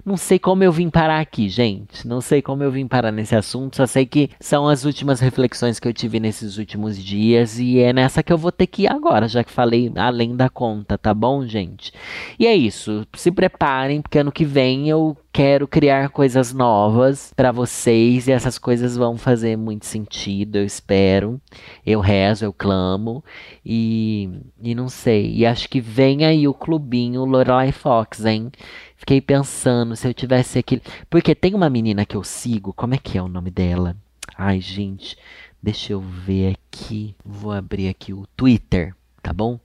Não 0.09 0.17
sei 0.17 0.39
como 0.39 0.63
eu 0.63 0.71
vim 0.71 0.89
parar 0.89 1.19
aqui, 1.19 1.47
gente. 1.47 2.07
Não 2.07 2.19
sei 2.19 2.41
como 2.41 2.63
eu 2.63 2.71
vim 2.71 2.87
parar 2.87 3.11
nesse 3.11 3.35
assunto. 3.35 3.75
Só 3.75 3.85
sei 3.85 4.07
que 4.07 4.31
são 4.39 4.67
as 4.67 4.83
últimas 4.83 5.19
reflexões 5.19 5.79
que 5.79 5.87
eu 5.87 5.93
tive 5.93 6.19
nesses 6.19 6.57
últimos 6.57 6.97
dias. 6.97 7.59
E 7.59 7.77
é 7.77 7.93
nessa 7.93 8.23
que 8.23 8.33
eu 8.33 8.37
vou 8.37 8.51
ter 8.51 8.65
que 8.65 8.85
ir 8.85 8.87
agora, 8.87 9.27
já 9.27 9.43
que 9.43 9.51
falei 9.51 9.91
além 9.95 10.35
da 10.35 10.49
conta, 10.49 10.97
tá 10.97 11.13
bom, 11.13 11.45
gente? 11.45 11.93
E 12.39 12.47
é 12.47 12.55
isso. 12.55 13.05
Se 13.13 13.29
preparem, 13.31 14.01
porque 14.01 14.17
ano 14.17 14.31
que 14.31 14.45
vem 14.45 14.89
eu 14.89 15.15
quero 15.31 15.67
criar 15.67 16.09
coisas 16.09 16.51
novas 16.51 17.31
para 17.35 17.51
vocês 17.51 18.27
e 18.27 18.31
essas 18.31 18.57
coisas 18.57 18.97
vão 18.97 19.15
fazer 19.15 19.55
muito 19.55 19.85
sentido, 19.85 20.55
eu 20.57 20.65
espero. 20.65 21.39
Eu 21.85 21.99
rezo, 21.99 22.45
eu 22.45 22.51
clamo 22.51 23.23
e, 23.63 24.41
e 24.59 24.73
não 24.73 24.89
sei. 24.89 25.35
E 25.35 25.45
acho 25.45 25.69
que 25.69 25.79
vem 25.79 26.25
aí 26.25 26.47
o 26.47 26.53
clubinho 26.53 27.25
Lorelai 27.25 27.71
Fox, 27.71 28.25
hein? 28.25 28.51
Fiquei 28.99 29.21
pensando 29.21 29.95
se 29.95 30.05
eu 30.05 30.13
tivesse 30.13 30.59
aquele. 30.59 30.81
Porque 31.09 31.33
tem 31.33 31.55
uma 31.55 31.69
menina 31.69 32.05
que 32.05 32.17
eu 32.17 32.23
sigo, 32.23 32.73
como 32.73 32.93
é 32.93 32.97
que 32.97 33.17
é 33.17 33.21
o 33.21 33.29
nome 33.29 33.49
dela? 33.49 33.95
Ai, 34.37 34.59
gente, 34.59 35.17
deixa 35.63 35.93
eu 35.93 36.01
ver 36.01 36.53
aqui. 36.53 37.15
Vou 37.23 37.53
abrir 37.53 37.87
aqui 37.87 38.13
o 38.13 38.27
Twitter, 38.35 38.93
tá 39.23 39.31
bom? 39.31 39.57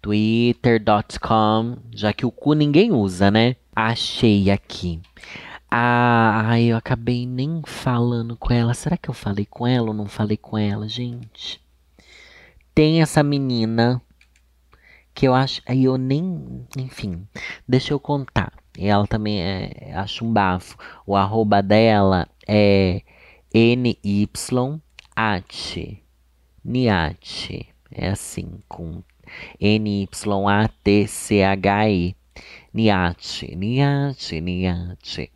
Twitter.com, 0.00 1.76
já 1.92 2.14
que 2.14 2.24
o 2.24 2.32
cu 2.32 2.54
ninguém 2.54 2.92
usa, 2.92 3.30
né? 3.30 3.56
Achei 3.76 4.50
aqui. 4.50 5.02
Ah, 5.70 6.58
eu 6.58 6.74
acabei 6.74 7.26
nem 7.26 7.60
falando 7.66 8.38
com 8.38 8.54
ela. 8.54 8.72
Será 8.72 8.96
que 8.96 9.10
eu 9.10 9.14
falei 9.14 9.44
com 9.44 9.66
ela 9.66 9.88
ou 9.88 9.94
não 9.94 10.06
falei 10.06 10.38
com 10.38 10.56
ela, 10.56 10.88
gente? 10.88 11.60
Tem 12.74 13.02
essa 13.02 13.22
menina 13.22 14.00
que 15.14 15.28
eu 15.28 15.34
acho. 15.34 15.60
Aí 15.66 15.84
eu 15.84 15.98
nem. 15.98 16.66
Enfim, 16.76 17.28
deixa 17.68 17.92
eu 17.92 18.00
contar. 18.00 18.61
E 18.78 18.86
ela 18.86 19.06
também 19.06 19.40
é, 19.42 19.92
acho 19.94 20.24
um 20.24 20.32
bafo. 20.32 20.76
O 21.06 21.14
arroba 21.16 21.62
dela 21.62 22.26
é 22.46 23.02
NYAT. 23.54 24.32
Niat. 26.64 27.66
É 27.94 28.08
assim, 28.08 28.60
com 28.68 29.02
N-Y-A-T-C-H-E. 29.60 30.06
Niat, 32.72 33.54
Niat, 33.54 34.40
Niat. 34.40 35.30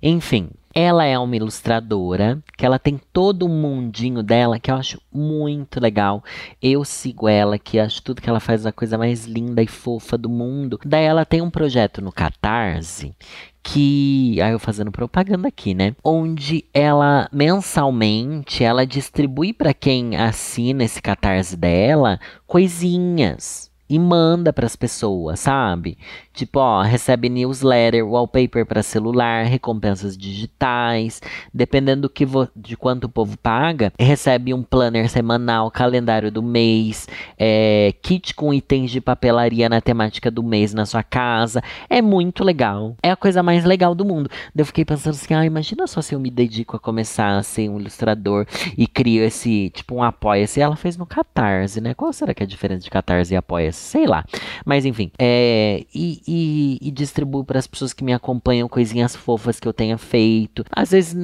Enfim, 0.00 0.50
ela 0.74 1.04
é 1.04 1.18
uma 1.18 1.36
ilustradora, 1.36 2.42
que 2.56 2.64
ela 2.64 2.78
tem 2.78 3.00
todo 3.12 3.46
um 3.46 3.60
mundinho 3.60 4.22
dela 4.22 4.58
que 4.58 4.70
eu 4.70 4.76
acho 4.76 5.00
muito 5.12 5.80
legal. 5.80 6.22
Eu 6.60 6.84
sigo 6.84 7.28
ela, 7.28 7.58
que 7.58 7.78
acho 7.78 8.02
tudo 8.02 8.20
que 8.22 8.28
ela 8.28 8.40
faz 8.40 8.66
a 8.66 8.72
coisa 8.72 8.96
mais 8.96 9.26
linda 9.26 9.62
e 9.62 9.66
fofa 9.66 10.16
do 10.16 10.28
mundo. 10.28 10.78
Daí 10.84 11.04
ela 11.04 11.24
tem 11.24 11.40
um 11.40 11.50
projeto 11.50 12.00
no 12.00 12.12
Catarse 12.12 13.14
que 13.62 14.40
aí 14.42 14.52
eu 14.52 14.58
fazendo 14.58 14.90
propaganda 14.90 15.46
aqui, 15.46 15.72
né? 15.72 15.94
Onde 16.02 16.64
ela 16.74 17.28
mensalmente 17.32 18.64
ela 18.64 18.84
distribui 18.84 19.52
para 19.52 19.72
quem 19.72 20.16
assina 20.16 20.82
esse 20.82 21.00
catarse 21.00 21.56
dela 21.56 22.18
coisinhas 22.44 23.71
e 23.88 23.98
manda 23.98 24.52
para 24.52 24.64
as 24.64 24.74
pessoas, 24.74 25.40
sabe? 25.40 25.98
Tipo, 26.32 26.60
ó, 26.60 26.80
recebe 26.80 27.28
newsletter, 27.28 28.06
wallpaper 28.06 28.64
para 28.64 28.82
celular, 28.82 29.44
recompensas 29.44 30.16
digitais, 30.16 31.20
dependendo 31.52 32.02
do 32.02 32.08
que 32.08 32.26
de 32.56 32.74
quanto 32.74 33.04
o 33.04 33.08
povo 33.08 33.36
paga, 33.36 33.92
recebe 33.98 34.54
um 34.54 34.62
planner 34.62 35.10
semanal, 35.10 35.70
calendário 35.70 36.30
do 36.30 36.42
mês, 36.42 37.06
é, 37.38 37.92
kit 38.00 38.34
com 38.34 38.54
itens 38.54 38.90
de 38.90 39.00
papelaria 39.00 39.68
na 39.68 39.80
temática 39.80 40.30
do 40.30 40.42
mês 40.42 40.72
na 40.72 40.86
sua 40.86 41.02
casa. 41.02 41.62
É 41.90 42.00
muito 42.00 42.42
legal. 42.42 42.96
É 43.02 43.10
a 43.10 43.16
coisa 43.16 43.42
mais 43.42 43.64
legal 43.64 43.94
do 43.94 44.06
mundo. 44.06 44.30
Eu 44.56 44.64
fiquei 44.64 44.86
pensando 44.86 45.14
assim, 45.14 45.34
ah, 45.34 45.44
imagina 45.44 45.86
só 45.86 46.00
se 46.00 46.14
eu 46.14 46.20
me 46.20 46.30
dedico 46.30 46.76
a 46.76 46.80
começar 46.80 47.36
a 47.36 47.42
ser 47.42 47.68
um 47.68 47.78
ilustrador 47.78 48.46
e 48.78 48.86
crio 48.86 49.22
esse, 49.22 49.68
tipo, 49.70 49.96
um 49.96 50.02
apoia-se. 50.02 50.60
Ela 50.62 50.76
fez 50.76 50.96
no 50.96 51.04
Catarse, 51.04 51.78
né? 51.78 51.92
Qual 51.92 52.10
será 52.12 52.32
que 52.32 52.42
é 52.42 52.46
a 52.46 52.48
diferença 52.48 52.84
de 52.84 52.90
Catarse 52.90 53.34
e 53.34 53.36
apoia-se? 53.36 53.71
Sei 53.72 54.06
lá. 54.06 54.24
Mas 54.64 54.84
enfim, 54.84 55.10
é, 55.18 55.84
e, 55.94 56.22
e, 56.26 56.78
e 56.80 56.90
distribuo 56.90 57.44
para 57.44 57.58
as 57.58 57.66
pessoas 57.66 57.92
que 57.92 58.04
me 58.04 58.12
acompanham 58.12 58.68
coisinhas 58.68 59.16
fofas 59.16 59.58
que 59.58 59.66
eu 59.66 59.72
tenha 59.72 59.98
feito. 59.98 60.64
Às 60.70 60.90
vezes, 60.90 61.16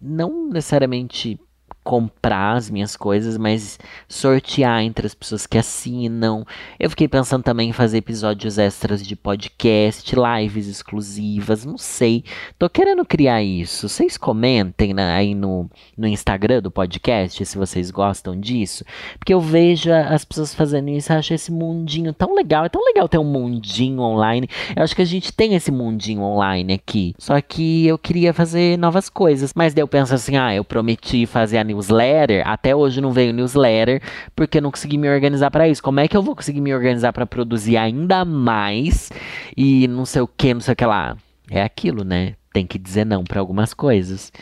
não 0.00 0.48
necessariamente 0.48 1.38
comprar 1.86 2.56
as 2.56 2.68
minhas 2.68 2.96
coisas, 2.96 3.38
mas 3.38 3.78
sortear 4.08 4.82
entre 4.82 5.06
as 5.06 5.14
pessoas 5.14 5.46
que 5.46 5.56
assinam. 5.56 6.44
Eu 6.80 6.90
fiquei 6.90 7.06
pensando 7.06 7.44
também 7.44 7.68
em 7.68 7.72
fazer 7.72 7.98
episódios 7.98 8.58
extras 8.58 9.06
de 9.06 9.14
podcast, 9.14 10.12
lives 10.16 10.66
exclusivas, 10.66 11.64
não 11.64 11.78
sei. 11.78 12.24
Tô 12.58 12.68
querendo 12.68 13.04
criar 13.04 13.40
isso. 13.40 13.88
Vocês 13.88 14.16
comentem 14.16 14.92
né, 14.92 15.14
aí 15.14 15.32
no, 15.32 15.70
no 15.96 16.08
Instagram 16.08 16.60
do 16.60 16.72
podcast 16.72 17.46
se 17.46 17.56
vocês 17.56 17.92
gostam 17.92 18.36
disso. 18.36 18.84
Porque 19.20 19.32
eu 19.32 19.40
vejo 19.40 19.92
as 19.92 20.24
pessoas 20.24 20.52
fazendo 20.52 20.88
isso, 20.90 21.12
eu 21.12 21.18
acho 21.18 21.34
esse 21.34 21.52
mundinho 21.52 22.12
tão 22.12 22.34
legal. 22.34 22.64
É 22.64 22.68
tão 22.68 22.84
legal 22.84 23.08
ter 23.08 23.18
um 23.18 23.24
mundinho 23.24 24.00
online. 24.00 24.48
Eu 24.74 24.82
acho 24.82 24.96
que 24.96 25.02
a 25.02 25.06
gente 25.06 25.32
tem 25.32 25.54
esse 25.54 25.70
mundinho 25.70 26.22
online 26.22 26.72
aqui. 26.72 27.14
Só 27.16 27.40
que 27.40 27.86
eu 27.86 27.96
queria 27.96 28.34
fazer 28.34 28.76
novas 28.76 29.08
coisas. 29.08 29.52
Mas 29.54 29.72
daí 29.72 29.82
eu 29.82 29.88
penso 29.88 30.12
assim, 30.12 30.36
ah, 30.36 30.52
eu 30.52 30.64
prometi 30.64 31.26
fazer 31.26 31.58
a 31.58 31.75
newsletter, 31.76 32.46
até 32.46 32.74
hoje 32.74 33.00
não 33.00 33.12
veio 33.12 33.32
newsletter, 33.32 34.02
porque 34.34 34.58
eu 34.58 34.62
não 34.62 34.70
consegui 34.70 34.98
me 34.98 35.08
organizar 35.08 35.50
para 35.50 35.68
isso. 35.68 35.82
Como 35.82 36.00
é 36.00 36.08
que 36.08 36.16
eu 36.16 36.22
vou 36.22 36.34
conseguir 36.34 36.60
me 36.60 36.74
organizar 36.74 37.12
para 37.12 37.26
produzir 37.26 37.76
ainda 37.76 38.24
mais 38.24 39.10
e 39.56 39.86
não 39.88 40.04
sei 40.04 40.22
o 40.22 40.28
que, 40.28 40.52
não 40.52 40.60
sei 40.60 40.72
o 40.72 40.76
que 40.76 40.84
lá? 40.84 41.16
É 41.50 41.62
aquilo, 41.62 42.02
né? 42.02 42.34
Tem 42.52 42.66
que 42.66 42.78
dizer 42.78 43.04
não 43.04 43.22
para 43.22 43.40
algumas 43.40 43.72
coisas. 43.72 44.32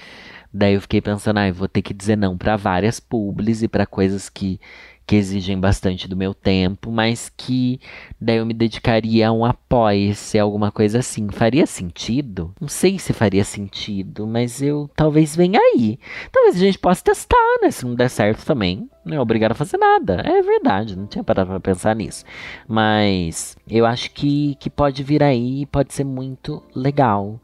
Daí 0.53 0.75
eu 0.75 0.81
fiquei 0.81 1.01
pensando, 1.01 1.39
ah, 1.39 1.49
eu 1.49 1.55
vou 1.55 1.67
ter 1.67 1.83
que 1.83 1.93
dizer 1.93 2.17
não 2.17 2.39
para 2.39 2.57
várias 2.57 3.01
publis 3.01 3.63
e 3.63 3.69
para 3.69 3.85
coisas 3.85 4.29
que 4.29 4.61
que 5.07 5.17
exigem 5.17 5.59
bastante 5.59 6.09
do 6.09 6.17
meu 6.17 6.33
tempo, 6.33 6.91
mas 6.91 7.31
que 7.37 7.81
daí 8.21 8.39
eu 8.39 8.47
me 8.47 8.55
dedicaria 8.55 9.29
a 9.29 9.33
um 9.33 9.45
apoio-se, 9.45 10.39
alguma 10.39 10.71
coisa 10.71 10.99
assim. 11.01 11.29
Faria 11.31 11.67
sentido? 11.67 12.55
Não 12.61 12.69
sei 12.69 12.99
se 12.99 13.13
faria 13.13 13.45
sentido, 13.45 14.27
mas 14.27 14.63
eu 14.63 14.91
talvez 14.97 15.37
venha 15.37 15.61
aí. 15.61 15.99
Talvez 16.33 16.57
a 16.57 16.61
gente 16.61 16.79
possa 16.79 17.05
testar, 17.05 17.59
né? 17.63 17.71
Se 17.71 17.85
não 17.85 17.95
der 17.95 18.09
certo 18.09 18.45
também, 18.45 18.89
não 19.05 19.17
é 19.17 19.21
obrigado 19.21 19.53
a 19.53 19.57
fazer 19.57 19.77
nada. 19.77 20.23
É 20.25 20.41
verdade, 20.43 20.97
não 20.97 21.07
tinha 21.07 21.23
parado 21.23 21.51
pra 21.51 21.61
pensar 21.61 21.95
nisso. 21.95 22.25
Mas 22.67 23.57
eu 23.69 23.85
acho 23.85 24.11
que, 24.11 24.57
que 24.57 24.71
pode 24.71 25.03
vir 25.03 25.23
aí 25.23 25.67
pode 25.67 25.93
ser 25.93 26.05
muito 26.05 26.63
legal 26.75 27.41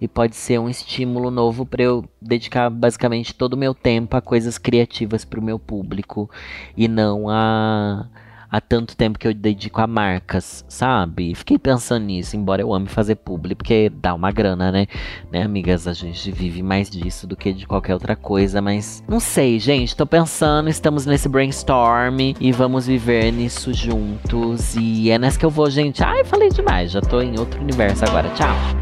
e 0.00 0.08
pode 0.08 0.36
ser 0.36 0.58
um 0.58 0.68
estímulo 0.68 1.30
novo 1.30 1.66
para 1.66 1.82
eu 1.82 2.04
dedicar 2.20 2.70
basicamente 2.70 3.34
todo 3.34 3.54
o 3.54 3.58
meu 3.58 3.74
tempo 3.74 4.16
a 4.16 4.20
coisas 4.20 4.58
criativas 4.58 5.24
para 5.24 5.40
o 5.40 5.42
meu 5.42 5.58
público 5.58 6.30
e 6.76 6.88
não 6.88 7.28
a 7.28 8.08
há 8.50 8.60
tanto 8.60 8.96
tempo 8.96 9.18
que 9.18 9.28
eu 9.28 9.32
dedico 9.32 9.80
a 9.80 9.86
marcas, 9.86 10.64
sabe? 10.68 11.34
Fiquei 11.34 11.58
pensando 11.58 12.06
nisso, 12.06 12.36
embora 12.36 12.60
eu 12.60 12.74
ame 12.74 12.88
fazer 12.88 13.14
publi, 13.14 13.54
porque 13.54 13.88
dá 13.88 14.12
uma 14.12 14.32
grana, 14.32 14.72
né? 14.72 14.86
Né, 15.30 15.42
amigas? 15.42 15.86
A 15.86 15.92
gente 15.92 16.32
vive 16.32 16.62
mais 16.62 16.90
disso 16.90 17.26
do 17.26 17.36
que 17.36 17.52
de 17.52 17.66
qualquer 17.66 17.94
outra 17.94 18.16
coisa, 18.16 18.60
mas 18.60 19.04
não 19.08 19.20
sei, 19.20 19.58
gente. 19.58 19.94
Tô 19.94 20.06
pensando, 20.06 20.68
estamos 20.68 21.06
nesse 21.06 21.28
brainstorm 21.28 22.34
e 22.40 22.52
vamos 22.52 22.86
viver 22.86 23.32
nisso 23.32 23.72
juntos. 23.72 24.74
E 24.74 25.10
é 25.10 25.18
nessa 25.18 25.38
que 25.38 25.46
eu 25.46 25.50
vou, 25.50 25.70
gente. 25.70 26.02
Ai, 26.02 26.24
falei 26.24 26.48
demais, 26.48 26.90
já 26.90 27.00
tô 27.00 27.20
em 27.20 27.38
outro 27.38 27.60
universo 27.60 28.04
agora. 28.04 28.28
Tchau. 28.30 28.79